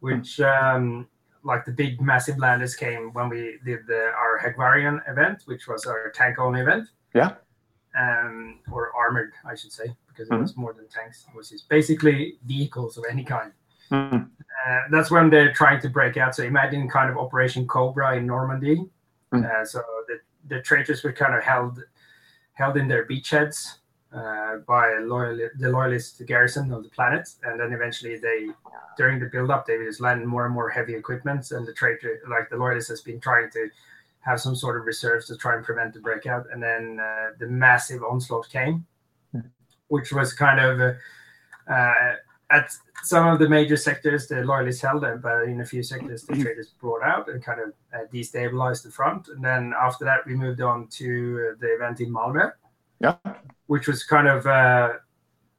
[0.00, 1.08] which um,
[1.42, 5.86] like the big massive landers came when we did the, our Hegvarian event, which was
[5.86, 6.88] our tank only event.
[7.14, 7.34] Yeah.
[7.98, 10.42] Um, or armored, I should say, because it Mhm.
[10.42, 11.26] was more than tanks.
[11.28, 13.52] It was just basically vehicles of any kind.
[13.88, 14.16] Hmm.
[14.66, 16.34] Uh, that's when they're trying to break out.
[16.34, 18.84] So imagine kind of Operation Cobra in Normandy.
[19.32, 19.44] Mm.
[19.48, 21.82] Uh, so the, the traitors were kind of held
[22.54, 23.78] held in their beachheads
[24.12, 28.48] uh, by loyal, the loyalist garrison of the planet, and then eventually they,
[28.98, 32.50] during the build-up, they just land more and more heavy equipment, and the traitor, like
[32.50, 33.70] the loyalist, has been trying to
[34.20, 37.46] have some sort of reserves to try and prevent the breakout, and then uh, the
[37.46, 38.84] massive onslaught came,
[39.90, 40.80] which was kind of
[41.68, 42.12] uh,
[42.50, 42.72] at
[43.02, 46.34] some of the major sectors, the loyalists held them, but in a few sectors, the
[46.34, 49.28] traders brought out and kind of uh, destabilized the front.
[49.28, 51.08] And then after that, we moved on to
[51.52, 52.52] uh, the event in Malmö,
[53.00, 53.16] Yeah.
[53.66, 54.90] which was kind of uh,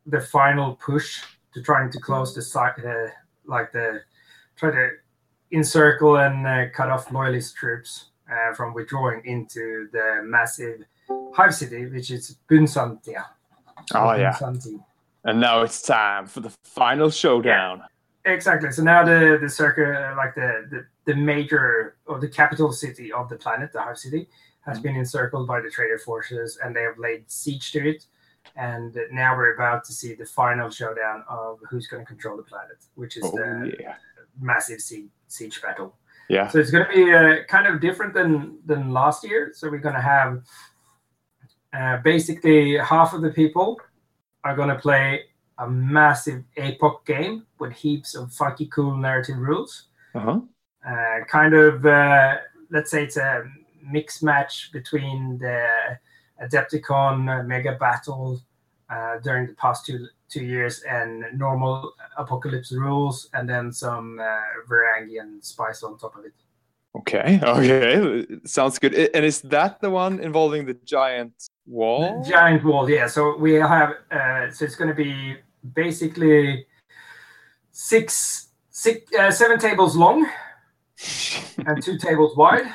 [0.06, 3.08] the final push to trying to close the site, uh,
[3.46, 4.02] like the
[4.58, 4.90] try to
[5.52, 10.84] encircle and uh, cut off loyalist troops uh, from withdrawing into the massive
[11.34, 13.26] hive city, which is Bunsantia.
[13.94, 14.34] Oh, yeah.
[14.34, 14.84] Bunsanti.
[15.24, 17.84] And now it's time for the final showdown.
[18.26, 18.72] Exactly.
[18.72, 19.86] So now the the circle,
[20.16, 24.28] like the, the the major or the capital city of the planet, the Hive City,
[24.62, 28.06] has been encircled by the traitor forces, and they have laid siege to it.
[28.56, 32.44] And now we're about to see the final showdown of who's going to control the
[32.44, 33.96] planet, which is Oh the yeah,
[34.40, 35.96] massive siege, siege battle.
[36.30, 36.48] yeah.
[36.48, 39.52] So it's going to be uh, kind of different than than last year.
[39.54, 40.44] So we're going to have
[41.74, 43.80] uh, basically half of the people
[44.44, 45.22] are going to play
[45.58, 49.88] a massive APOC game with heaps of funky, cool narrative rules.
[50.16, 50.42] Uh-huh.
[50.86, 52.38] Uh, kind of, uh,
[52.72, 53.44] let's say it's a
[53.84, 55.68] mix match between the
[56.42, 58.42] Adepticon Mega Battle
[58.90, 64.40] uh, during the past two two years and normal Apocalypse rules, and then some uh,
[64.70, 66.34] Varangian spice on top of it.
[66.96, 68.26] Okay, okay.
[68.46, 68.94] Sounds good.
[68.94, 71.34] And is that the one involving the giant
[71.66, 72.24] wall?
[72.24, 73.08] Giant wall, yeah.
[73.08, 75.38] So we have, uh, so it's going to be
[75.74, 76.66] basically
[77.72, 80.28] six, six, uh, seven tables long
[81.66, 82.66] and two tables wide.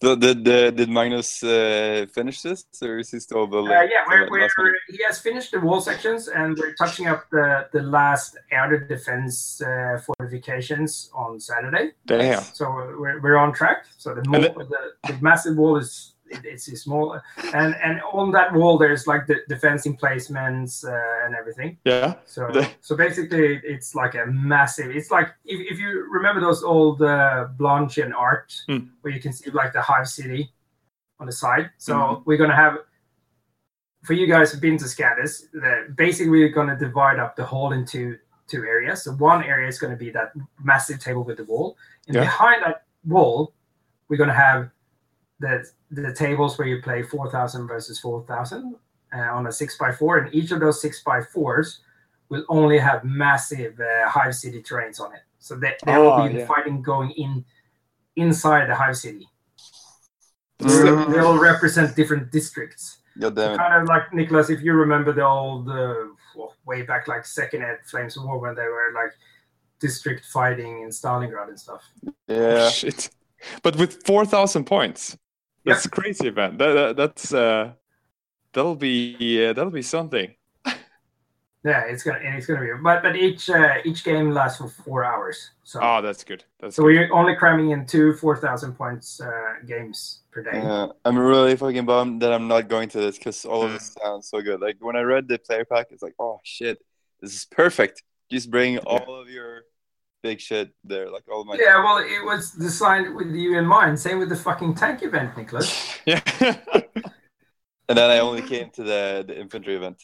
[0.00, 3.72] So did did, did Magnus uh, finish this, or is he still building?
[3.72, 7.28] Uh, yeah, we're, the we're, he has finished the wall sections and we're touching up
[7.30, 11.92] the, the last outer defense uh, fortifications on Saturday.
[12.06, 12.42] Damn.
[12.42, 13.86] So we're, we're on track.
[13.96, 17.20] So the, And the, the massive wall is it, it's small,
[17.54, 21.78] and and on that wall there's like the defense emplacements uh, and everything.
[21.84, 22.14] Yeah.
[22.24, 24.90] So The- so basically it's like a massive.
[24.90, 28.78] It's like if, if you remember those old uh, Blanchian art Hmm.
[29.02, 30.50] where you can see like the Hive City
[31.20, 31.70] on the side.
[31.78, 32.22] So Mhm.
[32.26, 32.74] we're gonna have.
[34.04, 37.44] For you guys who've been to Scandus, the, basically we're going to divide up the
[37.44, 39.02] hall into two areas.
[39.02, 40.32] So one area is going to be that
[40.62, 41.76] massive table with the wall,
[42.06, 42.22] and Yeah.
[42.22, 43.52] behind that wall,
[44.08, 44.70] we're going to have
[45.40, 48.76] the the tables where you play four thousand versus four thousand
[49.14, 51.80] uh, on a six by four, and each of those six by fours
[52.28, 55.20] will only have massive uh, Hive City terrains on it.
[55.38, 56.46] So they, there Oh, will be yeah.
[56.46, 57.44] fighting going in
[58.16, 59.26] inside the Hive City.
[60.58, 63.58] That's They the- will- they will represent different districts God damn it.
[63.58, 65.94] kind of like Nicholas, if you remember the old uh,
[66.66, 69.12] way back, like Second Ed Flames of War, when they were like
[69.80, 71.82] district fighting in Stalingrad and stuff.
[72.26, 72.68] Yeah.
[72.78, 73.10] Shit.
[73.62, 75.16] But with four thousand points,
[75.68, 76.56] that's crazy, man.
[76.56, 77.72] That, that that's uh,
[78.52, 80.34] that'll be uh, that'll be something.
[81.64, 84.68] Yeah, it's gonna and it's gonna be, but but each uh, each game lasts for
[84.68, 85.50] four hours.
[85.64, 86.44] So Oh, that's good.
[86.60, 86.86] That's so good.
[86.86, 90.50] we're only cramming in two four thousand points uh, games per day.
[90.54, 93.96] Yeah, I'm really fucking bummed that I'm not going to this because all of this
[94.00, 94.60] sounds so good.
[94.60, 96.78] Like when I read the player pack, it's like, oh shit,
[97.20, 98.04] this is perfect.
[98.30, 99.62] Just bring all of your
[100.22, 101.56] big shit there, like all my.
[101.58, 103.98] Yeah, well, it was designed with you in mind.
[103.98, 105.98] Same with the fucking tank event, Nicholas.
[106.06, 106.20] Yeah.
[107.90, 110.02] And then I only came to the the infantry event.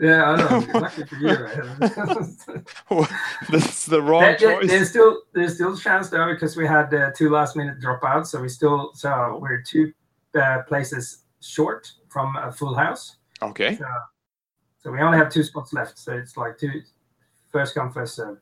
[0.00, 0.66] Yeah, I know.
[0.80, 1.28] Lucky for you.
[1.28, 3.06] right?
[3.48, 4.68] that's the wrong There- choice.
[4.68, 8.26] there's still there's still a chance though because we had uh, two last minute dropouts,
[8.26, 9.92] so we still so we're two
[10.34, 13.16] uh, places short from a full house.
[13.40, 13.78] Okay.
[14.82, 15.98] So we only have two spots left.
[15.98, 16.82] So it's like two
[17.50, 18.38] first come first serve.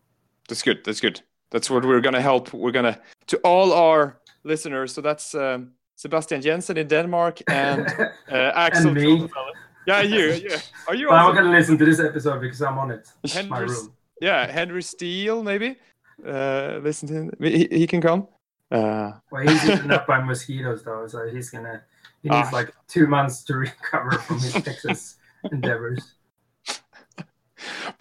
[0.53, 0.85] That's good.
[0.85, 1.23] That's good.
[1.51, 2.53] That's what we're gonna help.
[2.53, 4.93] We're gonna to all our listeners.
[4.93, 7.87] So that's um, Sebastian Jensen in Denmark and
[8.31, 8.89] uh, Axel.
[8.89, 9.29] And me.
[9.87, 10.27] Yeah, you.
[10.51, 10.61] Yeah.
[10.89, 13.09] Are you I'm gonna listen to this episode because I'm on it.
[13.49, 13.95] My room.
[14.21, 15.77] yeah, Henry Steele maybe.
[16.23, 17.31] Uh, listen to him.
[17.41, 18.29] He, he can come.
[18.71, 21.81] Uh, Well, he's eaten up by mosquitoes though, so he's gonna
[22.23, 22.57] he needs Ah.
[22.59, 25.17] like two months to recover from his Texas
[25.51, 26.15] endeavors.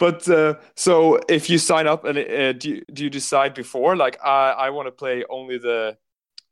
[0.02, 3.94] But uh, so if you sign up and uh, do you, do you decide before
[4.04, 5.96] like I I want to play only the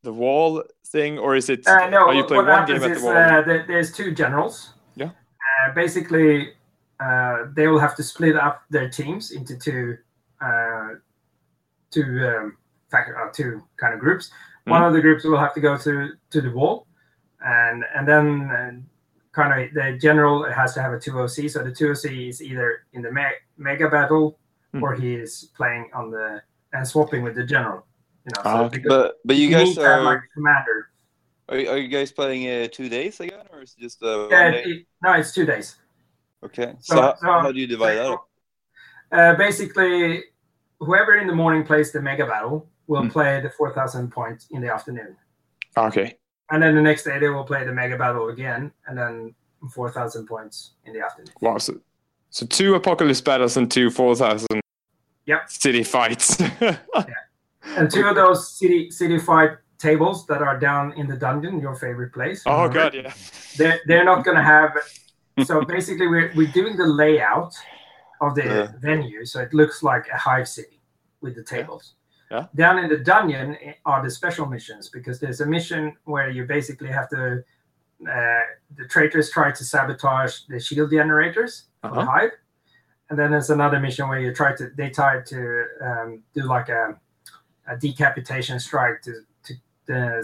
[0.02, 0.62] the wall
[0.92, 3.16] thing or is it Uh, no, you play one game at the is wall?
[3.16, 4.74] uh, there, there's two generals.
[4.94, 5.10] Yeah.
[5.46, 6.32] Uh, basically,
[7.06, 9.96] uh, they will have to split up their teams into two,
[10.46, 10.90] uh,
[11.94, 12.56] two, um,
[12.92, 13.50] uh, two
[13.80, 14.30] kind of groups.
[14.64, 14.88] One Mhm.
[14.88, 15.92] of the groups will have to go to
[16.32, 16.86] to the wall,
[17.40, 18.26] and and then
[18.58, 18.72] uh,
[19.32, 21.48] kind of the general has to have a two OC.
[21.50, 24.38] So the two OC is either in the me- mega battle
[24.72, 24.84] Hmm.
[24.84, 26.40] or he is playing on the
[26.72, 27.84] and swapping with the general.
[28.24, 28.82] You know, so okay.
[28.86, 30.90] But but you you guys need to have are like a commander.
[31.48, 34.28] are, you- are you guys playing uh, two days again, or is it just uh,
[34.28, 34.62] Yeah, one day?
[34.62, 35.76] it, no, it's two days.
[36.44, 36.74] Okay.
[36.80, 38.28] So, So- how, so- how do you divide that up?
[39.10, 40.22] Uh, basically,
[40.78, 43.08] whoever in the morning plays the mega battle will Hmm.
[43.08, 45.16] play the 4,000 points in the afternoon.
[45.76, 46.16] Okay.
[46.50, 49.34] And then the next day they will play the mega battle again, and then
[49.72, 51.32] 4,000 points in the afternoon.
[51.40, 51.58] Wow.
[51.58, 51.74] So,
[52.30, 54.60] so two apocalypse battles and two four thousand.
[55.26, 55.50] Yep.
[55.50, 56.40] City fights.
[57.76, 61.74] And two of those city city fight tables that are down in the dungeon, your
[61.74, 62.42] favorite place.
[62.46, 62.74] oh remember?
[62.74, 63.12] god, yeah.
[63.56, 64.72] They're, they're not going to have.
[65.44, 67.54] So basically, we're, we're doing the layout
[68.20, 68.72] of the Yeah.
[68.80, 70.80] venue so it looks like a hive city
[71.20, 71.94] with the tables.
[72.30, 72.46] Yeah.
[72.54, 76.88] Down in the dungeon are the special missions because there's a mission where you basically
[76.88, 77.42] have to.
[78.08, 78.40] Uh,
[78.78, 82.10] the traitors try to sabotage the shield generators for the Uh-huh.
[82.10, 82.30] hive,
[83.10, 86.68] and then there's another mission where you try to they try to um, do like
[86.70, 86.98] a,
[87.66, 89.12] a decapitation strike to
[89.44, 89.52] to
[89.94, 90.22] uh,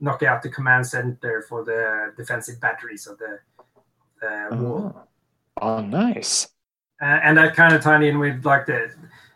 [0.00, 3.32] knock out the command center for the defensive batteries of the
[4.26, 5.06] uh, wall
[5.60, 5.76] Oh.
[5.78, 6.46] oh, nice.
[7.02, 8.90] uh, and that kind of tied in with like the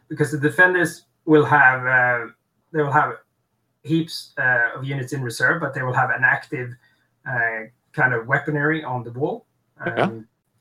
[0.09, 2.27] because the defenders will have uh,
[2.73, 3.19] they will have
[3.83, 6.71] heaps uh, of units in reserve, but they will have an active
[7.29, 7.61] uh,
[7.93, 9.47] kind of weaponry on the wall,
[9.81, 10.11] um, Yeah.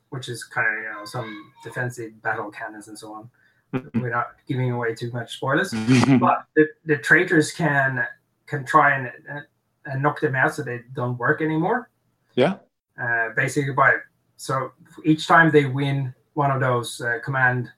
[0.09, 3.29] which is kind of you know some defensive battle cannons and so on.
[3.73, 4.01] Mhm.
[4.01, 5.71] Without giving away too much spoilers,
[6.19, 8.05] but the, the traitors can
[8.45, 9.39] can try and, uh,
[9.85, 11.89] and knock them out so they don't work anymore.
[12.35, 12.55] Yeah.
[13.01, 13.95] Uh, basically, by
[14.35, 14.73] so
[15.05, 17.71] each time they win one of those uh, command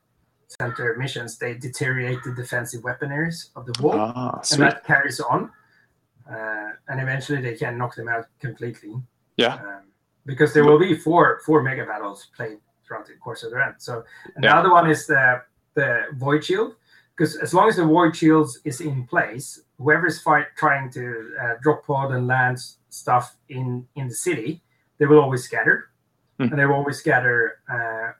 [0.60, 5.52] center missions, they deteriorate the defensive weaponaries of the wall, ah, and that carries on.
[6.30, 8.94] Uh, and eventually, they can knock them out completely.
[9.38, 9.56] Yeah.
[9.56, 9.82] Um,
[10.26, 13.76] because there will be four four mega battles played throughout the course of the round.
[13.80, 14.04] So
[14.36, 15.42] and the other one is the
[15.74, 16.76] the void shield
[17.16, 21.54] because as long as the void shield is in place, whoever's fight trying to uh,
[21.62, 22.60] drop pod and land
[22.90, 24.62] stuff in in the city,
[24.98, 25.90] they will always scatter,
[26.38, 26.44] Hmm.
[26.44, 27.60] and they will always scatter.
[27.70, 28.14] Uh,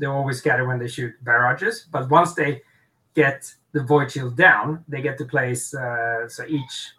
[0.00, 1.86] they always scatter when they shoot barrages.
[1.92, 2.62] But once they
[3.14, 5.74] get the void shield down, they get to place.
[5.74, 6.92] Uh, so each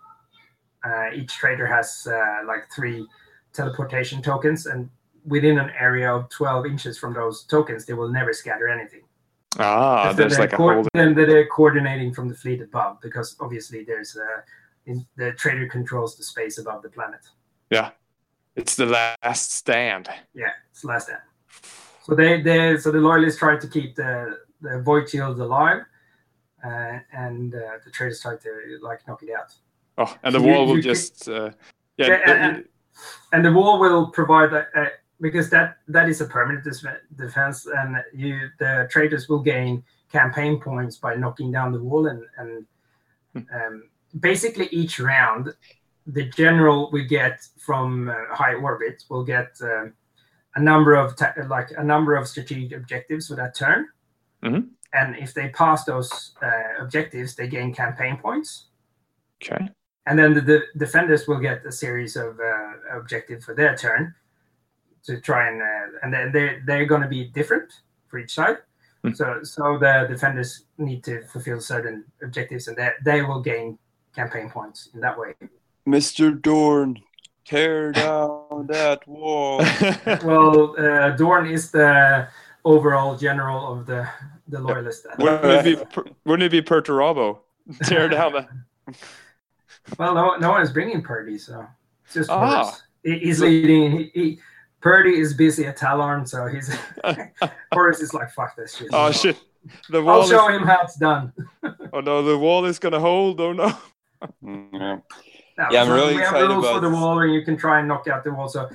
[0.85, 3.05] uh, each trader has uh, like three
[3.53, 4.89] teleportation tokens, and
[5.25, 9.01] within an area of 12 inches from those tokens, they will never scatter anything.
[9.59, 10.87] Ah, there's they're like a coor- whole.
[10.93, 14.43] Then they're coordinating from the fleet above, because obviously there's a
[14.89, 17.21] in, the trader controls the space above the planet.
[17.69, 17.91] Yeah,
[18.55, 20.09] it's the last stand.
[20.33, 21.19] Yeah, it's last end.
[22.03, 25.81] So they, they so the loyalists try to keep the the void shields alive,
[26.63, 29.53] uh, and uh, the traders try to like knock it out.
[29.97, 31.29] Oh, and the So you- wall will you can- just.
[31.29, 31.51] Uh,
[31.97, 32.07] yeah.
[32.07, 32.65] Yeah, the- and-
[33.33, 34.87] and the wall will provide a, a,
[35.21, 40.59] because that that is a permanent dis- defense, and you the traders will gain campaign
[40.59, 42.65] points by knocking down the wall, and and
[43.55, 45.53] um, basically each round,
[46.05, 49.93] the general we get from uh, high orbit will get um,
[50.55, 53.87] a number of ta- like a number of strategic objectives for that turn,
[54.43, 54.69] Mhm.
[54.93, 58.67] and if they pass those uh, objectives, they gain campaign points
[59.43, 59.69] okay.
[60.07, 64.13] and then the, the defenders will get a series of uh, objectives for their turn
[65.03, 67.71] to try and uh, and then they they're going to be different
[68.07, 68.57] for each side.
[69.03, 69.13] Hmm.
[69.13, 73.77] So so the defenders need to fulfill certain objectives, and they they will gain
[74.15, 75.33] campaign points in that way.
[75.87, 76.39] Mr.
[76.39, 76.99] Dorn,
[77.51, 79.61] tear down that wall.
[80.23, 82.27] Well, uh, Dorn is the
[82.63, 84.07] overall general of the
[84.47, 85.05] the loyalist.
[85.19, 85.85] wouldn't it be?
[85.85, 87.39] Per, wouldn't it be Perturabo?
[87.83, 88.47] Tear down the.
[89.97, 91.65] Well, no, no one is bringing Purdy, so
[92.05, 92.63] it's just Ah.
[92.63, 92.81] Horus.
[93.03, 93.91] He, he's leading.
[93.91, 94.39] He, he,
[94.81, 96.73] Purdy is busy at Tallarn, so he's
[97.73, 99.37] Horus is like, "Fuck this shit." oh shit!
[99.89, 100.21] The wall.
[100.21, 101.33] I'll show Is, him how it's done.
[101.93, 103.39] oh no, the wall is gonna hold.
[103.41, 103.71] Oh no.
[104.73, 104.97] Yeah.
[105.57, 107.57] No, Yeah, I'm so really we have excited rules for the wall, and you can
[107.57, 108.47] try and knock out the wall.
[108.47, 108.69] So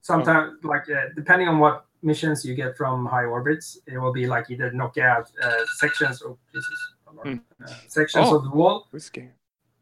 [0.00, 4.26] sometimes, like uh, depending on what missions you get from high orbits, it will be
[4.26, 6.80] like either knock out uh, sections or pieces,
[7.22, 7.38] Hmm.
[7.64, 8.36] uh, sections Oh.
[8.36, 9.28] of the wall, Whiskey.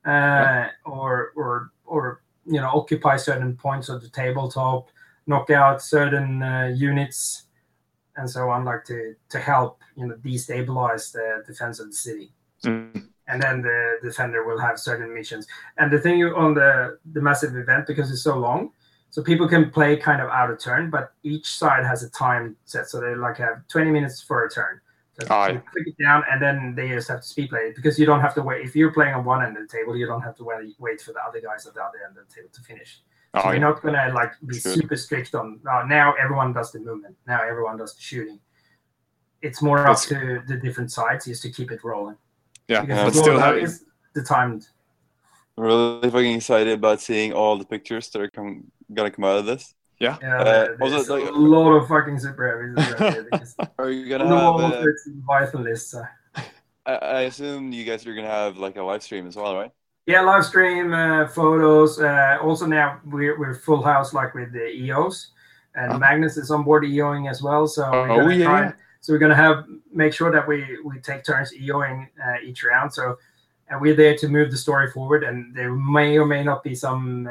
[0.05, 4.89] uh, or or or you know occupy certain points of the tabletop,
[5.27, 7.45] knock out certain uh, units,
[8.17, 12.33] and so on, like to to help you know destabilize the defense of the city.
[12.65, 13.09] Mm.
[13.29, 15.47] And then the defender will have certain missions.
[15.77, 18.71] And the thing on the the massive event because it's so long,
[19.11, 22.57] so people can play kind of out of turn, but each side has a time
[22.65, 24.81] set, so they like have 20 minutes for a turn.
[25.21, 27.99] So you click it down, and then they just have to speed play it because
[27.99, 28.65] you don't have to wait.
[28.65, 31.01] If you're playing on one end of the table, you don't have to wait, wait
[31.01, 33.01] for the other guys at the other end of the table to finish.
[33.35, 34.75] Oh, so Oh you're not gonna like be Good.
[34.75, 38.39] super strict on oh, now everyone does the movement, now everyone does the shooting.
[39.43, 42.17] It's more That's- up to the different sides just to keep it rolling.
[42.69, 43.85] Yeah, Because but still rollout having- is
[44.15, 44.69] the timed.
[45.57, 49.39] I'm really fucking excited about seeing all the pictures that are come, gonna come out
[49.39, 49.75] of this.
[49.99, 53.57] Yeah, Uh, there's also, like- a lot of fucking super heavies.
[53.59, 54.73] out Are you gonna the wall have?
[54.75, 55.91] of Uh, its Leviathan list.
[55.91, 56.03] So.
[56.87, 59.73] I, I assume you guys are gonna have like a live stream as well, right?
[60.07, 62.01] Yeah, live stream uh, photos.
[62.01, 65.33] Uh, also now we're we're full house like with the EOS,
[65.75, 65.99] and Oh.
[65.99, 67.67] Magnus is on board EOing as well.
[67.67, 68.73] So we're Oh, gonna yeah, try.
[69.01, 72.93] So we're gonna have make sure that we we take turns EOing uh, each round.
[72.93, 73.17] So.
[73.71, 76.75] And we're there to move the story forward, and there may or may not be
[76.75, 77.31] some uh,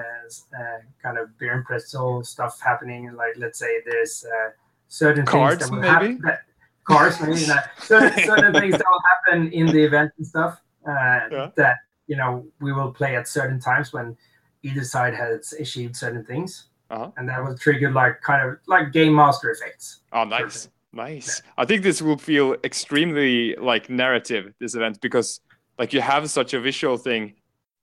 [0.55, 3.11] uh, kind of beer and pretzel stuff happening.
[3.15, 4.51] Like, let's say there's uh,
[4.87, 6.13] certain Cards, things that will maybe?
[6.13, 6.21] happen.
[6.23, 6.41] That,
[6.83, 7.39] cards, maybe.
[7.45, 10.61] That, certain, certain things that will happen in the event and stuff.
[10.87, 11.49] uh, Yeah.
[11.55, 14.15] that you know we will play at certain times when
[14.61, 17.09] either side has achieved certain things, Uh-huh.
[17.17, 20.01] and that will trigger like kind of like game master effects.
[20.13, 21.41] Oh, nice, nice.
[21.57, 25.39] I think this will feel extremely like narrative this event because
[25.79, 27.33] like you have such a visual thing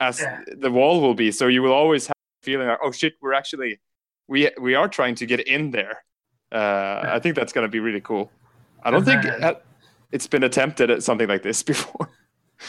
[0.01, 0.41] as Yeah.
[0.65, 3.32] the wall will be, so you will always have a feeling like, oh shit, we're
[3.35, 3.81] actually
[4.28, 5.97] we we are trying to get in there.
[6.53, 8.31] Uh, I think that's gonna be really cool.
[8.82, 9.57] I don't And think then-
[10.12, 12.09] it's been attempted at something like this before.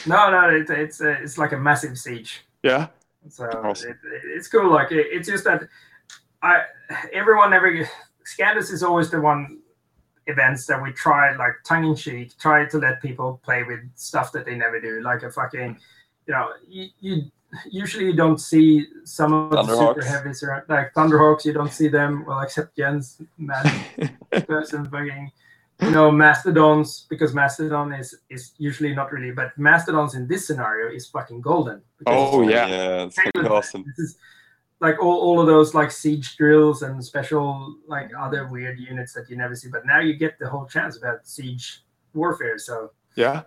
[0.05, 2.41] No, no, it, it's uh, it's like a massive siege.
[2.63, 2.87] yeah.
[3.29, 3.91] So Awesome.
[3.91, 3.97] it,
[4.35, 4.69] it's cool.
[4.71, 5.61] Like it, it's just that
[6.41, 6.53] I
[7.13, 7.87] everyone every
[8.23, 9.59] Scandus is always the one
[10.27, 14.31] events that we try like tongue in cheek, try to let people play with stuff
[14.33, 15.77] that they never do, like a fucking
[16.27, 17.21] you know you, you
[17.69, 20.03] usually you don't see some of the super Thunderhawks.
[20.05, 21.45] heavies around like Thunderhawks.
[21.45, 23.65] You don't see them well except Jens, man,
[24.47, 25.31] person fucking
[25.81, 30.89] you know mastodons because mastodon is is usually not really but mastodons in this scenario
[30.93, 32.67] is fucking golden Oh, it's yeah.
[32.67, 33.83] yeah, it's gonna be Taylor- awesome.
[33.85, 34.17] this is
[34.85, 37.45] like all, all of those like siege drills and special
[37.95, 40.93] like other weird units that you never see but now you get the whole chance
[41.01, 41.65] about siege
[42.13, 42.75] warfare so
[43.15, 43.41] Yeah.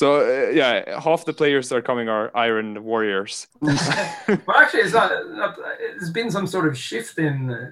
[0.00, 3.46] So uh, yeah, half the players that are coming are Iron Warriors.
[3.60, 5.10] well actually it's not,
[5.42, 5.52] not
[5.96, 7.70] there's been some sort of shift in uh,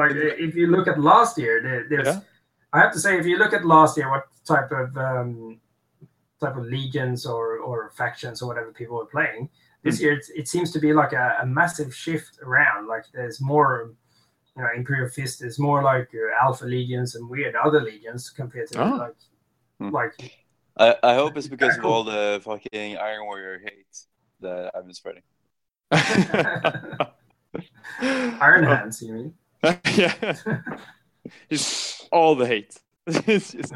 [0.00, 0.12] like
[0.46, 2.20] if you look at last year there, there's Yeah.
[2.72, 5.30] i have to say if you look at last year what type of um
[6.42, 9.48] type of legions or or factions or whatever people were playing
[9.82, 13.40] this year it's, it seems to be like a, a massive shift around like there's
[13.40, 13.94] more
[14.56, 18.68] you know imperial fist is more like uh, alpha legions and weird other legions compared
[18.70, 18.96] to Oh.
[18.96, 19.14] like
[19.78, 19.90] Hmm.
[19.90, 20.14] like
[20.76, 23.96] I, I hope it's because of all the fucking Iron Warrior hate
[24.40, 25.22] that I've been spreading.
[28.40, 29.34] iron hands you mean
[29.96, 30.36] yeah.
[31.50, 32.78] Just all the hate.
[33.06, 33.74] it's just,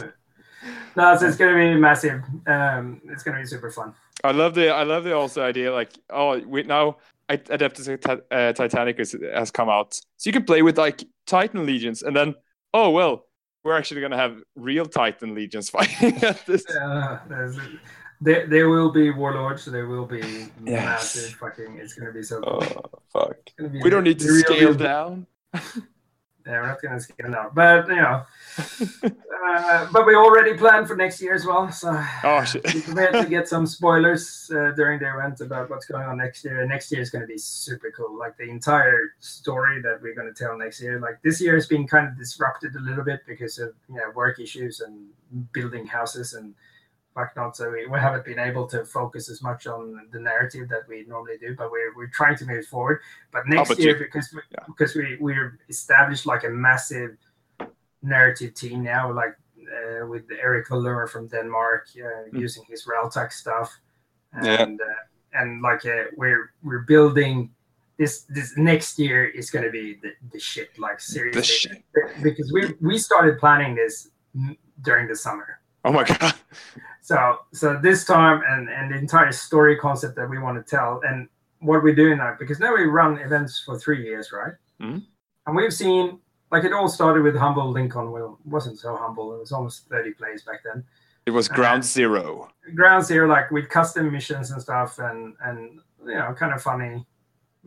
[0.96, 3.92] no so it's gonna be massive um it's gonna be super fun
[4.24, 6.96] I love the I love the also idea like oh we now
[7.28, 8.16] I- Adeptus uh,
[8.52, 12.34] Titanicus has come out, so you can play with like Titan legions, and then
[12.72, 13.26] oh well,
[13.62, 16.64] we're actually gonna have real Titan legions fighting at this.
[16.64, 17.58] there's-
[18.20, 20.20] there, there will be warlords there will be
[20.64, 20.84] Yes.
[21.16, 22.62] massive fucking it's gonna be so cool.
[22.62, 23.36] Oh fuck.
[23.46, 24.74] It's gonna be We don't need to scale deal.
[24.74, 25.26] down.
[26.46, 28.22] Yeah, we're not going to scale now, but you know,
[29.46, 31.72] uh, but we already planned for next year as well.
[31.72, 32.62] So Oh shit!
[32.74, 36.44] we prepared to get some spoilers uh, during the event about what's going on next
[36.44, 36.60] year.
[36.60, 38.18] And next year is going to be super cool.
[38.18, 41.00] Like the entire story that we're going to tell next year.
[41.00, 44.10] Like this year has been kind of disrupted a little bit because of you know
[44.14, 45.06] work issues and
[45.52, 46.54] building houses and
[47.14, 47.56] whatnot.
[47.56, 49.82] So we, we haven't been able to focus as much on
[50.12, 51.54] the narrative that we normally do.
[51.56, 53.00] But we're we're trying to move forward.
[53.32, 54.64] But next but year you- because we, yeah.
[54.66, 57.16] because we we're established like a massive
[58.02, 59.34] narrative team now, like
[59.76, 62.40] uh, with Eric Valur from Denmark uh, Mm.
[62.40, 63.72] using his Realtech stuff,
[64.42, 64.62] Yeah.
[64.62, 67.50] and uh, and like uh, we're we're building
[67.98, 71.84] this this next year is going to be the, the shit like seriously shit.
[72.22, 75.60] because we we started planning this mm, during the summer.
[75.84, 76.34] Oh my god!
[77.04, 81.02] So so this time and and the entire story concept that we want to tell
[81.06, 81.28] and
[81.58, 84.54] what we're doing now because now we run events for three years, right?
[84.80, 85.04] Mhm.
[85.46, 86.18] And we've seen
[86.50, 88.10] like it all started with humble LinCon.
[88.10, 89.34] Well, it wasn't so humble.
[89.34, 90.82] It was almost thirty plays back then.
[91.26, 92.48] It was ground zero.
[92.74, 97.04] Ground Zero, like with custom missions and stuff, and and you know, kind of funny,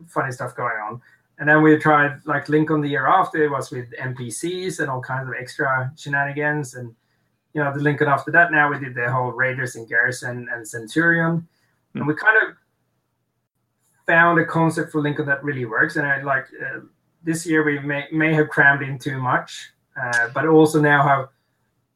[0.08, 1.00] funny stuff going on.
[1.38, 5.00] And then we tried like LinCon the year after it was with NPCs and all
[5.00, 6.74] kinds of extra shenanigans.
[6.74, 6.92] And
[7.54, 10.66] you know, the LinCon after that, now we did the whole Raiders and Garrison and
[10.66, 11.46] Centurion,
[11.94, 12.56] and we kind of
[14.06, 15.96] found a concept for LinCon that really works.
[15.96, 16.80] And I like uh,
[17.22, 19.70] this year we may may have crammed in too much,
[20.00, 21.28] uh, but also now have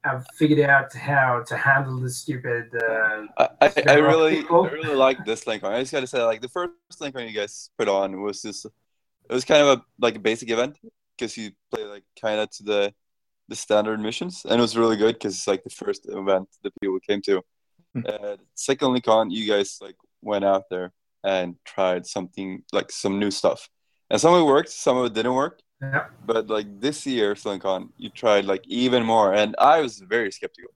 [0.04, 2.70] have figured out how to handle the stupid.
[2.74, 5.70] Uh, I, I, I really people- I really like this LinCon.
[5.72, 9.32] I just gotta say, like the first LinCon you guys put on was just it
[9.32, 10.78] was kind of a like a basic event
[11.16, 12.94] because you play like kind of to the
[13.48, 16.72] the standard missions, and it was really good because it's like the first event that
[16.80, 17.42] people came to.
[17.94, 18.02] Hmm.
[18.06, 20.92] Uh, second LinCon, you guys like went out there
[21.24, 23.68] and tried something like some new stuff,
[24.10, 25.60] and some of it worked, some of it didn't work.
[25.80, 26.06] yeah.
[26.24, 30.72] But like this year, SlinkCon, you tried like even more, and I was very skeptical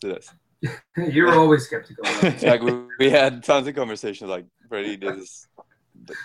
[0.00, 0.30] to this.
[0.96, 2.04] You're always skeptical.
[2.48, 5.48] like we, we had tons of conversations like Freddie this is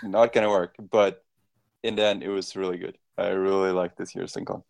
[0.03, 1.21] not gonna work but
[1.83, 4.61] in the end it was really good i really like this year's and la-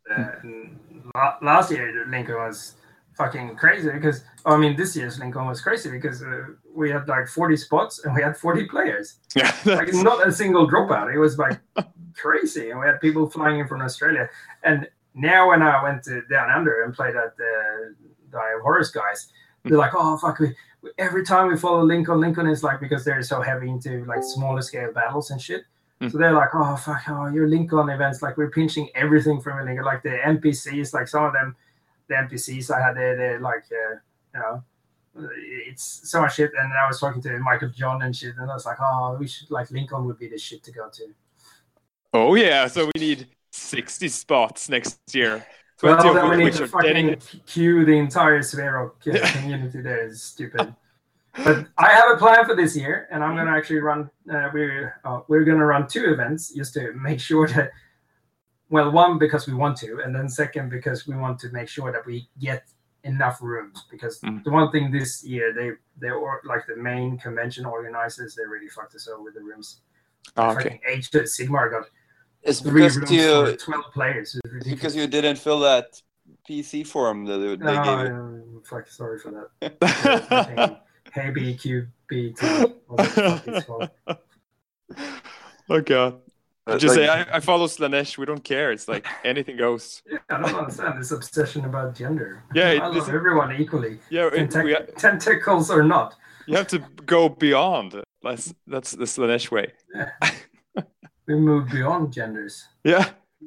[1.42, 2.76] last year LinCon was
[3.16, 7.28] fucking crazy because I mean this year's LinCon was crazy because uh, we had like
[7.28, 9.16] 40 spots and we had 40 players.
[9.36, 11.14] Yeah, Like not a single dropout.
[11.14, 11.60] It was like
[12.16, 14.30] crazy, and we had people flying in from Australia.
[14.64, 17.96] And now when I went to down under and played at the
[18.32, 19.30] the of Horus guys,
[19.64, 20.54] they're like, "Oh fuck, we
[20.98, 24.62] every time we follow LinCon, LinCon is like because they're so heavy into like smaller
[24.62, 25.64] scale battles and shit.
[26.02, 26.12] Mm.
[26.12, 29.64] So they're like, oh fuck, oh your LinCon events, like we're pinching everything from a
[29.64, 31.56] LinCon, like the NPCs, like some of them,
[32.08, 33.96] the NPCs I had, they they're like, uh,
[34.34, 34.64] you know,
[35.66, 36.52] it's so much shit.
[36.58, 39.28] And I was talking to Michael John and shit, and I was like, oh, we
[39.28, 41.08] should like LinCon would be the shit to go to.
[42.14, 45.46] Oh yeah, so we need 60 spots next year.
[45.80, 49.00] 20 Well, then we need to fucking queue the entire Sverok
[49.34, 50.08] community there.
[50.08, 50.76] It's stupid.
[51.44, 54.10] But I have a plan for this year, and I'm gonna actually run.
[54.32, 57.72] Uh, we're uh, we're gonna run two events just to make sure that.
[58.70, 61.92] Well, one because we want to, and then second because we want to make sure
[61.92, 62.64] that we get
[63.04, 63.86] enough rooms.
[63.90, 64.44] Because Mm.
[64.44, 68.68] the one thing this year, they they or like the main convention organizers, they really
[68.68, 69.82] fucked us over with the rooms.
[70.36, 70.82] Oh, Fucking okay.
[70.94, 71.86] Age of Sigmar got
[72.44, 74.38] It's three because rooms you for twelve players.
[74.66, 76.02] Because you didn't fill that
[76.50, 78.14] PC form that they, they No, gave you.
[78.16, 79.32] I'm fuck, sorry for
[79.62, 80.82] that.
[81.18, 82.40] Hey BQB.
[82.86, 83.90] What the fuck it's called.
[85.70, 86.20] oh god.
[86.68, 88.20] Uh, Just say I, I follow Slaanesh.
[88.20, 88.72] We don't care.
[88.72, 90.04] It's like anything goes.
[90.06, 92.44] Yeah, I don't understand this obsession about gender.
[92.54, 96.14] Yeah, it- I love everyone equally, Yeah, it, Tentac- we, tentacles or not.
[96.46, 98.04] you have to go beyond.
[98.22, 99.74] That's that's the Slaanesh way.
[101.28, 102.64] We move beyond genders.
[102.84, 103.06] Yeah,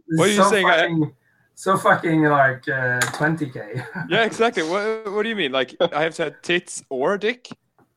[0.08, 1.04] This What is are you so saying?
[1.04, 1.12] I-
[1.54, 3.84] so fucking like uh, 20k.
[4.08, 4.62] yeah, exactly.
[4.62, 5.52] What what do you mean?
[5.52, 7.48] Like I have to have tits or dick?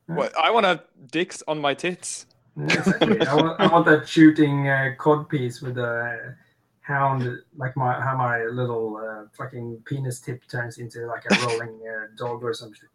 [0.08, 2.26] What I want to have dicks on my tits.
[2.58, 3.26] Yeah, exactly.
[3.26, 6.36] I, want, I want that shooting uh, cod piece with a
[6.82, 11.80] hound, like my how my little uh, fucking penis tip turns into like a rolling
[11.88, 12.90] uh, dog or something.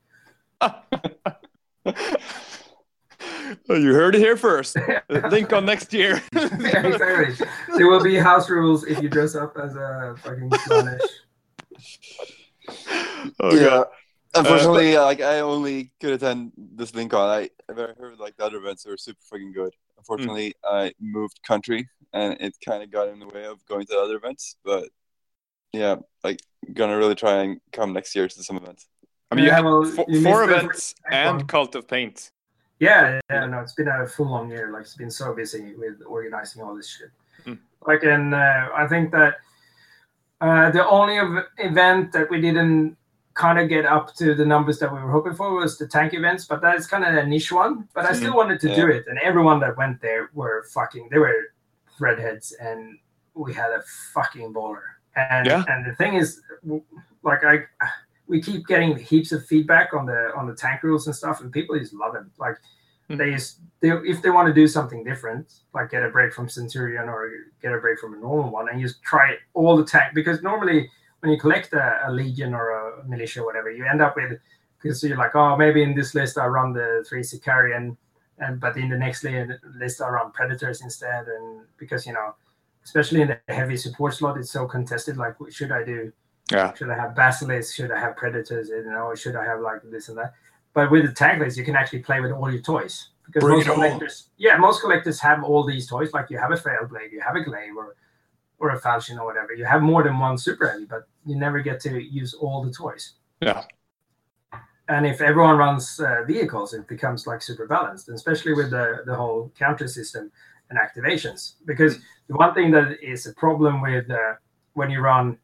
[3.71, 4.77] Oh, you heard it here first.
[5.11, 6.23] LinCon next year.
[6.33, 7.47] yeah, exactly.
[7.77, 11.01] There will be house rules if you dress up as a fucking Spanish.
[13.41, 13.65] oh, yeah.
[13.65, 13.87] God.
[14.35, 17.15] Unfortunately, like I only could attend this LinCon.
[17.15, 19.75] I I heard like the other events were super fucking good.
[19.97, 23.99] Unfortunately, I moved country and it kind of got in the way of going to
[23.99, 24.57] other events.
[24.65, 24.89] But
[25.73, 26.41] yeah, like
[26.73, 28.87] gonna really try and come next year to some events.
[29.31, 31.47] I mean, you Yeah, have well, fo- you four events and one.
[31.47, 32.31] Cult of Paint.
[32.81, 34.71] Yeah, yeah, no, it's been a full long year.
[34.73, 37.11] Like it's been so busy with organizing all this shit.
[37.45, 37.59] Mm.
[37.87, 39.35] Like, and uh, I think that
[40.41, 42.97] uh, the only ev- event that we didn't
[43.39, 46.13] kind of get up to the numbers that we were hoping for was the tank
[46.13, 47.89] events, but that is kind of a niche one.
[47.95, 51.09] But I still wanted to do it, and everyone that went there were fucking.
[51.11, 51.41] They were
[51.99, 52.99] threadheads, and
[53.35, 53.83] we had a
[54.13, 54.83] fucking baller.
[55.15, 55.65] And Yeah.
[55.69, 56.43] and the thing is,
[57.23, 57.65] like I
[58.27, 61.53] we keep getting heaps of feedback on the on the tank rules and stuff, and
[61.53, 62.25] people just love it.
[62.39, 62.57] Like
[63.09, 63.19] Mhm.
[63.19, 66.49] they just they, if they want to do something different, like get a break from
[66.49, 67.31] Centurion or
[67.63, 70.91] get a break from a normal one, and just try all the tank because normally
[71.21, 74.39] when you collect a, a legion or a militia or whatever, you end up with
[74.81, 77.97] because you're like, oh, maybe in this list I run the three Sicarian,
[78.39, 82.35] and but in the next list I run Predators instead, and because you know,
[82.85, 85.17] especially in the heavy support slot, it's so contested.
[85.17, 86.13] Like, should I do
[86.53, 86.73] Yeah.
[86.75, 87.75] should I have Basilisk?
[87.75, 88.69] Should I have Predators?
[88.69, 90.35] You know, should I have like this and that?
[90.75, 93.57] But with the tag list, you can actually play with all your toys because Bring
[93.57, 93.75] most it on.
[93.77, 96.13] collectors, yeah, most collectors have all these toys.
[96.13, 97.97] Like you have a Fellblade, you have a Glaive, or
[98.59, 99.55] or a Falchion or whatever.
[99.55, 102.73] You have more than one super heavy, but you never get to use all the
[102.73, 103.15] toys.
[103.41, 103.65] Yeah.
[104.89, 109.03] And if everyone runs uh, vehicles, it becomes like super balanced, and especially with the
[109.05, 110.33] the whole counter system
[110.71, 111.55] and activations.
[111.67, 111.99] Because
[112.29, 114.35] the one thing that is a problem with uh,
[114.73, 115.39] when you run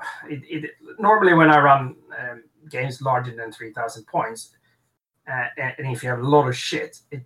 [0.28, 4.56] it, it normally when I run um, games larger than three thousand points,
[5.30, 7.22] uh, and, and if you have a lot of shit, it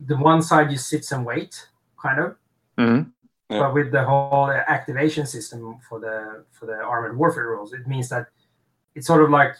[0.00, 1.68] the one side you sit and wait,
[2.00, 2.36] kind of.
[2.78, 3.12] Mhm.
[3.48, 3.60] Yeah.
[3.60, 8.08] But with the whole activation system for the for the armored warfare rules, it means
[8.08, 8.26] that
[8.96, 9.54] it's sort of like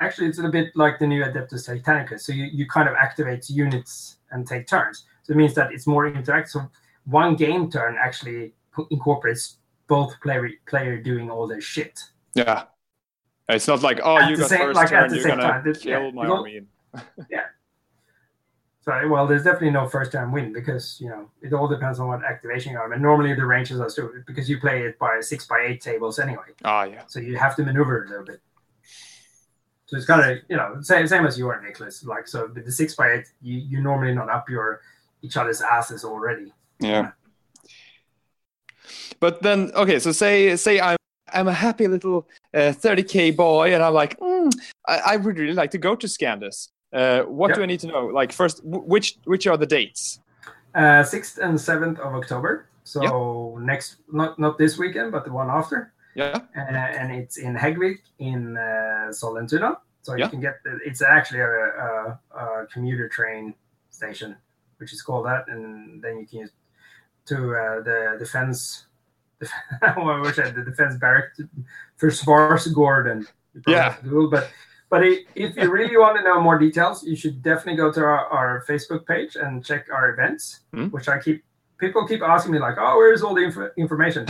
[0.00, 2.20] actually it's a bit like the new Adeptus Titanicus.
[2.20, 5.06] So you, you kind of activate units and take turns.
[5.22, 6.48] So it means that it's more interactive.
[6.48, 6.70] So
[7.04, 8.52] one game turn actually
[8.90, 9.56] incorporates
[9.86, 12.00] both player player doing all their shit.
[12.34, 12.64] Yeah.
[13.48, 16.02] It's not like, oh, At you got same- first like, turn, you're gonna time, kill
[16.04, 16.60] yeah, my army.
[18.82, 22.08] So well, there's definitely no first time win because you know it all depends on
[22.08, 22.92] what activation you are.
[22.92, 26.18] And normally the ranges are still because you play it by six by eight tables
[26.18, 27.02] anyway, Ah, yeah.
[27.06, 28.40] so you have to maneuver a little bit.
[29.86, 32.02] So it's kind of you know same same as you are, Nicholas.
[32.04, 34.80] Like so, with the six by eight, you you normally not up your
[35.22, 36.52] each other's asses already.
[36.80, 37.12] Yeah.
[39.20, 40.96] But then, okay, so say say I'm
[41.32, 44.52] I'm a happy little uh, 30k boy, and I'm like, mm,
[44.88, 46.68] I, I would really like to go to Scandus.
[46.92, 47.56] Uh, what Yeah.
[47.56, 48.06] do I need to know?
[48.06, 50.20] Like, first, which which are the dates?
[50.74, 52.66] Uh, Sixth and seventh of October.
[52.84, 55.92] So next, not not this weekend, but the one after.
[56.14, 56.40] Yeah.
[56.56, 56.60] uh,
[57.00, 59.78] and it's in Häggvik in uh, Sollentuna.
[60.02, 60.24] So Yeah.
[60.24, 63.54] you can get the, it's actually a, a, a commuter train
[63.90, 64.36] station,
[64.78, 66.50] which is called that, and then you can use
[67.26, 68.86] to uh, the defense.
[69.82, 71.30] I wish I had the defense barrack
[71.96, 73.26] for Svarsgården.
[73.66, 73.92] Yeah.
[73.94, 74.50] have but
[74.92, 78.00] but i- if you really want to know more details, you should definitely go to
[78.12, 80.42] our, our Facebook page and check our events,
[80.74, 80.88] Hmm.
[80.96, 81.38] which I keep
[81.82, 84.22] people keep asking me like, oh, where's all the inf- information?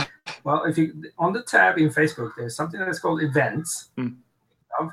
[0.45, 0.85] Well, if you
[1.25, 3.69] on the tab in Facebook, there's something that's called events.
[3.97, 4.87] Um,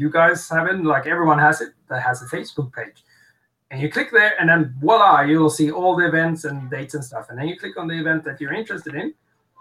[0.00, 2.98] You guys haven't like everyone has it that has a Facebook page,
[3.70, 6.94] and you click there, and then voila, you will see all the events and dates
[6.96, 7.24] and stuff.
[7.30, 9.08] And then you click on the event that you're interested in,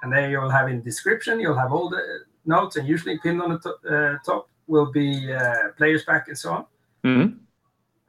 [0.01, 2.01] and there you'll have in description, you'll have all the
[2.55, 6.37] notes, and usually pinned on the to- uh, top will be uh, players back and
[6.37, 6.65] so on.
[7.05, 7.37] Mhm.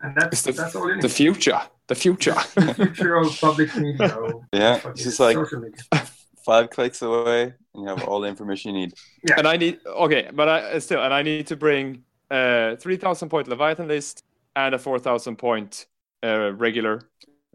[0.01, 1.03] And that's the, that's all you need.
[1.03, 1.61] the future.
[1.89, 2.35] The future.
[2.55, 4.15] the future of public media.
[4.53, 5.73] Yeah, it's just like- media.
[6.45, 7.43] Five clicks away,
[7.75, 8.95] and you have all the information you need.
[9.29, 9.35] Yeah.
[9.39, 13.29] and I need okay, but I still and I need to bring uh three thousand
[13.29, 14.25] point Leviathan list
[14.57, 15.87] and a four thousand point
[16.25, 17.03] uh regular.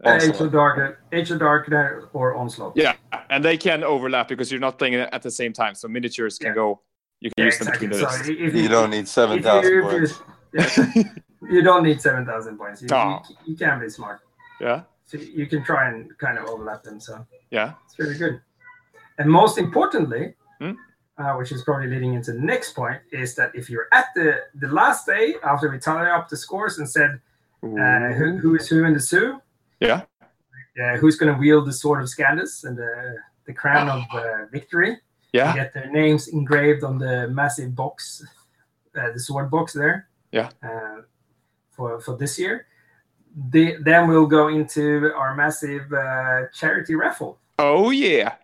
[0.04, 2.74] Uh, Also- Age of Dark, Age of Darkness or Onslaught.
[2.76, 2.94] Yeah,
[3.30, 5.74] and they can overlap because you're not playing it at the same time.
[5.74, 6.54] So miniatures can Yeah.
[6.54, 6.80] go.
[7.24, 7.86] You can Yeah, use them exactly.
[7.88, 8.28] between the So lists.
[8.46, 10.12] if You don't need seven if you- thousand if you- points.
[10.52, 11.02] yeah,
[11.54, 12.82] you don't need seven thousand points.
[12.82, 13.22] You, No.
[13.30, 14.20] you, you can be smart.
[14.60, 17.00] Yeah, So you can try and kind of overlap them.
[17.00, 17.72] So yeah.
[17.86, 18.40] it's really good.
[19.18, 20.72] And most importantly, Hmm?
[21.18, 24.28] uh, which is probably leading into the next point, is that if you're at the
[24.64, 27.10] the last day after we tally up the scores and said
[27.62, 29.40] uh, who, who is who in the zoo,
[29.80, 30.02] Yeah.
[30.82, 32.92] uh, who's going to wield the sword of Scandus and the
[33.46, 34.92] the crown of uh, victory,
[35.34, 38.24] Yeah, get their names engraved on the massive box,
[38.96, 40.08] uh, the sword box there.
[40.30, 40.50] Yeah.
[40.62, 41.02] Uh,
[41.72, 42.66] for for this year,
[43.50, 47.40] the, then we'll go into our massive uh, charity raffle.
[47.58, 48.36] Oh yeah.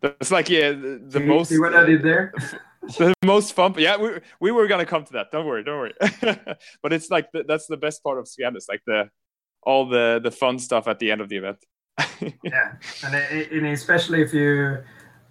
[0.00, 2.32] That's like yeah the, the most See what I did there?
[2.98, 3.74] the most fun.
[3.76, 5.32] Yeah, we we were gonna come to that.
[5.32, 5.94] Don't worry, don't worry.
[6.82, 9.10] but it's like the, that's the best part of Scandus, like the
[9.64, 11.58] all the the fun stuff at the end of the event.
[12.44, 12.74] yeah,
[13.04, 14.78] and, it, and especially if you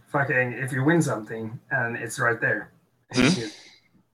[0.08, 2.72] fucking if you win something and it's right there,
[3.14, 3.22] Hmm.
[3.42, 3.50] you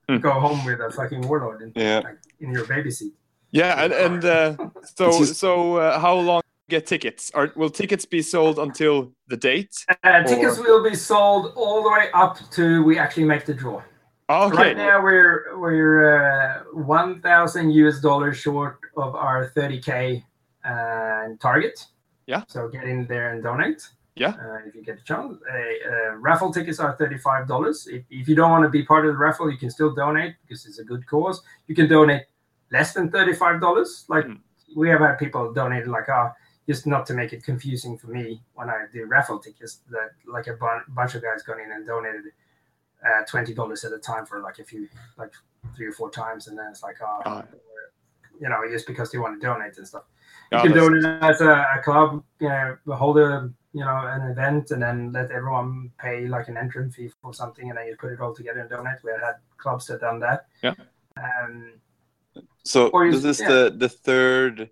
[0.09, 0.17] Hmm.
[0.17, 1.99] go home with a fucking warlord in, Yeah.
[2.03, 3.13] like, in your baby seat.
[3.51, 4.55] yeah, and and uh,
[4.97, 7.31] so so uh, how long get tickets?
[7.33, 9.73] Are will tickets be sold until the date?
[10.03, 13.53] Uh, tickets Or- will be sold all the way up to we actually make the
[13.53, 13.81] draw.
[14.29, 14.57] Okay.
[14.63, 16.63] Right now we're we're uh,
[17.01, 20.23] one thousand US dollars short of our thirty k
[20.65, 21.77] uh, target.
[22.27, 22.43] Yeah.
[22.47, 23.81] So get in there and donate.
[24.15, 24.35] Yeah.
[24.39, 27.87] Uh, if you get a chance, uh, uh, raffle tickets are thirty five dollars.
[27.87, 30.35] If, if you don't want to be part of the raffle, you can still donate
[30.43, 31.41] because it's a good cause.
[31.67, 32.23] You can donate
[32.71, 34.05] less than thirty five dollars.
[34.09, 34.39] Like Mm.
[34.75, 36.31] we have had people donate like ah.
[36.69, 40.47] just not to make it confusing for me when I do raffle tickets, that like
[40.47, 42.25] a bun- bunch of guys gone in and donated
[43.03, 44.87] uh, twenty dollars at a time for like a few,
[45.17, 45.33] like
[45.75, 47.43] three or four times, and then it's like, oh, Ah.
[48.39, 50.03] you know, just because they want to donate and stuff.
[50.51, 54.71] You can donate as a, a club, you know, hold a you know an event,
[54.71, 58.11] and then let everyone pay like an entrance fee for something, and then you put
[58.13, 59.03] it all together and donate.
[59.03, 60.45] We had clubs that done that.
[60.61, 60.75] Yeah.
[61.17, 61.73] Um,
[62.65, 63.49] So Or you- this is yeah.
[63.49, 64.69] the the third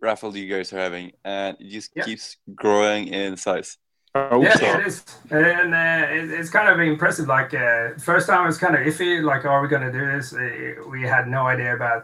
[0.00, 2.04] raffle you guys are having, and it just Yeah.
[2.04, 3.78] keeps growing in size.
[4.14, 7.26] Oh, yeah, so- it is, and uh, it, it's kind of impressive.
[7.28, 9.22] Like uh, first time it was kind of iffy.
[9.22, 10.32] Like, are we going to do this?
[10.32, 12.02] Uh, we had no idea about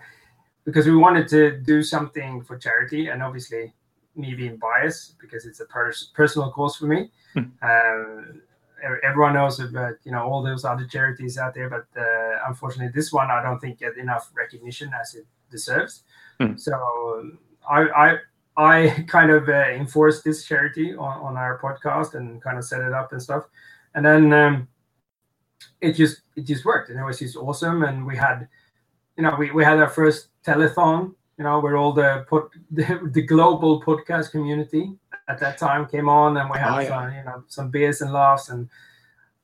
[0.64, 1.40] because we wanted to
[1.72, 3.72] do something for charity, and obviously
[4.16, 7.10] me being biased because it's a pers- personal cause for me.
[7.36, 8.42] Um,
[8.80, 12.92] e- everyone knows about you know all those other charities out there, but uh, unfortunately,
[12.94, 16.02] this one I don't think get enough recognition as it deserves.
[16.40, 16.56] Hmm.
[16.56, 17.30] So
[17.68, 18.16] I, I
[18.56, 22.80] I kind of uh, enforced this charity on, on our podcast and kind of set
[22.80, 23.44] it up and stuff,
[23.94, 24.68] and then um,
[25.80, 27.82] it just it just worked and it was just awesome.
[27.84, 28.48] And we had,
[29.16, 33.10] you know, we, we had our first telethon, you know, where all the pod, the,
[33.12, 34.92] the global podcast community
[35.28, 36.88] at that time came on, and we had Oh, yeah.
[36.88, 38.68] some, you know some beers and laughs and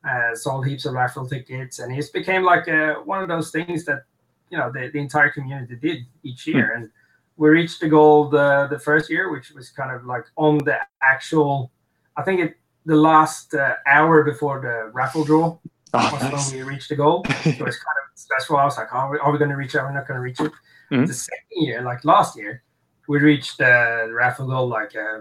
[0.09, 3.85] uh, sold heaps of raffle tickets, and it became like uh, one of those things
[3.85, 4.05] that
[4.51, 6.75] you know the, the entire community did each year.
[6.75, 6.91] And
[7.37, 10.77] we reached the goal the, the first year which was kind of like on the
[11.01, 11.71] actual
[12.19, 15.57] i think it the last uh, hour before the raffle draw
[15.93, 16.51] Oh, nice.
[16.53, 19.19] when we reached the goal so it's kind of stressful i was like are we,
[19.19, 20.53] are we going to reach it we're not going to reach it
[20.93, 21.07] Mhm.
[21.07, 22.63] the second year like last year
[23.09, 25.21] we reached uh, the raffle goal like uh,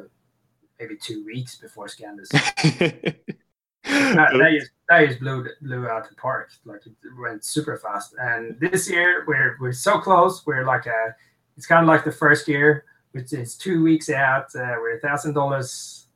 [0.79, 2.29] maybe two weeks before scandus
[3.83, 6.49] that, that just that just blew blew out the park.
[6.65, 8.13] Like it went super fast.
[8.19, 10.45] And this year we're we're so close.
[10.45, 11.15] We're like a
[11.57, 14.45] it's kind of like the first year, which is two weeks out.
[14.55, 16.07] Uh, we're a thousand dollars,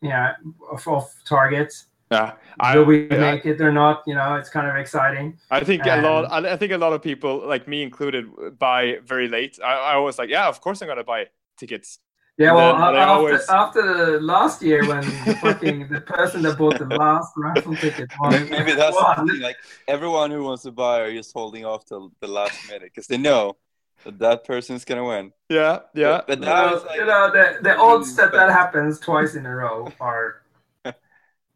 [0.00, 0.34] yeah,
[0.72, 1.72] off, off target.
[2.14, 3.96] Yeah, I, Will we I, make it or not?
[4.08, 5.26] You know, it's kind of exciting.
[5.50, 6.22] I think a lot.
[6.36, 8.24] I I think a lot of people, like me included,
[8.58, 8.82] buy
[9.12, 9.54] very late.
[9.72, 11.20] I, I was like, yeah, of course I'm gonna buy
[11.60, 11.98] tickets.
[12.36, 16.00] Yeah, And well, then- I after, always- after the last year when the fucking the
[16.16, 19.40] person that bought the last raffle ticket won, Maybe, maybe that's the thing.
[19.48, 19.58] Like
[19.96, 23.18] everyone who wants to buy are just holding off till the last minute because they
[23.18, 23.56] know
[24.04, 25.32] that that person's gonna win.
[25.48, 26.22] Yeah, yeah.
[26.26, 29.32] But, but You now know, like you know the, the odds that that happens twice
[29.38, 30.42] in a row are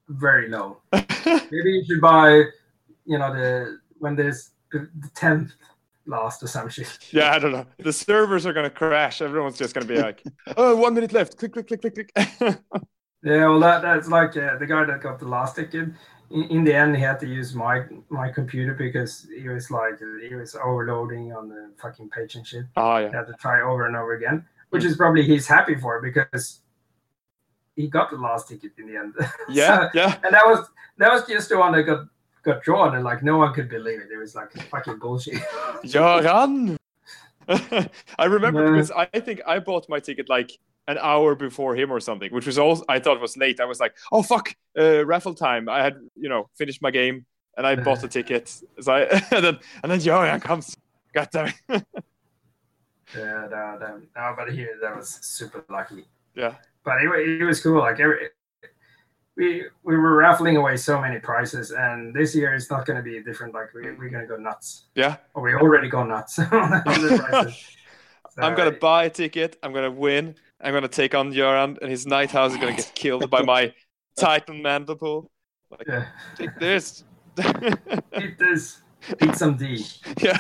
[0.08, 0.78] very low.
[0.92, 2.44] Maybe you should buy,
[3.04, 5.52] you know, the when there's the tenth
[6.06, 6.98] last or some shit.
[7.12, 7.66] yeah, I don't know.
[7.78, 9.20] The servers are gonna crash.
[9.22, 10.22] Everyone's just gonna be like,
[10.56, 11.36] oh, one minute left.
[11.36, 12.58] Click, click, click, click, click.
[13.24, 15.88] Yeah, well, that that's like uh, the guy that got the last ticket.
[16.30, 19.98] In, in the end, he had to use my my computer because he was like
[20.28, 22.66] he was overloading on the fucking page and shit.
[22.76, 23.10] oh He yeah.
[23.12, 26.60] had to try over and over again, which is probably he's happy for because
[27.78, 29.14] he got the last ticket in the end.
[29.48, 30.12] Yeah, yeah.
[30.24, 30.60] and that was
[31.00, 32.00] that was just the one that got
[32.42, 34.08] got drawn, and like no one could believe it.
[34.12, 35.34] It was like fucking bullshit.
[35.92, 36.76] Göran.
[38.18, 38.72] I remember Yeah.
[38.72, 40.50] because I think I bought my ticket like
[40.88, 43.60] an hour before him or something, which was also I thought was late.
[43.60, 45.68] I was like, oh fuck, uh, raffle time.
[45.68, 47.24] I had you know finished my game
[47.56, 48.44] and I bought the ticket.
[48.80, 49.00] So I,
[49.36, 50.76] and then and then Göran comes.
[51.14, 51.86] God damn it.
[53.16, 56.04] yeah, no, no, no, but he that was super lucky.
[56.34, 56.54] yeah.
[56.88, 57.80] But it, it was cool.
[57.80, 58.30] Like every,
[59.36, 63.02] we we were raffling away so many prizes, and this year it's not going to
[63.02, 63.52] be different.
[63.52, 64.86] Like we, we're going to go nuts.
[64.94, 65.16] Yeah.
[65.34, 67.76] Or we already go nuts prizes.
[68.38, 69.58] I'm gonna buy a ticket.
[69.62, 70.34] I'm gonna win.
[70.60, 73.74] I'm gonna take on Göran, and his knight house is gonna get killed by my
[74.16, 75.30] Titan mandible.
[75.86, 76.06] Yeah,
[76.36, 77.04] Take this.
[78.22, 78.80] eat this.
[79.22, 79.84] Eat some D
[80.22, 80.38] yeah.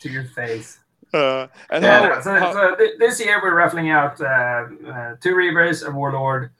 [0.00, 0.78] to your face.
[1.14, 5.16] Uh, and Yeah, how, so, how- so thi- this year we're raffling out uh, uh,
[5.20, 6.50] two Reavers, a Warlord.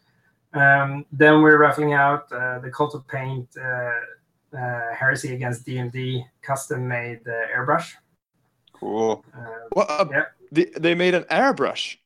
[0.54, 3.90] Um, then we're raffling out uh, the Cult of Paint uh,
[4.56, 7.92] uh, Heresy Against DMD custom made uh, airbrush.
[8.72, 9.24] cool.
[9.36, 10.24] Uh, what, uh, Yeah.
[10.52, 11.96] they, they made an airbrush.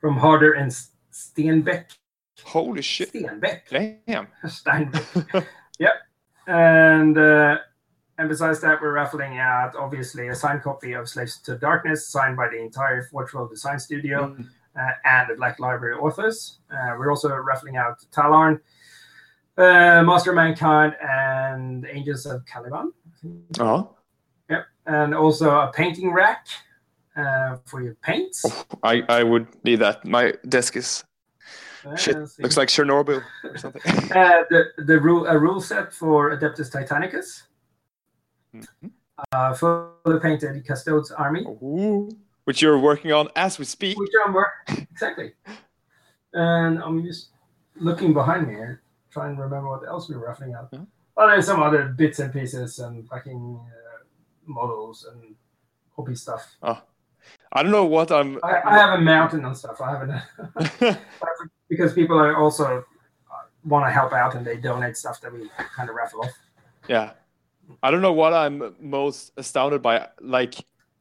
[0.00, 1.86] from Harder and S- Steenbeck.
[2.44, 3.12] Holy shit!
[3.12, 3.62] Steenbeck.
[4.06, 4.28] Damn.
[4.44, 5.46] Steinbeck.
[5.78, 5.92] yep.
[6.46, 7.58] And uh,
[8.20, 12.36] and besides that, we're raffling out obviously a signed copy of Slaves to Darkness, signed
[12.36, 14.46] by the entire Forge World Design Studio Mm.
[14.76, 16.58] uh, and the Black Library authors.
[16.70, 18.60] Uh, we're also raffling out Tallarn,
[19.58, 22.92] uh, Master of Mankind, and Angels of Caliban.
[23.58, 23.96] Oh,
[24.50, 24.64] Yep.
[24.86, 26.46] And also a painting rack
[27.16, 28.44] uh, for your paints.
[28.82, 30.04] I I would need that.
[30.04, 31.04] My desk is
[31.86, 32.16] Uh, shit.
[32.38, 33.82] Looks like Chernobyl or something.
[34.20, 34.60] Uh, the
[34.90, 37.28] the rule a rule set for Adeptus Titanicus,
[38.54, 38.90] Mhm.
[39.32, 42.08] uh, fully painted Custodes army, Ooh.
[42.44, 43.98] Which you're working on as we speak.
[43.98, 45.34] which I'm work exactly.
[46.32, 47.28] And I'm just
[47.76, 50.68] looking behind me here, trying to remember what else we were roughing out.
[50.72, 50.80] Yeah.
[51.16, 54.04] Well, there's some other bits and pieces and fucking uh,
[54.46, 55.34] models and
[55.94, 56.56] hobby stuff.
[56.62, 56.80] Oh.
[57.52, 58.38] I don't know what I'm.
[58.42, 59.80] I, I have a mountain and stuff.
[59.80, 60.98] I haven't
[61.68, 62.84] because people are also
[63.64, 66.32] want to help out and they donate stuff that we kind of raffle off.
[66.88, 67.12] Yeah.
[67.82, 70.54] I don't know what I'm most astounded by, like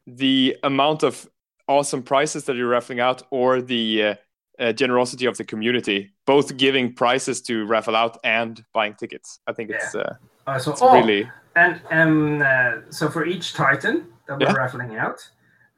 [0.07, 1.29] the amount of
[1.67, 4.15] awesome prizes that you're raffling out or the uh,
[4.59, 9.39] uh, generosity of the community, both giving prizes to raffle out and buying tickets.
[9.47, 10.15] I think it's, uh,
[10.47, 11.29] Uh, so it's oh, really.
[11.55, 14.53] And um, uh, so for each Titan that we're Yeah.
[14.53, 15.19] raffling out,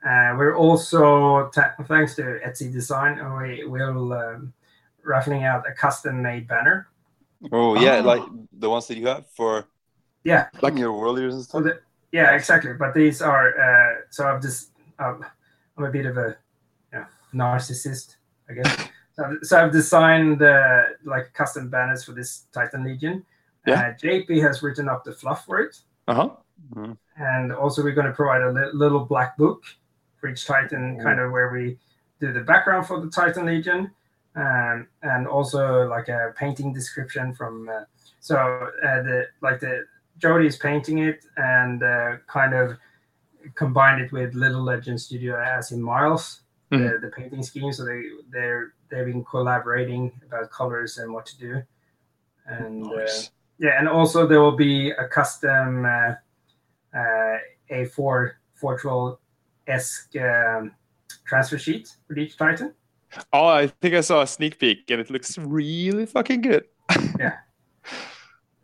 [0.06, 4.54] uh, we're also ta- thanks to Etsy Design, uh, we will um,
[5.04, 6.88] raffling out a custom-made banner.
[7.52, 8.08] Oh yeah, Oh.
[8.14, 8.24] like
[8.54, 9.66] the ones that you have for
[10.24, 11.64] Yeah, like your world leaders and so stuff.
[11.64, 11.80] the,
[12.12, 12.74] yeah, exactly.
[12.74, 15.26] But these are uh, so I've just um,
[15.78, 16.38] I'm a bit of a
[16.94, 18.16] you know, narcissist,
[18.50, 18.90] I guess.
[19.14, 23.26] so, I've, so I've designed uh, like custom banners for this Titan Legion.
[23.66, 23.74] Yeah.
[23.74, 25.80] Uh, JP has written up the fluff for it.
[26.08, 26.14] Uh
[26.76, 26.94] huh.
[27.18, 29.64] and also we're going to provide a li- little black book
[30.20, 31.78] for each titan kind of where we
[32.20, 33.92] do the background for the titan legion
[34.36, 37.84] um, and also like a painting description from uh,
[38.20, 39.84] so uh, the like the
[40.22, 42.78] jody is painting it and uh, kind of
[43.56, 48.02] combined it with little legend studio as in miles the, the painting scheme so they
[48.30, 51.62] they're they've been collaborating about colors and what to do
[52.48, 53.08] and uh,
[53.62, 56.16] yeah, and also there will be a custom uh,
[56.98, 57.38] uh,
[57.70, 59.18] A4 Fortrol
[59.68, 60.72] esque um,
[61.28, 62.74] transfer sheet for each Titan.
[63.32, 66.66] Oh, I think I saw a sneak peek and it looks really fucking good.
[67.20, 67.38] Yeah.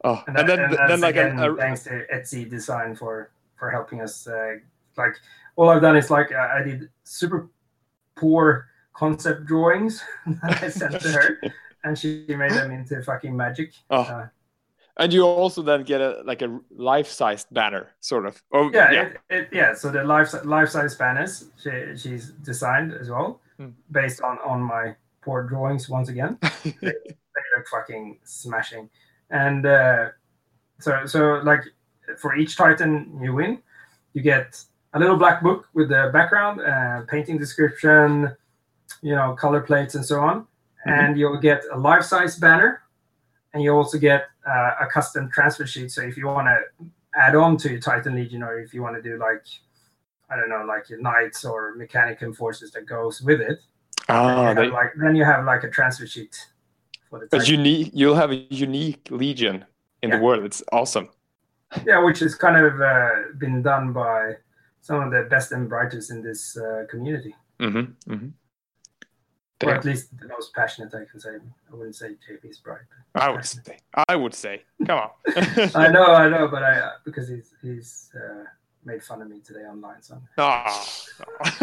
[0.03, 2.95] Oh, And, and, that, then, and then like again a, a, thanks to Etsy Design
[2.95, 4.27] for for helping us.
[4.27, 4.55] Uh,
[4.97, 5.15] like
[5.55, 7.49] all I've done is like uh, I did super
[8.15, 10.03] poor concept drawings
[10.43, 11.41] that I sent to her,
[11.83, 13.73] and she made them into fucking magic.
[13.89, 14.01] Oh.
[14.01, 14.27] Uh,
[14.99, 18.41] And you also then get a like a life-sized banner, sort of.
[18.51, 19.01] Oh yeah, yeah.
[19.03, 19.75] It, it, yeah.
[19.75, 23.77] So the life life size banners she, she's designed as well, Hmm.
[23.91, 26.39] based on on my poor drawings once again.
[26.81, 28.89] they look fucking smashing,
[29.29, 30.09] and uh,
[30.79, 31.63] so so like
[32.17, 33.59] for each Titan you win,
[34.13, 34.61] you get
[34.93, 38.35] a little black book with the background, uh, painting description,
[39.01, 40.47] you know, color plates and so on,
[40.85, 42.81] and you'll get a life size banner,
[43.53, 45.91] and you also get uh, a custom transfer sheet.
[45.91, 46.85] So if you want to
[47.15, 49.43] add on to your Titan Legion, or if you want to do like
[50.29, 53.59] I don't know, like your knights or mechanical forces that goes with it,
[54.07, 56.47] then, ah, they, like then you have like a transfer sheet
[57.09, 57.55] for the a Titan.
[57.59, 57.91] unique.
[57.93, 59.65] You'll have a unique legion
[60.01, 60.43] in the world.
[60.43, 61.09] It's awesome.
[61.85, 64.33] Yeah, which has kind of uh, been done by
[64.81, 68.13] some of the best and brightest in this uh, community, Mm-hmm.
[68.13, 68.29] Mm-hmm.
[69.67, 70.93] or at least the most passionate.
[70.93, 71.31] I can say.
[71.71, 72.85] I wouldn't say JP is bright.
[73.15, 73.77] I would say.
[74.07, 74.63] I would say.
[74.85, 75.09] Come on.
[75.75, 78.43] I know, I know, but I uh, because he's he's uh,
[78.85, 80.01] made fun of me today online.
[80.01, 80.85] So Ah.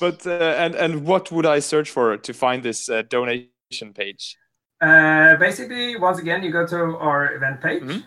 [0.00, 4.36] but uh, and and what would I search for to find this uh, donation page?
[4.80, 8.04] uh, basically, once again, you go to our event page Mhm.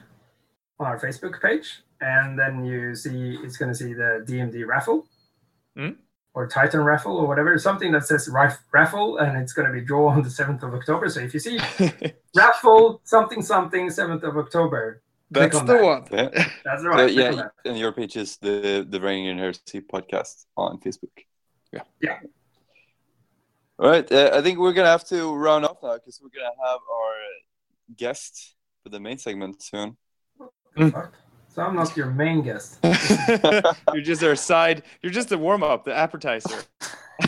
[0.79, 5.07] on our Facebook page, and then you see it's going to see the DMD raffle.
[5.77, 5.97] Mhm.
[6.35, 8.29] Or Titan raffle or whatever, something that says
[8.71, 11.09] raffle, and it's going to be draw on the seventh of October.
[11.09, 11.57] So if you see
[12.35, 15.83] raffle something something seventh of October, That's on the that.
[15.83, 16.03] one.
[16.11, 16.29] Yeah.
[16.63, 17.11] that's So, right.
[17.11, 17.51] click on yeah, that.
[17.65, 21.17] and your page is the the Reigning Heresy podcast on Facebook.
[21.73, 21.83] Yeah.
[22.01, 22.19] Yeah.
[23.79, 24.11] All right.
[24.11, 27.15] Uh, I think we're gonna have to round off now because we're gonna have our
[27.95, 29.95] guest for the main segment soon.
[30.77, 31.09] Mm.
[31.47, 32.79] So I'm not your main guest.
[33.93, 34.83] you're just our side.
[35.01, 36.61] You're just the warm up, the appetizer.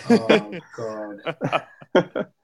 [0.10, 2.28] Oh god.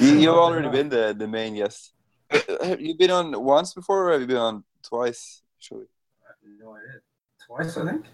[0.00, 1.92] You, you've already been the the main guest.
[2.30, 5.42] Uh, Have you been on once before, or have you been on twice?
[5.58, 5.86] Actually.
[6.58, 7.00] No idea.
[7.44, 8.06] Twice, I think.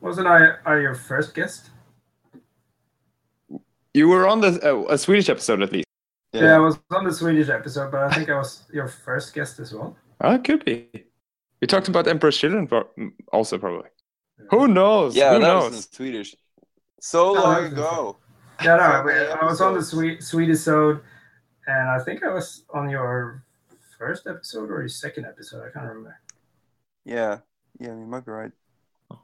[0.00, 1.70] Wasn't I, I your first guest?
[3.94, 5.86] You were on the uh, a Swedish episode at least.
[6.32, 6.56] Yeah.
[6.56, 9.74] I was on the Swedish episode, but I think I was your first guest as
[9.74, 9.96] well.
[10.20, 10.88] Oh, it could be.
[11.60, 12.88] We talked about Emperor's Children pro-
[13.32, 13.90] also probably.
[14.50, 15.14] Who knows?
[15.14, 15.70] Yeah, Who that knows?
[15.72, 16.34] was in Swedish.
[17.00, 18.16] So Oh, long that was in ago.
[18.64, 19.90] Yeah, no, So I, many I was on the episodes.
[19.90, 21.00] Swe- Swedish episode,
[21.66, 23.44] and I think I was on your
[23.98, 25.60] first episode or your second episode.
[25.68, 26.18] I can't remember.
[27.04, 27.38] Yeah,
[27.78, 28.52] yeah, you might be right.
[29.10, 29.20] All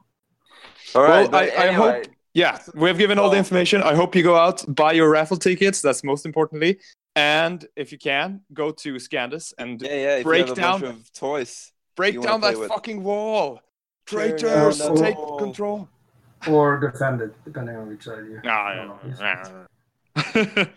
[0.93, 3.39] Well, right, but I- I hope- Yeah, we have given all the Oh.
[3.39, 3.81] information.
[3.81, 5.81] I hope you go out, buy your raffle tickets.
[5.81, 6.79] That's most importantly.
[7.15, 10.23] And if you can, go to Scandus and yeah, yeah.
[10.23, 12.69] Break you have a down- of toys, break down that with.
[12.69, 13.61] fucking wall.
[14.05, 15.37] Tear Traitors, down the take wall.
[15.39, 15.89] control.
[16.47, 18.39] Or defend it, depending on which side you.
[18.43, 19.65] No, Oh,
[20.33, 20.67] Tear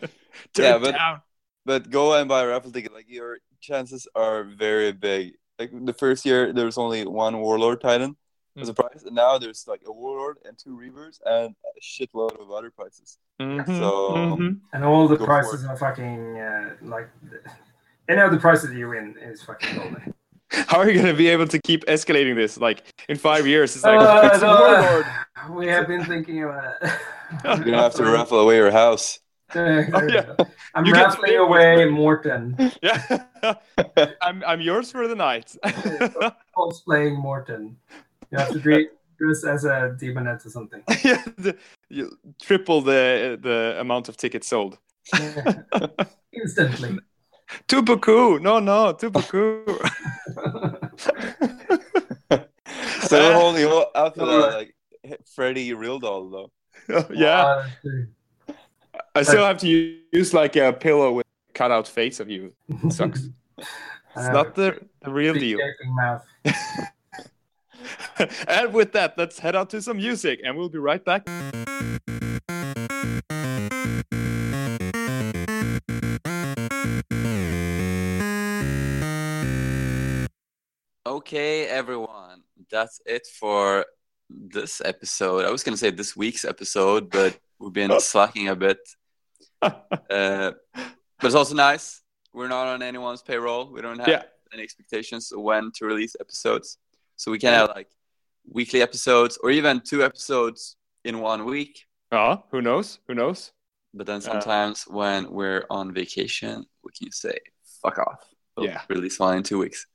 [0.58, 1.20] Yeah, it but- down.
[1.64, 2.92] but go and buy a raffle ticket.
[2.92, 5.34] Like your chances are very big.
[5.58, 8.16] Like the first year, there was only one warlord titan
[8.60, 12.40] as a prize, and now there's like a warlord and two reavers and a shitload
[12.40, 13.18] of other prizes.
[13.40, 14.60] Mhm, So- mhm.
[14.72, 17.08] And all the prices are fucking uh, like
[18.08, 20.14] any of the prices you win is fucking golden.
[20.68, 22.58] How are you going to be able to keep escalating this?
[22.58, 25.06] Like in five years, it's like Uh, it's a no, warlord.
[25.58, 26.90] we have been thinking about it.
[27.44, 29.18] You're gonna have to raffle away your house.
[29.54, 30.32] Uh, Oh, yeah.
[30.74, 32.56] I'm You get to raffling away Morton.
[32.82, 33.54] Yeah,
[34.22, 35.54] I'm I'm yours for the night.
[36.56, 37.76] Cosplaying Morton.
[38.32, 38.88] You have to dre-
[39.18, 40.82] dress as a daemonette or something.
[41.04, 41.56] yeah, the,
[41.90, 42.10] you
[42.40, 44.78] triple the the amount of tickets sold.
[46.32, 46.98] Instantly.
[47.68, 49.66] Tupacu, no, no, Tupacu.
[53.02, 54.74] So we're holding you out for that, like
[55.34, 56.50] Freddy real doll though.
[57.12, 57.66] yeah,
[58.48, 58.52] Uh.
[59.14, 59.68] I still have to
[60.12, 62.54] use like a pillow with a cutout face of you.
[62.68, 63.28] It Sucks.
[63.58, 63.68] It's
[64.16, 65.58] Uh, not the, the real big deal.
[68.48, 71.26] and with that, let's head out to some music, and we'll be right back.
[81.04, 83.84] Okay, everyone, that's it for
[84.30, 85.44] this episode.
[85.44, 88.78] I was gonna say this week's episode, but we've been slacking a bit.
[90.10, 92.02] Uh, but it's also nice.
[92.34, 93.70] We're not on anyone's payroll.
[93.72, 94.22] We don't have Yeah.
[94.52, 96.78] any expectations when to release episodes,
[97.22, 97.90] so we can have like
[98.58, 100.60] weekly episodes or even two episodes
[101.04, 101.74] in one week.
[102.10, 102.98] Oh, who knows?
[103.06, 103.52] Who knows?
[103.94, 106.54] But then Uh, sometimes when we're on vacation,
[106.84, 107.36] we can say
[107.82, 108.20] "fuck off."
[108.56, 108.80] We'll Yeah.
[108.88, 109.86] release one in two weeks.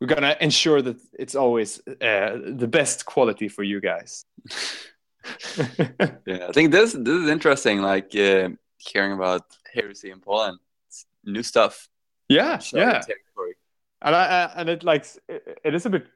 [0.00, 1.80] We're gonna ensure that it's always
[2.10, 2.32] uh,
[2.62, 4.24] the best quality for you guys.
[6.26, 7.76] Yeah, I think this this is interesting.
[7.92, 8.48] Like uh,
[8.90, 9.42] hearing about
[9.74, 10.58] heresy in Poland,
[10.88, 11.88] it's new stuff.
[12.28, 13.54] yeah, yeah, territory.
[14.02, 16.06] and I, I and it like it, it is a bit.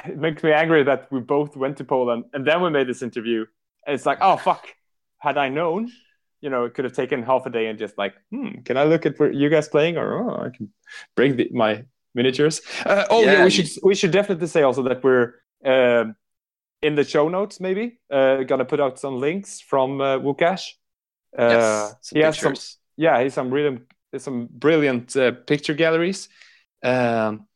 [0.06, 3.02] It makes me angry that we both went to Poland and then we made this
[3.02, 3.44] interview.
[3.86, 4.66] And it's like, oh fuck!
[5.18, 5.90] Had I known,
[6.40, 8.84] you know, it could have taken half a day and just like, hmm, can I
[8.84, 10.72] look at where you guys playing, or oh, I can
[11.14, 11.84] bring the, my
[12.14, 12.62] miniatures.
[12.84, 15.34] Uh, oh yeah, Yeah, we should we should definitely say also that we're
[15.64, 16.16] um,
[16.80, 17.60] in the show notes.
[17.60, 20.70] Maybe uh, gonna put out some links from uh, Łukasz.
[21.36, 22.54] Uh, yes, some he has some
[22.96, 23.80] yeah, he's some really
[24.18, 26.28] some brilliant uh, picture galleries.
[26.82, 27.46] Um,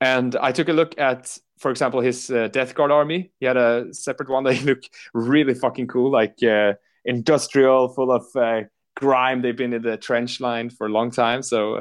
[0.00, 3.32] and I took a look at, for example, his uh, Death Guard army.
[3.40, 6.74] He had a separate one that looked really fucking cool, like uh,
[7.04, 8.62] industrial, full of uh,
[8.96, 9.42] grime.
[9.42, 11.42] They've been in the trench line for a long time.
[11.42, 11.76] So,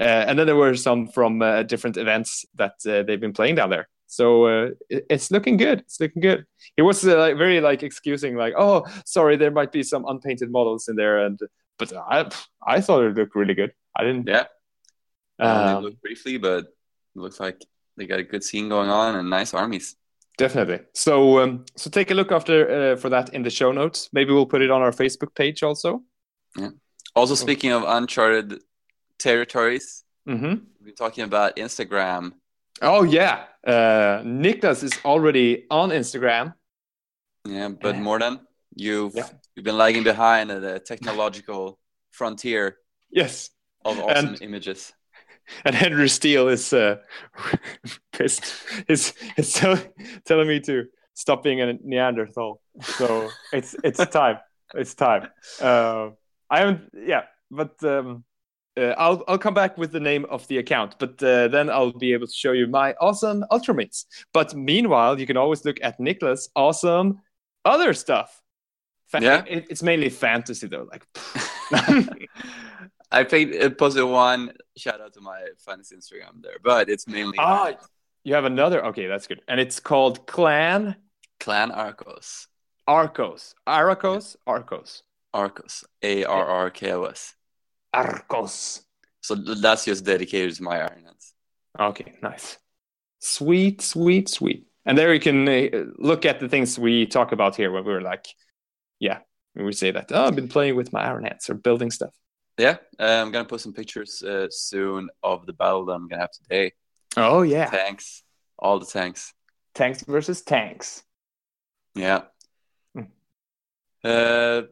[0.00, 3.56] uh, and then there were some from uh, different events that uh, they've been playing
[3.56, 3.88] down there.
[4.06, 5.80] So uh, it's looking good.
[5.80, 6.44] It's looking good.
[6.76, 10.50] He was uh, like, very like excusing, like, "Oh, sorry, there might be some unpainted
[10.50, 11.38] models in there," and
[11.78, 12.28] but I
[12.66, 13.72] I thought it looked really good.
[13.96, 14.26] I didn't.
[14.26, 14.46] Yeah.
[15.38, 16.70] I Um, looked briefly, but it
[17.14, 17.64] looks like
[17.96, 19.96] they got a good scene going on and nice armies.
[20.38, 20.80] definitely.
[20.94, 22.56] So um, so take a look after
[22.92, 24.08] uh, for that in the show notes.
[24.12, 26.02] Maybe we'll put it on our Facebook page also.
[26.56, 26.70] Yeah.
[27.14, 28.62] Also, speaking of uncharted
[29.18, 30.64] territories, mm-hmm.
[30.82, 32.32] we're talking about Instagram.
[32.82, 36.54] Oh yeah, uh, Niklas is already on Instagram.
[37.44, 38.40] Yeah, but than
[38.74, 39.28] you've Yeah.
[39.54, 41.78] you've been lagging behind at the technological
[42.10, 42.76] frontier
[43.10, 43.50] Yes,
[43.84, 44.92] of awesome And- images.
[45.64, 46.96] And Henry Steele is uh,
[48.12, 48.54] pissed.
[48.88, 49.78] Is is tell,
[50.24, 52.60] telling me to stop being a Neanderthal.
[52.82, 54.38] So it's it's time.
[54.74, 55.28] It's time.
[55.60, 56.10] Uh,
[56.48, 56.90] I haven't.
[56.94, 58.24] Yeah, but um,
[58.76, 60.96] uh, I'll I'll come back with the name of the account.
[60.98, 64.04] But uh, then I'll be able to show you my awesome Ultramarines.
[64.32, 67.20] But meanwhile, you can always look at Niklas' awesome
[67.64, 68.40] other stuff.
[69.08, 69.44] Fa- Yeah.
[69.48, 70.88] it- it's mainly fantasy though.
[70.90, 71.06] Like.
[73.10, 74.52] I played uh, Puzzle One.
[74.76, 77.72] Shout out to my fantasy Instagram there, but it's mainly Ah,
[78.24, 78.84] you have another.
[78.86, 79.40] Okay, that's good.
[79.48, 80.96] And it's called Clan
[81.40, 82.46] Clan Arrkos.
[82.88, 83.54] Arrkos.
[83.66, 84.36] Arrkos?
[84.46, 85.02] Arrkos.
[85.34, 85.84] Arrkos.
[86.02, 87.34] A R R K O S.
[87.94, 88.82] Arrkos.
[89.22, 91.34] So that's just dedicated to my Iron Hands.
[91.78, 92.58] Okay, nice.
[93.18, 94.66] Sweet, sweet, sweet.
[94.86, 98.00] And there you can uh, look at the things we talk about here when we're
[98.00, 98.26] like,
[98.98, 99.18] yeah,
[99.54, 102.14] we say that, oh, I've been playing with my Iron Hands or building stuff.
[102.60, 106.20] Yeah, uh, I'm gonna post some pictures uh, soon of the battle that I'm gonna
[106.20, 106.72] have today.
[107.16, 107.70] Oh, yeah.
[107.70, 108.22] Tanks,
[108.58, 109.32] all the tanks.
[109.74, 111.02] Tanks versus tanks.
[111.94, 112.24] Yeah.
[112.94, 113.04] Hmm.
[114.04, 114.62] Uh,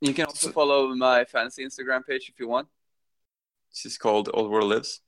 [0.00, 2.68] you can also follow my fantasy Instagram page if you want.
[3.72, 5.00] It's just called Old World Lives.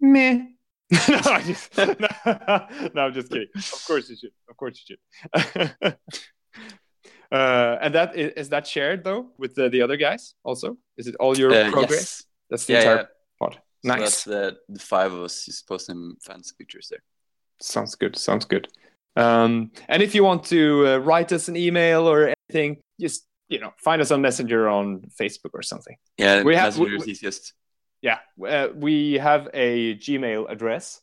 [0.00, 0.44] Meh.
[0.92, 1.94] no, I just, no,
[2.94, 3.48] no, I'm just kidding.
[3.56, 4.32] Of course you should.
[4.48, 4.96] Of course you
[5.34, 5.96] should.
[7.32, 10.76] Uh, and that is, is that shared though with the, the other guys also?
[10.96, 11.90] Is it all your Uh, progress?
[11.92, 12.24] yes.
[12.50, 13.02] That's the Yeah, entire yeah.
[13.38, 13.54] part.
[13.54, 14.00] So Nice.
[14.00, 17.02] that's the, the five of us just posting fantasy pictures there.
[17.60, 18.16] Sounds good.
[18.18, 18.68] Sounds good.
[19.16, 23.58] Um, and if you want to uh, write us an email or anything, just you
[23.58, 25.96] know, find us on Messenger on Facebook or something.
[26.16, 27.52] Yeah, We have- Messenger we- is just
[28.02, 31.00] Yeah, uh, we have a Gmail address,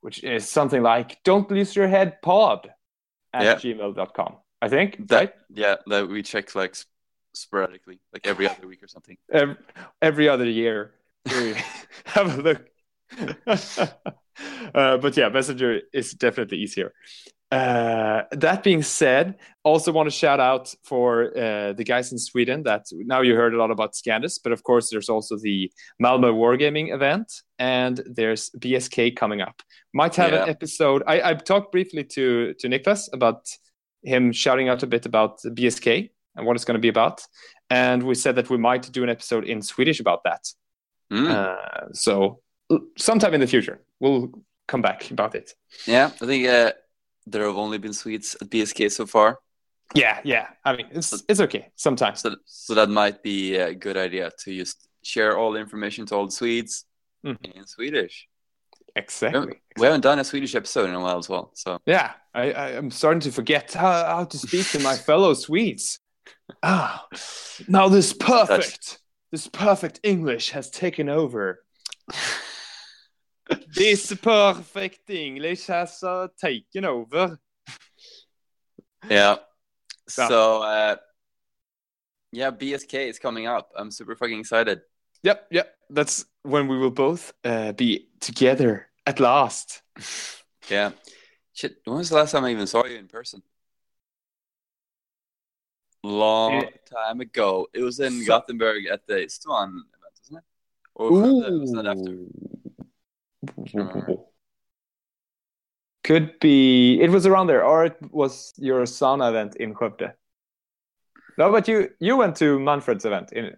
[0.00, 2.72] which is something like "Don't lose your head pod"
[3.34, 3.54] at Yeah.
[3.74, 4.36] gmail.com.
[4.62, 5.16] I think that.
[5.16, 6.88] right Yeah, that we check like sp-
[7.34, 9.16] sporadically, like every other week or something.
[9.30, 9.56] every,
[10.00, 10.92] every other year.
[12.04, 12.62] Have a look.
[14.74, 16.92] uh, but yeah, Messenger is definitely easier.
[17.50, 22.62] Uh, that being said, also want to shout out for uh, the guys in Sweden
[22.62, 25.70] that now you heard a lot about Scandus, but of course there's also the
[26.00, 29.60] Malmo Wargaming event and there's BSK coming up.
[29.92, 30.44] Might have Yeah.
[30.44, 31.02] an episode.
[31.06, 33.46] I, I talked briefly to to Niklas about
[34.02, 37.22] him shouting out a bit about the BSK and what it's going to be about,
[37.70, 40.44] and we said that we might do an episode in Swedish about that.
[41.12, 41.30] Mm.
[41.30, 42.40] Uh, so
[42.98, 44.30] sometime in the future we'll
[44.66, 45.54] come back about it.
[45.86, 46.72] yeah, I think uh,
[47.26, 49.38] there have only been Swedes at BSK so far,
[49.94, 50.46] Yeah, yeah.
[50.64, 52.20] I mean, it's it's okay sometimes.
[52.20, 56.14] so so that might be a good idea to just share all the information to
[56.16, 56.84] all the Swedes
[57.24, 57.52] Mhm.
[57.54, 58.28] in Swedish.
[58.94, 59.60] Exactly.
[59.78, 62.68] we haven't done a Swedish episode in a while as well, so Yeah, I, I
[62.76, 65.98] I'm starting to forget how, how to speak to my fellow Swedes.
[66.62, 67.06] Ah,
[67.68, 68.98] now this perfect,
[69.30, 71.64] this perfect English has taken over.
[73.74, 77.38] This perfect English has uh, taken over.
[79.10, 79.36] yeah.
[80.18, 80.26] Yeah.
[80.28, 80.96] So uh,
[82.32, 83.70] yeah, BSK is coming up.
[83.76, 84.80] I'm super fucking excited.
[85.22, 85.74] Yep, yep.
[85.90, 89.82] That's when we will both uh, be together at last.
[90.70, 90.92] Yeah.
[91.54, 93.42] Shit, when was the last time I even saw you in person?
[96.04, 97.66] Long time ago.
[97.74, 100.44] It was in so- Gothenburg at the Swan event, wasn't it?
[100.94, 101.10] Or
[101.60, 102.16] was that after?
[103.66, 104.16] Can't remember.
[106.04, 107.00] Could be.
[107.00, 110.12] It was around there, or it was your sauna event in Skövde.
[111.38, 113.56] No, but you you went to Manfred's event in.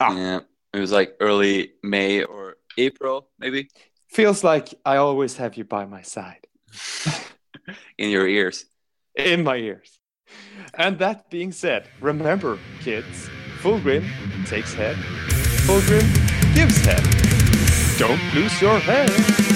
[0.00, 0.16] Ah.
[0.16, 0.40] Yeah,
[0.72, 3.68] it was like early May or April, maybe,
[4.08, 6.46] Feels like I always have you by my side,
[7.98, 8.66] in your ears.
[9.14, 9.98] in my ears.
[10.74, 13.28] And that being said, remember, kids,
[13.60, 14.04] Fulgrim
[14.46, 14.96] takes head,
[15.66, 16.06] Fulgrim
[16.54, 17.02] gives head.
[17.98, 19.51] Don't lose your head.